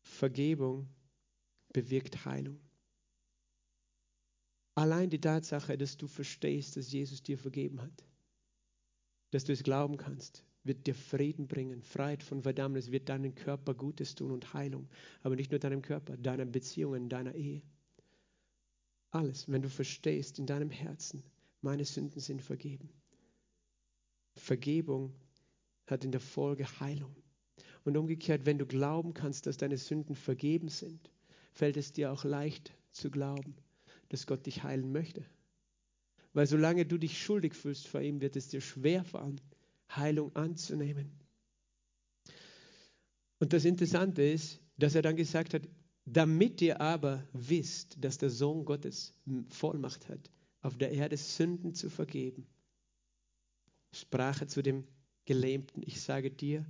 Vergebung 0.04 0.89
bewirkt 1.74 2.26
Heilung. 2.26 2.60
Allein 4.76 5.10
die 5.10 5.20
Tatsache, 5.20 5.78
dass 5.78 5.97
du 5.97 6.08
verstehst, 6.08 6.78
dass 6.78 6.91
Jesus 6.91 7.22
dir 7.22 7.38
vergeben 7.38 7.82
hat, 7.82 8.06
dass 9.32 9.43
du 9.43 9.54
es 9.54 9.64
glauben 9.64 9.97
kannst, 9.97 10.45
wird 10.64 10.86
dir 10.86 10.95
Frieden 10.95 11.47
bringen, 11.47 11.82
Freiheit 11.82 12.24
von 12.24 12.43
Verdammnis, 12.43 12.91
wird 12.91 13.09
deinem 13.09 13.34
Körper 13.36 13.74
Gutes 13.74 14.16
tun 14.16 14.32
und 14.32 14.53
Heilung. 14.53 14.88
Aber 15.24 15.36
nicht 15.36 15.51
nur 15.51 15.59
deinem 15.59 15.82
Körper, 15.82 16.18
deinen 16.18 16.51
Beziehungen, 16.51 17.09
deiner 17.09 17.34
Ehe. 17.36 17.62
Alles, 19.09 19.49
wenn 19.49 19.62
du 19.62 19.70
verstehst 19.70 20.39
in 20.39 20.45
deinem 20.45 20.70
Herzen, 20.70 21.24
meine 21.62 21.86
Sünden 21.86 22.22
sind 22.22 22.41
vergeben. 22.41 22.89
Vergebung 24.36 25.14
hat 25.88 26.05
in 26.05 26.12
der 26.12 26.22
Folge 26.22 26.66
Heilung. 26.80 27.16
Und 27.84 27.97
umgekehrt, 27.97 28.45
wenn 28.45 28.59
du 28.59 28.66
glauben 28.66 29.14
kannst, 29.14 29.47
dass 29.47 29.57
deine 29.57 29.78
Sünden 29.78 30.16
vergeben 30.16 30.70
sind, 30.70 31.12
fällt 31.51 31.78
es 31.78 31.91
dir 31.91 32.12
auch 32.12 32.24
leicht 32.24 32.74
zu 32.91 33.09
glauben, 33.09 33.55
dass 34.09 34.28
Gott 34.28 34.45
dich 34.45 34.64
heilen 34.64 34.91
möchte. 34.91 35.26
Weil 36.34 36.47
solange 36.47 36.86
du 36.86 36.97
dich 36.97 37.22
schuldig 37.22 37.53
fühlst 37.53 37.88
vor 37.88 38.01
ihm, 38.01 38.22
wird 38.22 38.36
es 38.36 38.47
dir 38.47 38.62
schwer 38.62 39.03
fallen, 39.03 39.41
Heilung 39.96 40.36
anzunehmen. 40.36 41.12
Und 43.39 43.54
das 43.54 43.66
Interessante 43.66 44.24
ist, 44.24 44.62
dass 44.78 44.96
er 44.96 45.02
dann 45.02 45.16
gesagt 45.16 45.54
hat, 45.54 45.68
damit 46.06 46.62
ihr 46.62 46.82
aber 46.82 47.28
wisst, 47.34 48.04
dass 48.04 48.18
der 48.18 48.30
Sohn 48.30 48.66
Gottes 48.66 49.14
Vollmacht 49.50 50.10
hat, 50.10 50.32
auf 50.62 50.78
der 50.78 50.92
Erde 50.92 51.18
Sünden 51.18 51.74
zu 51.74 51.89
vergeben, 51.89 52.48
sprach 53.94 54.42
er 54.42 54.48
zu 54.48 54.62
dem 54.62 54.88
Gelähmten, 55.26 55.84
ich 55.86 56.02
sage 56.02 56.32
dir, 56.32 56.66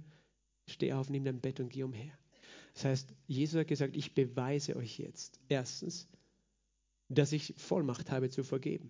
steh 0.67 0.93
auf, 0.93 1.09
nimm 1.09 1.24
dein 1.24 1.41
Bett 1.41 1.59
und 1.59 1.69
geh 1.69 1.84
umher. 1.84 2.17
Das 2.74 2.86
heißt, 2.86 3.13
Jesus 3.28 3.59
hat 3.59 3.67
gesagt, 3.67 3.95
ich 3.95 4.13
beweise 4.13 4.76
euch 4.76 4.97
jetzt 4.97 5.39
erstens, 5.49 6.07
dass 7.09 7.32
ich 7.34 7.53
Vollmacht 7.57 8.11
habe 8.11 8.30
zu 8.30 8.43
vergeben. 8.43 8.89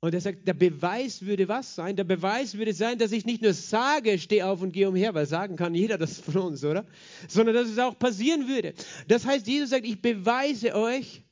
Und 0.00 0.14
er 0.14 0.20
sagt, 0.20 0.46
der 0.46 0.54
Beweis 0.54 1.22
würde 1.22 1.48
was 1.48 1.74
sein? 1.74 1.96
Der 1.96 2.04
Beweis 2.04 2.56
würde 2.56 2.72
sein, 2.72 2.98
dass 2.98 3.10
ich 3.10 3.26
nicht 3.26 3.42
nur 3.42 3.52
sage, 3.52 4.18
steh 4.18 4.42
auf 4.42 4.62
und 4.62 4.72
geh 4.72 4.86
umher, 4.86 5.12
weil 5.14 5.26
sagen 5.26 5.56
kann 5.56 5.74
jeder 5.74 5.98
das 5.98 6.20
von 6.20 6.36
uns, 6.36 6.64
oder? 6.64 6.86
Sondern 7.26 7.56
dass 7.56 7.68
es 7.68 7.78
auch 7.78 7.98
passieren 7.98 8.46
würde. 8.46 8.74
Das 9.08 9.26
heißt, 9.26 9.46
Jesus 9.48 9.70
sagt, 9.70 9.84
ich 9.84 10.00
beweise 10.00 10.76
euch, 10.76 11.24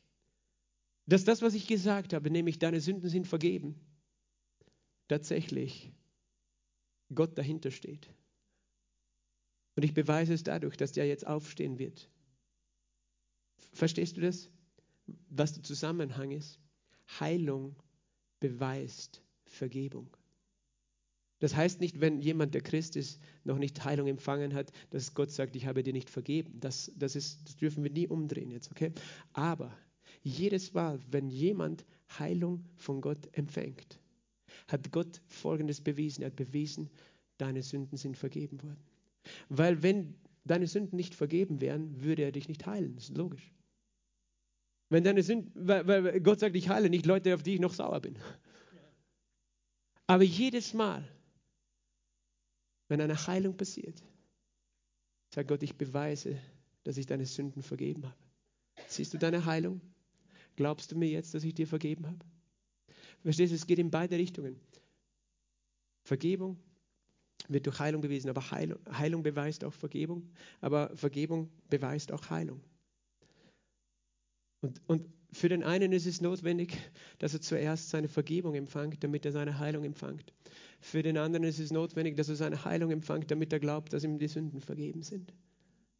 dass 1.06 1.22
das, 1.22 1.42
was 1.42 1.54
ich 1.54 1.68
gesagt 1.68 2.12
habe, 2.12 2.30
nämlich 2.30 2.58
deine 2.58 2.80
Sünden 2.80 3.08
sind 3.08 3.28
vergeben, 3.28 3.78
tatsächlich 5.06 5.92
Gott 7.14 7.38
dahinter 7.38 7.70
steht. 7.70 8.08
Und 9.76 9.84
ich 9.84 9.94
beweise 9.94 10.34
es 10.34 10.42
dadurch, 10.42 10.76
dass 10.76 10.90
der 10.90 11.06
jetzt 11.06 11.24
aufstehen 11.24 11.78
wird. 11.78 12.10
Verstehst 13.72 14.16
du 14.16 14.22
das? 14.22 14.50
Was 15.28 15.52
der 15.52 15.62
Zusammenhang 15.62 16.32
ist? 16.32 16.58
Heilung 17.20 17.76
beweist 18.40 19.22
Vergebung. 19.44 20.08
Das 21.38 21.54
heißt 21.54 21.80
nicht, 21.80 22.00
wenn 22.00 22.20
jemand, 22.20 22.54
der 22.54 22.62
Christ 22.62 22.96
ist, 22.96 23.20
noch 23.44 23.58
nicht 23.58 23.84
Heilung 23.84 24.06
empfangen 24.06 24.54
hat, 24.54 24.72
dass 24.90 25.12
Gott 25.12 25.30
sagt, 25.30 25.54
ich 25.54 25.66
habe 25.66 25.82
dir 25.82 25.92
nicht 25.92 26.08
vergeben. 26.08 26.58
Das, 26.60 26.90
das, 26.96 27.14
ist, 27.14 27.46
das 27.46 27.56
dürfen 27.56 27.84
wir 27.84 27.90
nie 27.90 28.08
umdrehen 28.08 28.50
jetzt, 28.50 28.70
okay? 28.70 28.92
Aber 29.34 29.76
jedes 30.22 30.72
Mal, 30.72 30.98
wenn 31.10 31.28
jemand 31.28 31.84
Heilung 32.18 32.64
von 32.76 33.00
Gott 33.00 33.28
empfängt, 33.32 34.00
hat 34.68 34.90
Gott 34.92 35.20
Folgendes 35.28 35.80
bewiesen. 35.80 36.22
Er 36.22 36.28
hat 36.28 36.36
bewiesen, 36.36 36.88
deine 37.36 37.62
Sünden 37.62 37.98
sind 37.98 38.16
vergeben 38.16 38.62
worden. 38.62 38.80
Weil 39.48 39.82
wenn 39.82 40.14
deine 40.44 40.66
Sünden 40.66 40.96
nicht 40.96 41.14
vergeben 41.14 41.60
wären, 41.60 42.02
würde 42.02 42.22
er 42.22 42.32
dich 42.32 42.48
nicht 42.48 42.64
heilen. 42.66 42.94
Das 42.94 43.10
ist 43.10 43.16
logisch. 43.16 43.52
Wenn 44.88 45.04
deine 45.04 45.22
Sünden, 45.22 45.52
weil, 45.54 45.86
weil 45.86 46.20
Gott 46.20 46.40
sagt, 46.40 46.54
ich 46.54 46.68
heile 46.68 46.88
nicht 46.88 47.06
Leute, 47.06 47.34
auf 47.34 47.42
die 47.42 47.54
ich 47.54 47.60
noch 47.60 47.74
sauer 47.74 48.00
bin. 48.00 48.18
Aber 50.06 50.22
jedes 50.22 50.74
Mal, 50.74 51.06
wenn 52.88 53.00
eine 53.00 53.26
Heilung 53.26 53.56
passiert, 53.56 54.02
sagt 55.34 55.48
Gott, 55.48 55.62
ich 55.62 55.74
beweise, 55.76 56.38
dass 56.84 56.96
ich 56.96 57.06
deine 57.06 57.26
Sünden 57.26 57.62
vergeben 57.62 58.04
habe. 58.04 58.16
Siehst 58.86 59.12
du 59.12 59.18
deine 59.18 59.44
Heilung? 59.44 59.80
Glaubst 60.54 60.92
du 60.92 60.96
mir 60.96 61.08
jetzt, 61.08 61.34
dass 61.34 61.42
ich 61.42 61.54
dir 61.54 61.66
vergeben 61.66 62.06
habe? 62.06 62.18
Verstehst 63.22 63.50
du, 63.50 63.56
es 63.56 63.66
geht 63.66 63.80
in 63.80 63.90
beide 63.90 64.16
Richtungen. 64.16 64.60
Vergebung 66.04 66.56
wird 67.48 67.66
durch 67.66 67.78
Heilung 67.80 68.00
bewiesen, 68.00 68.30
aber 68.30 68.50
Heilung, 68.50 68.78
Heilung 68.90 69.22
beweist 69.22 69.64
auch 69.64 69.72
Vergebung, 69.72 70.30
aber 70.60 70.96
Vergebung 70.96 71.50
beweist 71.68 72.12
auch 72.12 72.30
Heilung. 72.30 72.60
Und, 74.66 74.80
und 74.88 75.06
für 75.32 75.48
den 75.48 75.62
einen 75.62 75.92
ist 75.92 76.06
es 76.06 76.20
notwendig, 76.20 76.76
dass 77.18 77.34
er 77.34 77.40
zuerst 77.40 77.90
seine 77.90 78.08
Vergebung 78.08 78.54
empfängt, 78.54 79.02
damit 79.04 79.24
er 79.24 79.32
seine 79.32 79.58
Heilung 79.58 79.84
empfängt. 79.84 80.32
Für 80.80 81.02
den 81.02 81.18
anderen 81.18 81.44
ist 81.44 81.58
es 81.58 81.70
notwendig, 81.70 82.16
dass 82.16 82.28
er 82.28 82.36
seine 82.36 82.64
Heilung 82.64 82.90
empfängt, 82.90 83.30
damit 83.30 83.52
er 83.52 83.60
glaubt, 83.60 83.92
dass 83.92 84.02
ihm 84.02 84.18
die 84.18 84.28
Sünden 84.28 84.60
vergeben 84.60 85.02
sind. 85.02 85.32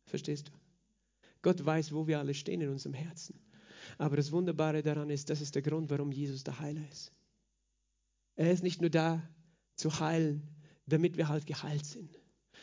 Verstehst 0.06 0.48
du? 0.48 0.52
Gott 1.42 1.64
weiß, 1.64 1.92
wo 1.92 2.06
wir 2.06 2.18
alle 2.18 2.34
stehen 2.34 2.60
in 2.60 2.70
unserem 2.70 2.94
Herzen. 2.94 3.38
Aber 3.98 4.16
das 4.16 4.32
Wunderbare 4.32 4.82
daran 4.82 5.10
ist, 5.10 5.30
das 5.30 5.40
ist 5.40 5.54
der 5.54 5.62
Grund, 5.62 5.90
warum 5.90 6.10
Jesus 6.10 6.42
der 6.42 6.58
Heiler 6.58 6.82
ist. 6.90 7.12
Er 8.34 8.50
ist 8.50 8.62
nicht 8.62 8.80
nur 8.80 8.90
da 8.90 9.22
zu 9.76 10.00
heilen, 10.00 10.42
damit 10.86 11.16
wir 11.16 11.28
halt 11.28 11.46
geheilt 11.46 11.86
sind. 11.86 12.18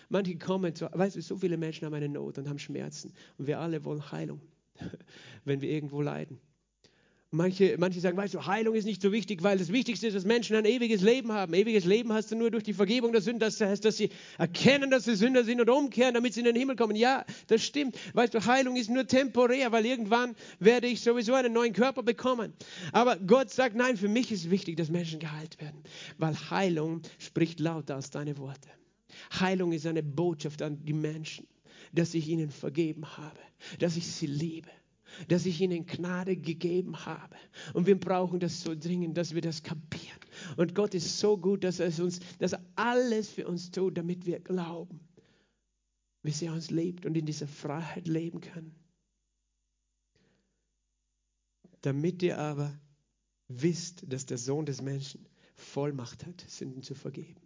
Manche 0.09 0.37
kommen 0.37 0.75
zu, 0.75 0.89
weißt 0.91 1.15
du, 1.15 1.21
so 1.21 1.37
viele 1.37 1.57
Menschen 1.57 1.85
haben 1.85 1.93
eine 1.93 2.09
Not 2.09 2.37
und 2.37 2.49
haben 2.49 2.59
Schmerzen 2.59 3.13
und 3.37 3.47
wir 3.47 3.59
alle 3.59 3.83
wollen 3.85 4.11
Heilung, 4.11 4.41
wenn 5.45 5.61
wir 5.61 5.69
irgendwo 5.69 6.01
leiden. 6.01 6.39
Manche, 7.35 7.77
manche 7.79 7.99
sagen, 7.99 8.15
weißt 8.15 8.35
du, 8.35 8.45
Heilung 8.45 8.75
ist 8.75 8.85
nicht 8.85 9.01
so 9.01 9.11
wichtig, 9.11 9.41
weil 9.41 9.57
das 9.57 9.71
Wichtigste 9.73 10.05
ist, 10.05 10.13
dass 10.13 10.23
Menschen 10.23 10.55
ein 10.55 10.65
ewiges 10.65 11.01
Leben 11.01 11.31
haben. 11.31 11.55
Ewiges 11.55 11.83
Leben 11.83 12.13
hast 12.13 12.31
du 12.31 12.35
nur 12.35 12.51
durch 12.51 12.63
die 12.63 12.73
Vergebung 12.73 13.11
der 13.11 13.21
Sünden. 13.21 13.39
Das 13.39 13.59
heißt, 13.59 13.83
dass 13.83 13.97
sie 13.97 14.11
erkennen, 14.37 14.91
dass 14.91 15.05
sie 15.05 15.15
Sünder 15.15 15.43
sind 15.43 15.59
und 15.59 15.67
umkehren, 15.67 16.13
damit 16.13 16.35
sie 16.35 16.41
in 16.41 16.45
den 16.45 16.55
Himmel 16.55 16.75
kommen. 16.75 16.95
Ja, 16.95 17.25
das 17.47 17.63
stimmt. 17.63 17.97
Weißt 18.13 18.35
du, 18.35 18.45
Heilung 18.45 18.75
ist 18.75 18.91
nur 18.91 19.07
temporär, 19.07 19.71
weil 19.71 19.83
irgendwann 19.83 20.35
werde 20.59 20.85
ich 20.85 21.01
sowieso 21.01 21.33
einen 21.33 21.53
neuen 21.53 21.73
Körper 21.73 22.03
bekommen. 22.03 22.53
Aber 22.91 23.17
Gott 23.17 23.49
sagt, 23.49 23.75
nein, 23.75 23.97
für 23.97 24.09
mich 24.09 24.31
ist 24.31 24.51
wichtig, 24.51 24.77
dass 24.77 24.91
Menschen 24.91 25.19
geheilt 25.19 25.59
werden, 25.59 25.81
weil 26.19 26.35
Heilung 26.51 27.01
spricht 27.17 27.59
lauter 27.59 27.95
als 27.95 28.11
deine 28.11 28.37
Worte. 28.37 28.69
Heilung 29.39 29.71
ist 29.71 29.87
eine 29.87 30.03
Botschaft 30.03 30.61
an 30.61 30.85
die 30.85 30.93
Menschen, 30.93 31.47
dass 31.93 32.13
ich 32.13 32.27
ihnen 32.27 32.49
vergeben 32.49 33.05
habe, 33.17 33.39
dass 33.79 33.95
ich 33.95 34.07
sie 34.07 34.27
liebe 34.27 34.69
dass 35.27 35.45
ich 35.45 35.61
ihnen 35.61 35.85
Gnade 35.85 36.35
gegeben 36.35 37.05
habe. 37.05 37.35
Und 37.73 37.87
wir 37.87 37.99
brauchen 37.99 38.39
das 38.39 38.61
so 38.61 38.75
dringend, 38.75 39.17
dass 39.17 39.33
wir 39.33 39.41
das 39.41 39.63
kapieren. 39.63 40.19
Und 40.57 40.75
Gott 40.75 40.93
ist 40.93 41.19
so 41.19 41.37
gut, 41.37 41.63
dass 41.63 41.79
er 41.79 41.87
uns, 42.03 42.19
dass 42.39 42.53
er 42.53 42.65
alles 42.75 43.29
für 43.29 43.47
uns 43.47 43.71
tut, 43.71 43.97
damit 43.97 44.25
wir 44.25 44.39
glauben, 44.39 44.99
wie 46.23 46.45
er 46.45 46.53
uns 46.53 46.71
liebt 46.71 47.05
und 47.05 47.15
in 47.15 47.25
dieser 47.25 47.47
Freiheit 47.47 48.07
leben 48.07 48.41
können. 48.41 48.75
Damit 51.81 52.23
ihr 52.23 52.37
aber 52.37 52.79
wisst, 53.47 54.11
dass 54.11 54.25
der 54.25 54.37
Sohn 54.37 54.65
des 54.65 54.81
Menschen 54.81 55.27
Vollmacht 55.55 56.25
hat, 56.25 56.43
Sünden 56.47 56.81
zu 56.81 56.95
vergeben. 56.95 57.41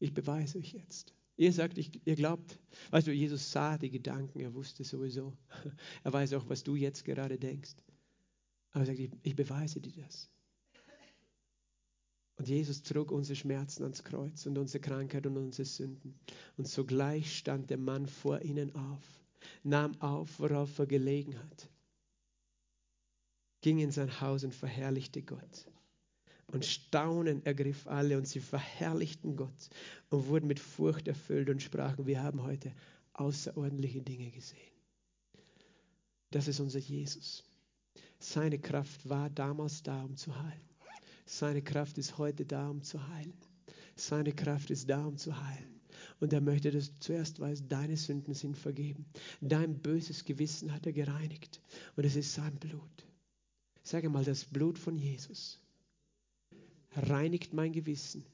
Ich 0.00 0.12
beweise 0.12 0.58
euch 0.58 0.72
jetzt. 0.72 1.14
Ihr 1.38 1.52
sagt, 1.52 1.78
ich, 1.78 2.04
ihr 2.04 2.16
glaubt, 2.16 2.58
weißt 2.90 3.06
du, 3.06 3.12
Jesus 3.12 3.52
sah 3.52 3.78
die 3.78 3.90
Gedanken, 3.90 4.40
er 4.40 4.52
wusste 4.52 4.82
sowieso. 4.82 5.32
Er 6.02 6.12
weiß 6.12 6.32
auch, 6.34 6.48
was 6.48 6.64
du 6.64 6.74
jetzt 6.74 7.04
gerade 7.04 7.38
denkst. 7.38 7.76
Aber 8.72 8.80
er 8.80 8.86
sagt, 8.86 8.98
ich, 8.98 9.10
ich 9.22 9.36
beweise 9.36 9.80
dir 9.80 10.02
das. 10.02 10.28
Und 12.38 12.48
Jesus 12.48 12.82
trug 12.82 13.12
unsere 13.12 13.36
Schmerzen 13.36 13.84
ans 13.84 14.02
Kreuz 14.02 14.46
und 14.46 14.58
unsere 14.58 14.80
Krankheit 14.80 15.26
und 15.26 15.36
unsere 15.36 15.64
Sünden. 15.64 16.18
Und 16.56 16.66
sogleich 16.66 17.38
stand 17.38 17.70
der 17.70 17.78
Mann 17.78 18.06
vor 18.08 18.42
ihnen 18.42 18.74
auf, 18.74 19.04
nahm 19.62 20.00
auf, 20.00 20.40
worauf 20.40 20.76
er 20.80 20.86
gelegen 20.86 21.38
hat, 21.38 21.70
ging 23.60 23.78
in 23.78 23.92
sein 23.92 24.20
Haus 24.20 24.42
und 24.42 24.54
verherrlichte 24.54 25.22
Gott. 25.22 25.66
Und 26.50 26.64
Staunen 26.64 27.44
ergriff 27.44 27.86
alle 27.86 28.16
und 28.16 28.26
sie 28.26 28.40
verherrlichten 28.40 29.36
Gott 29.36 29.68
und 30.08 30.28
wurden 30.28 30.46
mit 30.46 30.58
Furcht 30.58 31.06
erfüllt 31.06 31.50
und 31.50 31.62
sprachen, 31.62 32.06
wir 32.06 32.22
haben 32.22 32.42
heute 32.42 32.72
außerordentliche 33.12 34.00
Dinge 34.00 34.30
gesehen. 34.30 34.72
Das 36.30 36.48
ist 36.48 36.60
unser 36.60 36.78
Jesus. 36.78 37.44
Seine 38.18 38.58
Kraft 38.58 39.08
war 39.08 39.28
damals 39.28 39.82
da, 39.82 40.02
um 40.02 40.16
zu 40.16 40.34
heilen. 40.42 40.68
Seine 41.26 41.60
Kraft 41.60 41.98
ist 41.98 42.16
heute 42.16 42.46
da, 42.46 42.70
um 42.70 42.82
zu 42.82 43.06
heilen. 43.08 43.34
Seine 43.94 44.32
Kraft 44.32 44.70
ist 44.70 44.88
da, 44.88 45.04
um 45.04 45.18
zu 45.18 45.38
heilen. 45.38 45.80
Und 46.20 46.32
er 46.32 46.40
möchte, 46.40 46.70
dass 46.70 46.94
du 46.94 47.00
zuerst 47.00 47.40
weißt, 47.40 47.64
deine 47.68 47.96
Sünden 47.96 48.32
sind 48.32 48.56
vergeben. 48.56 49.04
Dein 49.42 49.78
böses 49.80 50.24
Gewissen 50.24 50.72
hat 50.72 50.86
er 50.86 50.92
gereinigt. 50.92 51.60
Und 51.96 52.04
es 52.04 52.16
ist 52.16 52.32
sein 52.32 52.56
Blut. 52.56 53.06
Sage 53.82 54.08
mal, 54.08 54.24
das 54.24 54.46
Blut 54.46 54.78
von 54.78 54.96
Jesus 54.96 55.60
reinigt 56.96 57.52
mein 57.52 57.72
Gewissen 57.72 58.24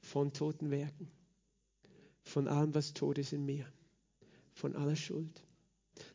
von 0.00 0.32
toten 0.32 0.70
Werken, 0.70 1.10
von 2.24 2.48
allem, 2.48 2.74
was 2.74 2.92
tot 2.92 3.18
ist 3.18 3.32
in 3.32 3.44
mir, 3.44 3.66
von 4.54 4.76
aller 4.76 4.96
Schuld. 4.96 5.42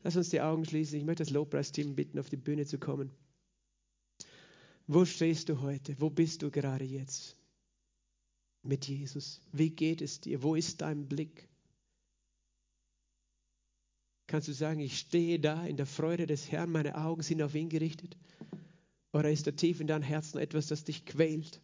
Lass 0.03 0.15
uns 0.15 0.29
die 0.29 0.41
Augen 0.41 0.65
schließen. 0.65 0.97
Ich 0.97 1.05
möchte 1.05 1.23
das 1.23 1.31
Lobpreisteam 1.31 1.95
bitten, 1.95 2.19
auf 2.19 2.29
die 2.29 2.37
Bühne 2.37 2.65
zu 2.65 2.77
kommen. 2.77 3.11
Wo 4.87 5.05
stehst 5.05 5.49
du 5.49 5.61
heute? 5.61 5.99
Wo 5.99 6.09
bist 6.09 6.41
du 6.41 6.49
gerade 6.49 6.85
jetzt 6.85 7.35
mit 8.63 8.87
Jesus? 8.87 9.41
Wie 9.51 9.69
geht 9.69 10.01
es 10.01 10.21
dir? 10.21 10.43
Wo 10.43 10.55
ist 10.55 10.81
dein 10.81 11.07
Blick? 11.07 11.47
Kannst 14.27 14.47
du 14.49 14.53
sagen, 14.53 14.79
ich 14.79 14.97
stehe 14.97 15.39
da 15.39 15.65
in 15.65 15.77
der 15.77 15.85
Freude 15.85 16.25
des 16.25 16.51
Herrn, 16.51 16.71
meine 16.71 16.95
Augen 16.95 17.21
sind 17.21 17.41
auf 17.41 17.55
ihn 17.55 17.69
gerichtet? 17.69 18.17
Oder 19.17 19.31
ist 19.31 19.47
da 19.47 19.51
tief 19.51 19.79
in 19.79 19.87
deinem 19.87 20.03
Herzen 20.03 20.37
etwas, 20.37 20.67
das 20.67 20.83
dich 20.83 21.03
quält? 21.03 21.59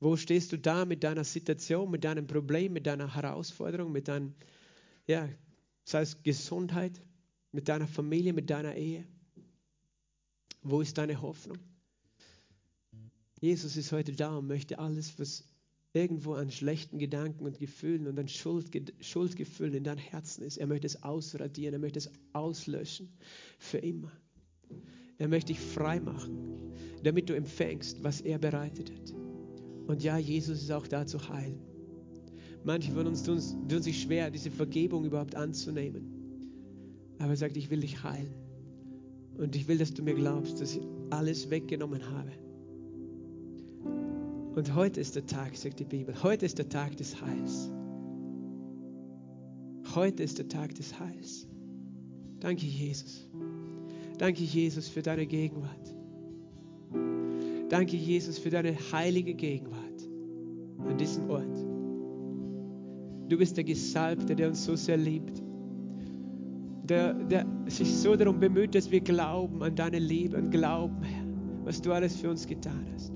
Wo 0.00 0.16
stehst 0.16 0.50
du 0.50 0.58
da 0.58 0.84
mit 0.84 1.04
deiner 1.04 1.22
Situation, 1.22 1.88
mit 1.88 2.02
deinem 2.02 2.26
Problem, 2.26 2.72
mit 2.72 2.88
deiner 2.88 3.14
Herausforderung, 3.14 3.92
mit 3.92 4.08
deinem, 4.08 4.34
ja, 5.06 5.28
sei 5.84 6.00
es 6.00 6.20
Gesundheit, 6.24 7.00
mit 7.52 7.68
deiner 7.68 7.86
Familie, 7.86 8.32
mit 8.32 8.50
deiner 8.50 8.74
Ehe? 8.74 9.06
Wo 10.62 10.80
ist 10.80 10.98
deine 10.98 11.22
Hoffnung? 11.22 11.58
Jesus 13.40 13.76
ist 13.76 13.92
heute 13.92 14.10
da 14.10 14.36
und 14.36 14.48
möchte 14.48 14.80
alles, 14.80 15.16
was 15.16 15.44
irgendwo 15.92 16.34
an 16.34 16.50
schlechten 16.50 16.98
Gedanken 16.98 17.46
und 17.46 17.60
Gefühlen 17.60 18.08
und 18.08 18.18
an 18.18 18.26
Schuld, 18.26 18.92
Schuldgefühlen 19.00 19.74
in 19.74 19.84
deinem 19.84 19.98
Herzen 19.98 20.42
ist. 20.42 20.56
Er 20.56 20.66
möchte 20.66 20.88
es 20.88 21.04
ausradieren, 21.04 21.74
er 21.74 21.78
möchte 21.78 22.00
es 22.00 22.10
auslöschen 22.32 23.12
für 23.60 23.78
immer. 23.78 24.10
Er 25.20 25.28
möchte 25.28 25.52
dich 25.52 25.60
frei 25.60 26.00
machen, 26.00 26.72
damit 27.02 27.28
du 27.28 27.36
empfängst, 27.36 28.02
was 28.02 28.22
er 28.22 28.38
bereitet 28.38 28.90
hat. 28.90 29.14
Und 29.86 30.02
ja, 30.02 30.16
Jesus 30.16 30.62
ist 30.62 30.72
auch 30.72 30.86
da 30.86 31.06
zu 31.06 31.28
heilen. 31.28 31.60
Manche 32.64 32.90
von 32.92 33.06
uns 33.06 33.22
tun, 33.22 33.38
tun 33.68 33.82
sich 33.82 34.00
schwer, 34.00 34.30
diese 34.30 34.50
Vergebung 34.50 35.04
überhaupt 35.04 35.34
anzunehmen. 35.34 36.02
Aber 37.18 37.30
er 37.30 37.36
sagt, 37.36 37.58
ich 37.58 37.70
will 37.70 37.80
dich 37.80 38.02
heilen. 38.02 38.32
Und 39.36 39.54
ich 39.56 39.68
will, 39.68 39.76
dass 39.76 39.92
du 39.92 40.02
mir 40.02 40.14
glaubst, 40.14 40.58
dass 40.58 40.74
ich 40.74 40.82
alles 41.10 41.50
weggenommen 41.50 42.02
habe. 42.02 42.32
Und 44.54 44.74
heute 44.74 45.00
ist 45.00 45.16
der 45.16 45.26
Tag, 45.26 45.54
sagt 45.54 45.80
die 45.80 45.84
Bibel. 45.84 46.14
Heute 46.22 46.46
ist 46.46 46.56
der 46.56 46.68
Tag 46.70 46.96
des 46.96 47.20
Heils. 47.20 47.70
Heute 49.94 50.22
ist 50.22 50.38
der 50.38 50.48
Tag 50.48 50.74
des 50.76 50.98
Heils. 50.98 51.46
Danke, 52.40 52.64
Jesus. 52.64 53.28
Danke, 54.20 54.44
Jesus, 54.44 54.86
für 54.86 55.00
deine 55.00 55.24
Gegenwart. 55.24 55.94
Danke, 57.70 57.96
Jesus, 57.96 58.38
für 58.38 58.50
deine 58.50 58.76
heilige 58.92 59.32
Gegenwart 59.32 60.06
an 60.86 60.98
diesem 60.98 61.30
Ort. 61.30 61.56
Du 63.30 63.38
bist 63.38 63.56
der 63.56 63.64
Gesalbte, 63.64 64.36
der 64.36 64.48
uns 64.48 64.62
so 64.62 64.76
sehr 64.76 64.98
liebt. 64.98 65.42
Der, 66.84 67.14
der 67.14 67.46
sich 67.68 67.96
so 67.96 68.14
darum 68.14 68.38
bemüht, 68.38 68.74
dass 68.74 68.90
wir 68.90 69.00
glauben 69.00 69.62
an 69.62 69.74
deine 69.74 69.98
Liebe 69.98 70.36
und 70.36 70.50
glauben, 70.50 71.02
Herr, 71.02 71.24
was 71.64 71.80
du 71.80 71.90
alles 71.90 72.16
für 72.16 72.28
uns 72.28 72.46
getan 72.46 72.84
hast. 72.92 73.14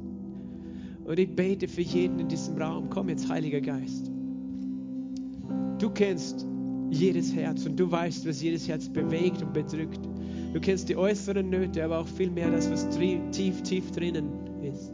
Und 1.04 1.18
ich 1.18 1.36
bete 1.36 1.68
für 1.68 1.82
jeden 1.82 2.18
in 2.18 2.28
diesem 2.28 2.56
Raum. 2.56 2.88
Komm 2.88 3.10
jetzt, 3.10 3.28
Heiliger 3.28 3.60
Geist. 3.60 4.10
Du 5.78 5.90
kennst 5.90 6.46
jedes 6.88 7.34
Herz 7.34 7.66
und 7.66 7.78
du 7.78 7.90
weißt, 7.90 8.26
was 8.26 8.40
jedes 8.40 8.66
Herz 8.66 8.88
bewegt 8.88 9.42
und 9.42 9.52
bedrückt. 9.52 10.00
Du 10.54 10.60
kennst 10.60 10.88
die 10.88 10.96
äußeren 10.96 11.50
Nöte, 11.50 11.84
aber 11.84 11.98
auch 11.98 12.06
viel 12.06 12.30
mehr 12.30 12.48
das, 12.48 12.70
was 12.70 12.88
tief, 12.88 13.60
tief 13.62 13.90
drinnen 13.90 14.28
ist. 14.62 14.92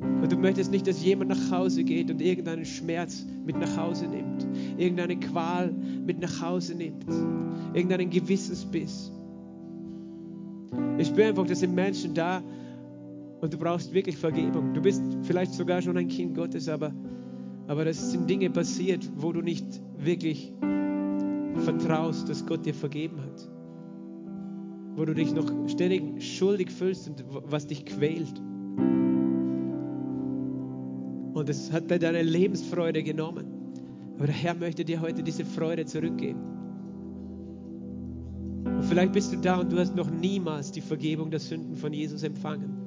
Und 0.00 0.32
du 0.32 0.38
möchtest 0.38 0.70
nicht, 0.70 0.86
dass 0.86 1.04
jemand 1.04 1.28
nach 1.28 1.50
Hause 1.50 1.84
geht 1.84 2.10
und 2.10 2.22
irgendeinen 2.22 2.64
Schmerz 2.64 3.26
mit 3.44 3.58
nach 3.58 3.76
Hause 3.76 4.06
nimmt, 4.06 4.46
irgendeine 4.78 5.20
Qual 5.20 5.70
mit 5.70 6.18
nach 6.18 6.40
Hause 6.40 6.74
nimmt, 6.74 7.04
irgendeinen 7.74 8.08
Gewissensbiss. 8.08 9.12
Ich 10.96 11.08
spüre 11.08 11.28
einfach, 11.28 11.46
dass 11.46 11.60
sind 11.60 11.74
Menschen 11.74 12.14
da 12.14 12.42
und 13.42 13.52
du 13.52 13.58
brauchst 13.58 13.92
wirklich 13.92 14.16
Vergebung. 14.16 14.72
Du 14.72 14.80
bist 14.80 15.02
vielleicht 15.24 15.52
sogar 15.52 15.82
schon 15.82 15.98
ein 15.98 16.08
Kind 16.08 16.34
Gottes, 16.34 16.70
aber, 16.70 16.90
aber 17.66 17.84
das 17.84 18.12
sind 18.12 18.30
Dinge 18.30 18.48
passiert, 18.48 19.10
wo 19.14 19.30
du 19.30 19.42
nicht 19.42 19.66
wirklich 19.98 20.54
vertraust, 21.56 22.30
dass 22.30 22.46
Gott 22.46 22.64
dir 22.64 22.74
vergeben 22.74 23.20
hat 23.20 23.53
wo 24.96 25.04
du 25.04 25.14
dich 25.14 25.34
noch 25.34 25.50
ständig 25.68 26.22
schuldig 26.22 26.70
fühlst 26.70 27.08
und 27.08 27.24
was 27.28 27.66
dich 27.66 27.84
quält. 27.84 28.40
Und 31.34 31.48
es 31.48 31.72
hat 31.72 31.90
dir 31.90 31.98
deine 31.98 32.22
Lebensfreude 32.22 33.02
genommen. 33.02 33.46
Aber 34.16 34.26
der 34.26 34.34
Herr 34.34 34.54
möchte 34.54 34.84
dir 34.84 35.00
heute 35.00 35.24
diese 35.24 35.44
Freude 35.44 35.84
zurückgeben. 35.84 36.40
Und 38.64 38.84
vielleicht 38.84 39.12
bist 39.12 39.32
du 39.32 39.36
da 39.38 39.60
und 39.60 39.72
du 39.72 39.78
hast 39.78 39.96
noch 39.96 40.10
niemals 40.10 40.70
die 40.70 40.80
Vergebung 40.80 41.30
der 41.30 41.40
Sünden 41.40 41.76
von 41.76 41.92
Jesus 41.92 42.22
empfangen. 42.22 42.84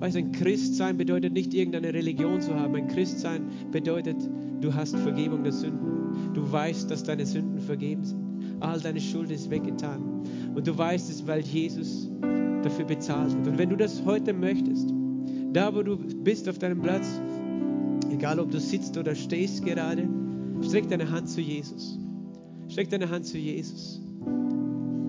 Weißt 0.00 0.16
du, 0.16 0.20
ein 0.20 0.32
Christsein 0.32 0.96
bedeutet 0.96 1.32
nicht 1.32 1.54
irgendeine 1.54 1.92
Religion 1.94 2.40
zu 2.40 2.54
haben. 2.54 2.74
Ein 2.74 2.88
Christsein 2.88 3.46
bedeutet, 3.72 4.16
du 4.60 4.74
hast 4.74 4.96
Vergebung 4.96 5.42
der 5.44 5.52
Sünden. 5.52 6.32
Du 6.34 6.50
weißt, 6.50 6.90
dass 6.90 7.04
deine 7.04 7.26
Sünden 7.26 7.60
vergeben 7.60 8.04
sind. 8.04 8.27
All 8.60 8.80
deine 8.80 9.00
Schuld 9.00 9.30
ist 9.30 9.50
weggetan. 9.50 10.02
Und 10.54 10.66
du 10.66 10.76
weißt 10.76 11.10
es, 11.10 11.26
weil 11.26 11.40
Jesus 11.40 12.10
dafür 12.62 12.84
bezahlt 12.84 13.30
hat. 13.30 13.46
Und 13.46 13.58
wenn 13.58 13.70
du 13.70 13.76
das 13.76 14.04
heute 14.04 14.32
möchtest, 14.32 14.92
da 15.52 15.74
wo 15.74 15.82
du 15.82 15.96
bist 15.96 16.48
auf 16.48 16.58
deinem 16.58 16.82
Platz, 16.82 17.20
egal 18.10 18.40
ob 18.40 18.50
du 18.50 18.58
sitzt 18.58 18.96
oder 18.98 19.14
stehst 19.14 19.64
gerade, 19.64 20.08
streck 20.62 20.88
deine 20.88 21.10
Hand 21.10 21.28
zu 21.28 21.40
Jesus. 21.40 21.98
Streck 22.68 22.90
deine 22.90 23.08
Hand 23.08 23.26
zu 23.26 23.38
Jesus. 23.38 24.00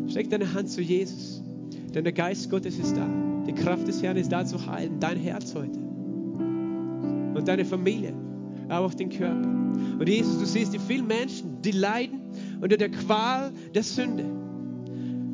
Streck 0.08 0.30
deine 0.30 0.54
Hand 0.54 0.70
zu 0.70 0.82
Jesus. 0.82 1.43
Denn 1.93 2.04
der 2.04 2.14
Geist 2.14 2.50
Gottes 2.50 2.78
ist 2.78 2.95
da. 2.95 3.08
Die 3.47 3.54
Kraft 3.54 3.88
des 3.88 4.02
Herrn 4.04 4.18
ist 4.18 4.32
da 4.32 4.45
zu 4.45 4.64
heilen. 4.66 5.00
Dein 5.00 5.18
Herz 5.18 5.56
heute. 5.56 5.80
Und 5.80 7.47
deine 7.47 7.66
Familie. 7.66 8.14
Aber 8.70 8.86
auch 8.86 8.93
den 8.93 9.10
Körper. 9.10 9.47
Und 10.00 10.08
Jesus, 10.08 10.39
du 10.39 10.45
siehst 10.45 10.74
die 10.74 10.80
vielen 10.80 11.08
Menschen, 11.08 11.62
die 11.64 11.72
leiden 11.72 12.18
unter 12.62 12.78
der 12.78 12.89
Qual 12.89 13.51
der 13.74 13.84
Sünde, 13.84 14.26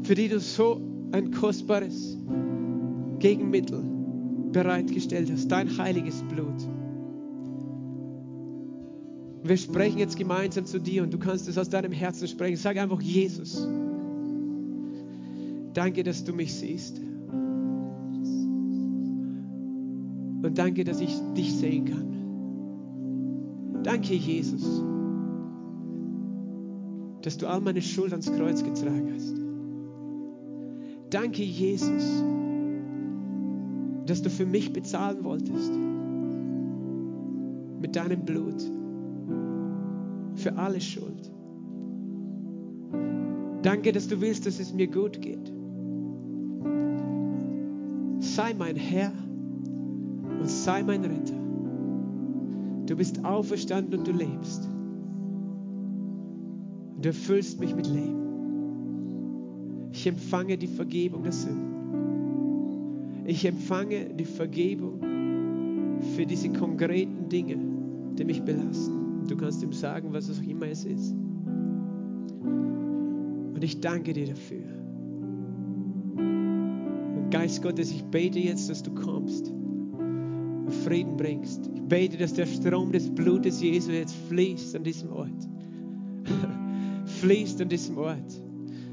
für 0.03 0.15
die 0.15 0.27
du 0.29 0.39
so 0.39 0.81
ein 1.11 1.31
kostbares 1.31 2.17
Gegenmittel 3.19 3.83
bereitgestellt 4.51 5.31
hast, 5.31 5.47
dein 5.47 5.77
heiliges 5.77 6.21
Blut. 6.23 6.67
Wir 9.43 9.57
sprechen 9.57 9.99
jetzt 9.99 10.17
gemeinsam 10.17 10.65
zu 10.65 10.79
dir 10.79 11.03
und 11.03 11.13
du 11.13 11.19
kannst 11.19 11.47
es 11.47 11.57
aus 11.57 11.69
deinem 11.69 11.91
Herzen 11.91 12.27
sprechen. 12.27 12.57
Sag 12.57 12.77
einfach, 12.77 13.01
Jesus, 13.01 13.67
danke, 15.73 16.03
dass 16.03 16.23
du 16.23 16.33
mich 16.33 16.53
siehst. 16.53 16.99
Und 20.41 20.57
danke, 20.57 20.83
dass 20.83 20.99
ich 20.99 21.15
dich 21.35 21.53
sehen 21.53 21.85
kann. 21.85 23.83
Danke, 23.83 24.15
Jesus 24.15 24.83
dass 27.25 27.37
du 27.37 27.47
all 27.47 27.59
meine 27.59 27.81
Schuld 27.81 28.11
ans 28.11 28.31
Kreuz 28.31 28.63
getragen 28.63 29.11
hast. 29.15 29.33
Danke, 31.09 31.41
Jesus, 31.41 32.23
dass 34.05 34.21
du 34.21 34.29
für 34.29 34.45
mich 34.45 34.71
bezahlen 34.71 35.23
wolltest. 35.23 35.71
Mit 37.81 37.95
deinem 37.95 38.25
Blut. 38.25 38.61
Für 40.35 40.55
alle 40.55 40.79
Schuld. 40.79 41.31
Danke, 43.63 43.91
dass 43.91 44.07
du 44.07 44.21
willst, 44.21 44.45
dass 44.45 44.59
es 44.59 44.71
mir 44.71 44.87
gut 44.87 45.19
geht. 45.19 45.51
Sei 48.19 48.53
mein 48.53 48.75
Herr 48.75 49.11
und 50.39 50.47
sei 50.47 50.83
mein 50.83 51.03
Retter. 51.03 51.39
Du 52.85 52.95
bist 52.95 53.25
auferstanden 53.25 53.97
und 53.97 54.07
du 54.07 54.11
lebst. 54.11 54.69
Du 57.05 57.09
erfüllst 57.09 57.59
mich 57.59 57.75
mit 57.75 57.85
Leben. 57.85 59.91
Ich 59.91 60.07
empfange 60.07 60.57
die 60.57 60.65
Vergebung 60.65 61.21
der 61.21 61.33
Sünden. 61.33 63.27
Ich 63.27 63.45
empfange 63.45 64.05
die 64.05 64.25
Vergebung 64.25 65.99
für 66.15 66.25
diese 66.25 66.49
konkreten 66.49 67.29
Dinge, 67.29 67.57
die 68.17 68.25
mich 68.25 68.41
belasten. 68.41 69.27
Du 69.27 69.37
kannst 69.37 69.61
ihm 69.61 69.71
sagen, 69.71 70.13
was 70.13 70.31
auch 70.31 70.41
immer 70.49 70.65
es 70.65 70.83
ist. 70.83 71.13
Und 73.53 73.63
ich 73.63 73.79
danke 73.81 74.11
dir 74.11 74.25
dafür. 74.25 74.65
Und 76.15 77.29
Geist 77.29 77.61
Gottes, 77.61 77.91
ich 77.91 78.03
bete 78.05 78.39
jetzt, 78.39 78.67
dass 78.67 78.81
du 78.81 78.89
kommst 78.95 79.51
und 79.51 80.73
Frieden 80.83 81.17
bringst. 81.17 81.69
Ich 81.71 81.83
bete, 81.83 82.17
dass 82.17 82.33
der 82.33 82.47
Strom 82.47 82.91
des 82.91 83.11
Blutes 83.11 83.61
Jesu 83.61 83.91
jetzt 83.91 84.15
fließt 84.27 84.75
an 84.75 84.83
diesem 84.83 85.11
Ort 85.11 85.47
fließt 87.25 87.59
an 87.61 87.69
diesem 87.69 87.97
Ort. 87.97 88.41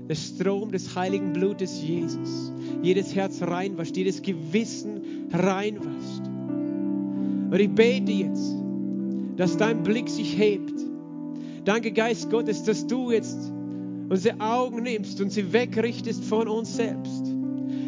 Der 0.09 0.15
Strom 0.15 0.73
des 0.73 0.97
heiligen 0.97 1.33
Blutes 1.33 1.83
Jesus. 1.83 2.51
Jedes 2.83 3.15
Herz 3.15 3.43
reinwascht, 3.43 3.97
jedes 3.97 4.23
Gewissen 4.23 5.29
reinwascht. 5.33 6.27
Und 7.51 7.61
ich 7.61 7.71
bete 7.71 8.11
jetzt, 8.11 8.55
dass 9.37 9.57
dein 9.57 9.83
Blick 9.83 10.09
sich 10.09 10.39
hebt. 10.39 10.73
Danke, 11.65 11.93
Geist 11.93 12.31
Gottes, 12.31 12.65
dass 12.65 12.87
du 12.87 13.11
jetzt 13.11 13.53
unsere 14.09 14.41
Augen 14.41 14.83
nimmst 14.83 15.21
und 15.21 15.31
sie 15.31 15.53
wegrichtest 15.53 16.25
von 16.25 16.49
uns 16.49 16.77
selbst. 16.77 17.25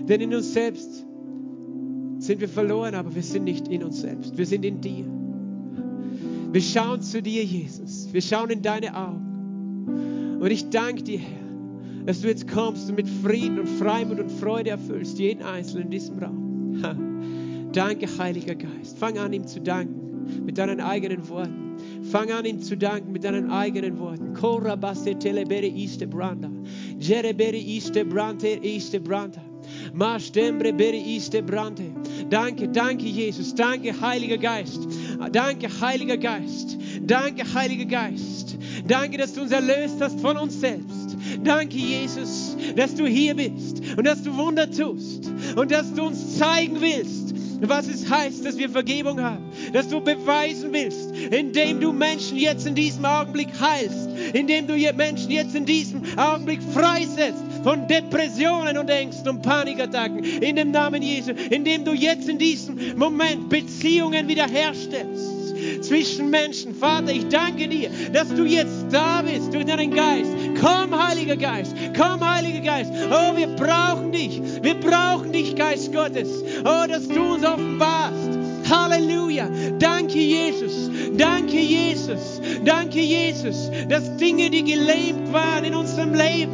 Denn 0.09 0.21
in 0.21 0.35
uns 0.35 0.53
selbst 0.53 1.07
sind 2.19 2.41
wir 2.41 2.49
verloren, 2.49 2.95
aber 2.95 3.15
wir 3.15 3.23
sind 3.23 3.45
nicht 3.45 3.69
in 3.69 3.83
uns 3.83 4.03
selbst. 4.03 4.37
Wir 4.37 4.47
sind 4.47 4.65
in 4.65 4.81
dir. 4.81 5.07
Wir 6.53 6.63
schauen 6.63 7.01
zu 7.01 7.23
dir, 7.23 7.43
Jesus. 7.43 8.13
Wir 8.13 8.23
schauen 8.23 8.51
in 8.51 8.63
deine 8.63 8.95
Augen. 8.95 9.34
Und 10.45 10.51
ich 10.51 10.69
danke 10.69 11.03
dir, 11.03 11.21
Herr, 11.21 12.05
dass 12.05 12.21
du 12.21 12.29
jetzt 12.29 12.47
kommst 12.47 12.91
und 12.91 12.97
mit 12.97 13.09
Frieden 13.09 13.61
und 13.61 13.67
Freimut 13.67 14.21
und 14.21 14.31
Freude 14.31 14.69
erfüllst, 14.69 15.19
jeden 15.19 15.43
Einzelnen 15.43 15.85
in 15.85 15.91
diesem 15.91 16.19
Raum. 16.19 16.83
Danke, 17.73 18.07
Heiliger 18.19 18.55
Geist. 18.55 18.99
Fang 18.99 19.17
an, 19.17 19.33
ihm 19.33 19.47
zu 19.47 19.63
danken 19.63 20.45
mit 20.45 20.59
deinen 20.59 20.83
eigenen 20.83 21.27
Worten. 21.31 21.77
Fang 22.11 22.31
an, 22.31 22.45
ihm 22.45 22.61
zu 22.61 22.77
danken 22.77 23.11
mit 23.13 23.25
deinen 23.25 23.51
eigenen 23.51 23.99
Worten. 23.99 24.35
Kora 24.35 24.77
basse 24.77 25.19
telebere 25.19 25.67
iste 25.67 26.07
branda. 26.07 26.51
Jerebere 26.99 27.57
iste 27.57 28.05
brante 28.05 28.49
iste 28.49 29.01
branda. 29.01 29.41
Mashtembre 29.95 30.75
bere 30.75 30.99
iste 30.99 31.43
brante. 31.43 31.85
Danke, 32.29 32.69
danke, 32.69 33.07
Jesus. 33.07 33.55
Danke, 33.55 33.99
Heiliger 33.99 34.37
Geist. 34.37 34.87
Danke, 35.33 35.69
Heiliger 35.81 36.19
Geist. 36.19 36.77
Danke, 37.01 37.45
Heiliger 37.55 37.87
Geist. 37.87 38.34
Danke, 38.87 39.17
dass 39.17 39.33
du 39.33 39.43
uns 39.43 39.53
erlöst 39.53 39.97
hast 40.01 40.21
von 40.21 40.37
uns 40.37 40.61
selbst. 40.61 41.17
Danke, 41.43 41.77
Jesus, 41.77 42.57
dass 42.77 42.95
du 42.95 43.07
hier 43.07 43.35
bist 43.35 43.81
und 43.97 44.05
dass 44.07 44.23
du 44.23 44.37
Wunder 44.37 44.71
tust 44.71 45.31
und 45.57 45.71
dass 45.71 45.93
du 45.95 46.03
uns 46.05 46.39
zeigen 46.39 46.81
willst, 46.81 47.35
was 47.63 47.89
es 47.89 48.11
heißt, 48.11 48.45
dass 48.45 48.59
wir 48.59 48.69
Vergebung 48.69 49.23
haben. 49.23 49.45
Dass 49.73 49.89
du 49.89 50.01
beweisen 50.01 50.73
willst, 50.73 51.13
indem 51.31 51.81
du 51.81 51.93
Menschen 51.93 52.37
jetzt 52.37 52.67
in 52.67 52.75
diesem 52.75 53.07
Augenblick 53.07 53.49
heilst, 53.59 54.11
indem 54.35 54.67
du 54.67 54.75
Menschen 54.95 55.31
jetzt 55.31 55.55
in 55.55 55.65
diesem 55.65 56.03
Augenblick 56.19 56.61
freisetzt 56.75 57.43
von 57.63 57.89
Depressionen 57.89 58.77
und 58.77 58.91
Ängsten 58.91 59.29
und 59.29 59.43
Panikattacken. 59.43 60.23
In 60.25 60.57
dem 60.57 60.73
Namen 60.73 61.01
Jesu, 61.01 61.33
indem 61.51 61.87
du 61.87 61.93
jetzt 61.95 62.29
in 62.29 62.39
diesem 62.39 62.99
Moment 62.99 63.49
Beziehungen 63.49 64.29
wiederherstellst 64.29 65.14
zwischen 65.81 66.31
Menschen. 66.31 66.75
Vater, 66.75 67.13
ich 67.13 67.29
danke 67.29 67.69
dir, 67.69 67.91
dass 68.13 68.29
du 68.29 68.45
jetzt 68.45 68.87
da 68.91 69.23
bist 69.23 69.53
durch 69.53 69.65
deinen 69.65 69.91
Geist. 69.91 70.31
Komm, 70.61 70.97
Heiliger 70.97 71.37
Geist. 71.37 71.75
Komm, 71.97 72.21
Heiliger 72.27 72.61
Geist. 72.61 72.93
Oh, 73.11 73.37
wir 73.37 73.49
brauchen 73.49 74.13
dich. 74.13 74.41
Wir 74.63 74.75
brauchen 74.75 75.33
dich, 75.33 75.55
Geist 75.57 75.93
Gottes. 75.93 76.29
Oh, 76.61 76.87
dass 76.89 77.09
du 77.09 77.35
uns 77.35 77.45
offenbarst. 77.45 78.39
Halleluja. 78.69 79.49
Danke, 79.79 80.19
Jesus. 80.19 80.91
Danke, 81.17 81.59
Jesus. 81.59 82.41
Danke, 82.65 83.01
Jesus, 83.01 83.71
dass 83.89 84.17
Dinge, 84.17 84.51
die 84.51 84.65
gelähmt 84.65 85.33
waren 85.33 85.65
in 85.65 85.75
unserem 85.75 86.15
Leben, 86.15 86.53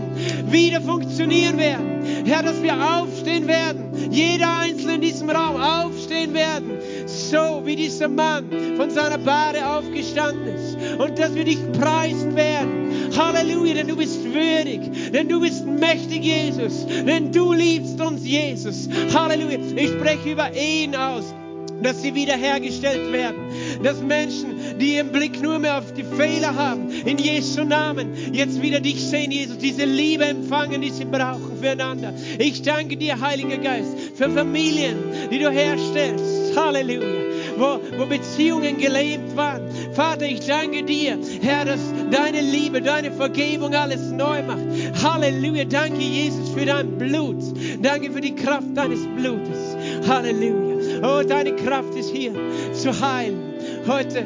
wieder 0.50 0.80
funktionieren 0.80 1.58
werden. 1.58 2.24
Herr, 2.24 2.42
dass 2.42 2.62
wir 2.62 2.74
aufstehen 2.74 3.46
werden. 3.46 4.10
Jeder 4.10 4.58
Einzelne 4.58 4.96
in 4.96 5.00
diesem 5.00 5.30
Raum 5.30 5.56
aufstehen 5.56 6.34
werden. 6.34 6.72
So 7.10 7.62
wie 7.64 7.76
dieser 7.76 8.08
Mann 8.08 8.44
von 8.76 8.90
seiner 8.90 9.18
Bade 9.18 9.66
aufgestanden 9.66 10.54
ist. 10.54 10.76
Und 10.98 11.18
dass 11.18 11.34
wir 11.34 11.44
dich 11.44 11.58
preisen 11.72 12.36
werden. 12.36 12.90
Halleluja, 13.16 13.74
denn 13.74 13.88
du 13.88 13.96
bist 13.96 14.22
würdig, 14.24 14.80
denn 15.12 15.28
du 15.28 15.40
bist 15.40 15.66
mächtig, 15.66 16.22
Jesus, 16.22 16.86
denn 16.86 17.32
du 17.32 17.52
liebst 17.52 18.00
uns, 18.00 18.24
Jesus. 18.24 18.88
Halleluja. 19.12 19.58
Ich 19.76 19.90
spreche 19.90 20.30
über 20.30 20.52
Ehen 20.54 20.94
aus 20.94 21.34
dass 21.82 22.02
sie 22.02 22.14
wiederhergestellt 22.14 23.12
werden. 23.12 23.38
Dass 23.82 24.00
Menschen, 24.00 24.78
die 24.78 24.96
ihren 24.96 25.12
Blick 25.12 25.40
nur 25.40 25.58
mehr 25.58 25.78
auf 25.78 25.92
die 25.92 26.04
Fehler 26.04 26.54
haben, 26.54 26.90
in 26.90 27.18
Jesu 27.18 27.64
Namen 27.64 28.34
jetzt 28.34 28.60
wieder 28.60 28.80
dich 28.80 29.02
sehen, 29.02 29.30
Jesus, 29.30 29.58
diese 29.58 29.84
Liebe 29.84 30.24
empfangen, 30.24 30.82
die 30.82 30.90
sie 30.90 31.04
brauchen 31.04 31.58
füreinander. 31.60 32.14
Ich 32.38 32.62
danke 32.62 32.96
dir, 32.96 33.20
Heiliger 33.20 33.58
Geist, 33.58 33.96
für 34.14 34.30
Familien, 34.30 34.98
die 35.30 35.38
du 35.38 35.50
herstellst. 35.50 36.39
Halleluja. 36.56 37.30
Wo, 37.56 37.80
wo 37.98 38.06
Beziehungen 38.06 38.78
gelähmt 38.78 39.36
waren. 39.36 39.62
Vater, 39.92 40.26
ich 40.26 40.40
danke 40.46 40.82
dir, 40.82 41.18
Herr, 41.42 41.64
dass 41.64 41.80
deine 42.10 42.40
Liebe, 42.40 42.80
deine 42.80 43.12
Vergebung 43.12 43.74
alles 43.74 44.10
neu 44.10 44.42
macht. 44.42 44.64
Halleluja. 45.02 45.64
Danke, 45.64 46.00
Jesus, 46.00 46.50
für 46.50 46.64
dein 46.64 46.96
Blut. 46.98 47.42
Danke 47.82 48.10
für 48.10 48.20
die 48.20 48.34
Kraft 48.34 48.68
deines 48.74 49.06
Blutes. 49.16 49.76
Halleluja. 50.08 50.70
Oh, 51.02 51.22
deine 51.26 51.54
Kraft 51.56 51.94
ist 51.94 52.10
hier 52.10 52.32
zu 52.72 52.98
heilen. 53.00 53.54
Heute, 53.86 54.24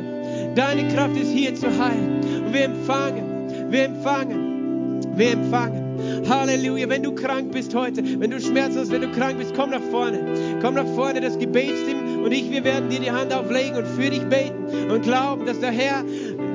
deine 0.54 0.88
Kraft 0.94 1.16
ist 1.16 1.30
hier 1.30 1.54
zu 1.54 1.66
heilen. 1.66 2.20
Und 2.46 2.52
wir 2.52 2.64
empfangen, 2.64 3.70
wir 3.70 3.84
empfangen, 3.84 5.00
wir 5.16 5.32
empfangen. 5.32 5.84
Halleluja. 6.28 6.88
Wenn 6.88 7.02
du 7.02 7.14
krank 7.14 7.52
bist 7.52 7.74
heute, 7.74 8.02
wenn 8.20 8.30
du 8.30 8.40
Schmerzen 8.40 8.80
hast, 8.80 8.90
wenn 8.90 9.02
du 9.02 9.10
krank 9.12 9.38
bist, 9.38 9.54
komm 9.54 9.70
nach 9.70 9.82
vorne. 9.90 10.20
Komm 10.60 10.74
nach 10.74 10.86
vorne, 10.94 11.20
das 11.20 11.38
Gebetsteam 11.38 12.13
und 12.24 12.32
ich, 12.32 12.50
wir 12.50 12.64
werden 12.64 12.88
dir 12.88 13.00
die 13.00 13.10
Hand 13.10 13.34
auflegen 13.34 13.76
und 13.76 13.86
für 13.86 14.08
dich 14.08 14.22
beten 14.22 14.90
und 14.90 15.02
glauben, 15.02 15.44
dass 15.44 15.60
der 15.60 15.72
Herr 15.72 16.02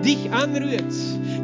dich 0.03 0.32
anrührt. 0.32 0.84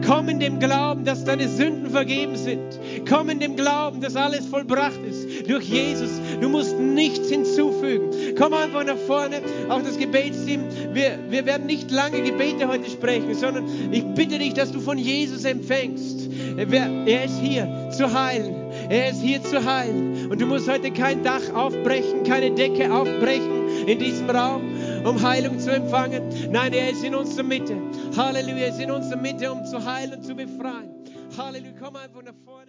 Komm 0.05 0.29
in 0.29 0.39
dem 0.39 0.59
Glauben, 0.59 1.05
dass 1.05 1.25
deine 1.25 1.47
Sünden 1.47 1.91
vergeben 1.91 2.35
sind. 2.35 2.79
Komm 3.07 3.29
in 3.29 3.39
dem 3.39 3.55
Glauben, 3.55 4.01
dass 4.01 4.15
alles 4.15 4.47
vollbracht 4.47 4.99
ist 5.07 5.47
durch 5.47 5.65
Jesus. 5.65 6.09
Du 6.41 6.49
musst 6.49 6.77
nichts 6.79 7.29
hinzufügen. 7.29 8.09
Komm 8.35 8.53
einfach 8.53 8.83
nach 8.83 8.97
vorne, 8.97 9.41
auch 9.69 9.81
das 9.83 9.97
Gebetsteam. 9.97 10.63
Wir, 10.93 11.19
wir 11.29 11.45
werden 11.45 11.67
nicht 11.67 11.91
lange 11.91 12.23
Gebete 12.23 12.67
heute 12.67 12.89
sprechen, 12.89 13.35
sondern 13.35 13.65
ich 13.91 14.03
bitte 14.15 14.39
dich, 14.39 14.55
dass 14.55 14.71
du 14.71 14.79
von 14.79 14.97
Jesus 14.97 15.45
empfängst. 15.45 16.29
Er 16.57 17.25
ist 17.25 17.39
hier 17.39 17.89
zu 17.91 18.11
heilen. 18.11 18.64
Er 18.89 19.09
ist 19.09 19.21
hier 19.21 19.41
zu 19.43 19.63
heilen. 19.63 20.29
Und 20.29 20.39
du 20.39 20.45
musst 20.45 20.69
heute 20.69 20.91
kein 20.91 21.23
Dach 21.23 21.41
aufbrechen, 21.53 22.23
keine 22.23 22.51
Decke 22.51 22.91
aufbrechen 22.93 23.87
in 23.87 23.99
diesem 23.99 24.29
Raum, 24.29 24.61
um 25.03 25.21
Heilung 25.21 25.59
zu 25.59 25.71
empfangen. 25.71 26.23
Nein, 26.51 26.73
er 26.73 26.91
ist 26.91 27.03
in 27.03 27.15
unserer 27.15 27.43
Mitte. 27.43 27.77
Halleluja, 28.15 28.57
er 28.57 28.69
ist 28.69 28.79
in 28.79 28.91
unserer 28.91 29.19
Mitte, 29.19 29.51
um 29.51 29.65
zu 29.65 29.83
heilen 29.83 30.13
und 30.15 30.23
zu 30.23 30.35
befreien. 30.35 30.89
Halleluja, 31.37 31.73
komm 31.79 31.95
einfach 31.95 32.23
nach 32.23 32.33
vorne. 32.43 32.64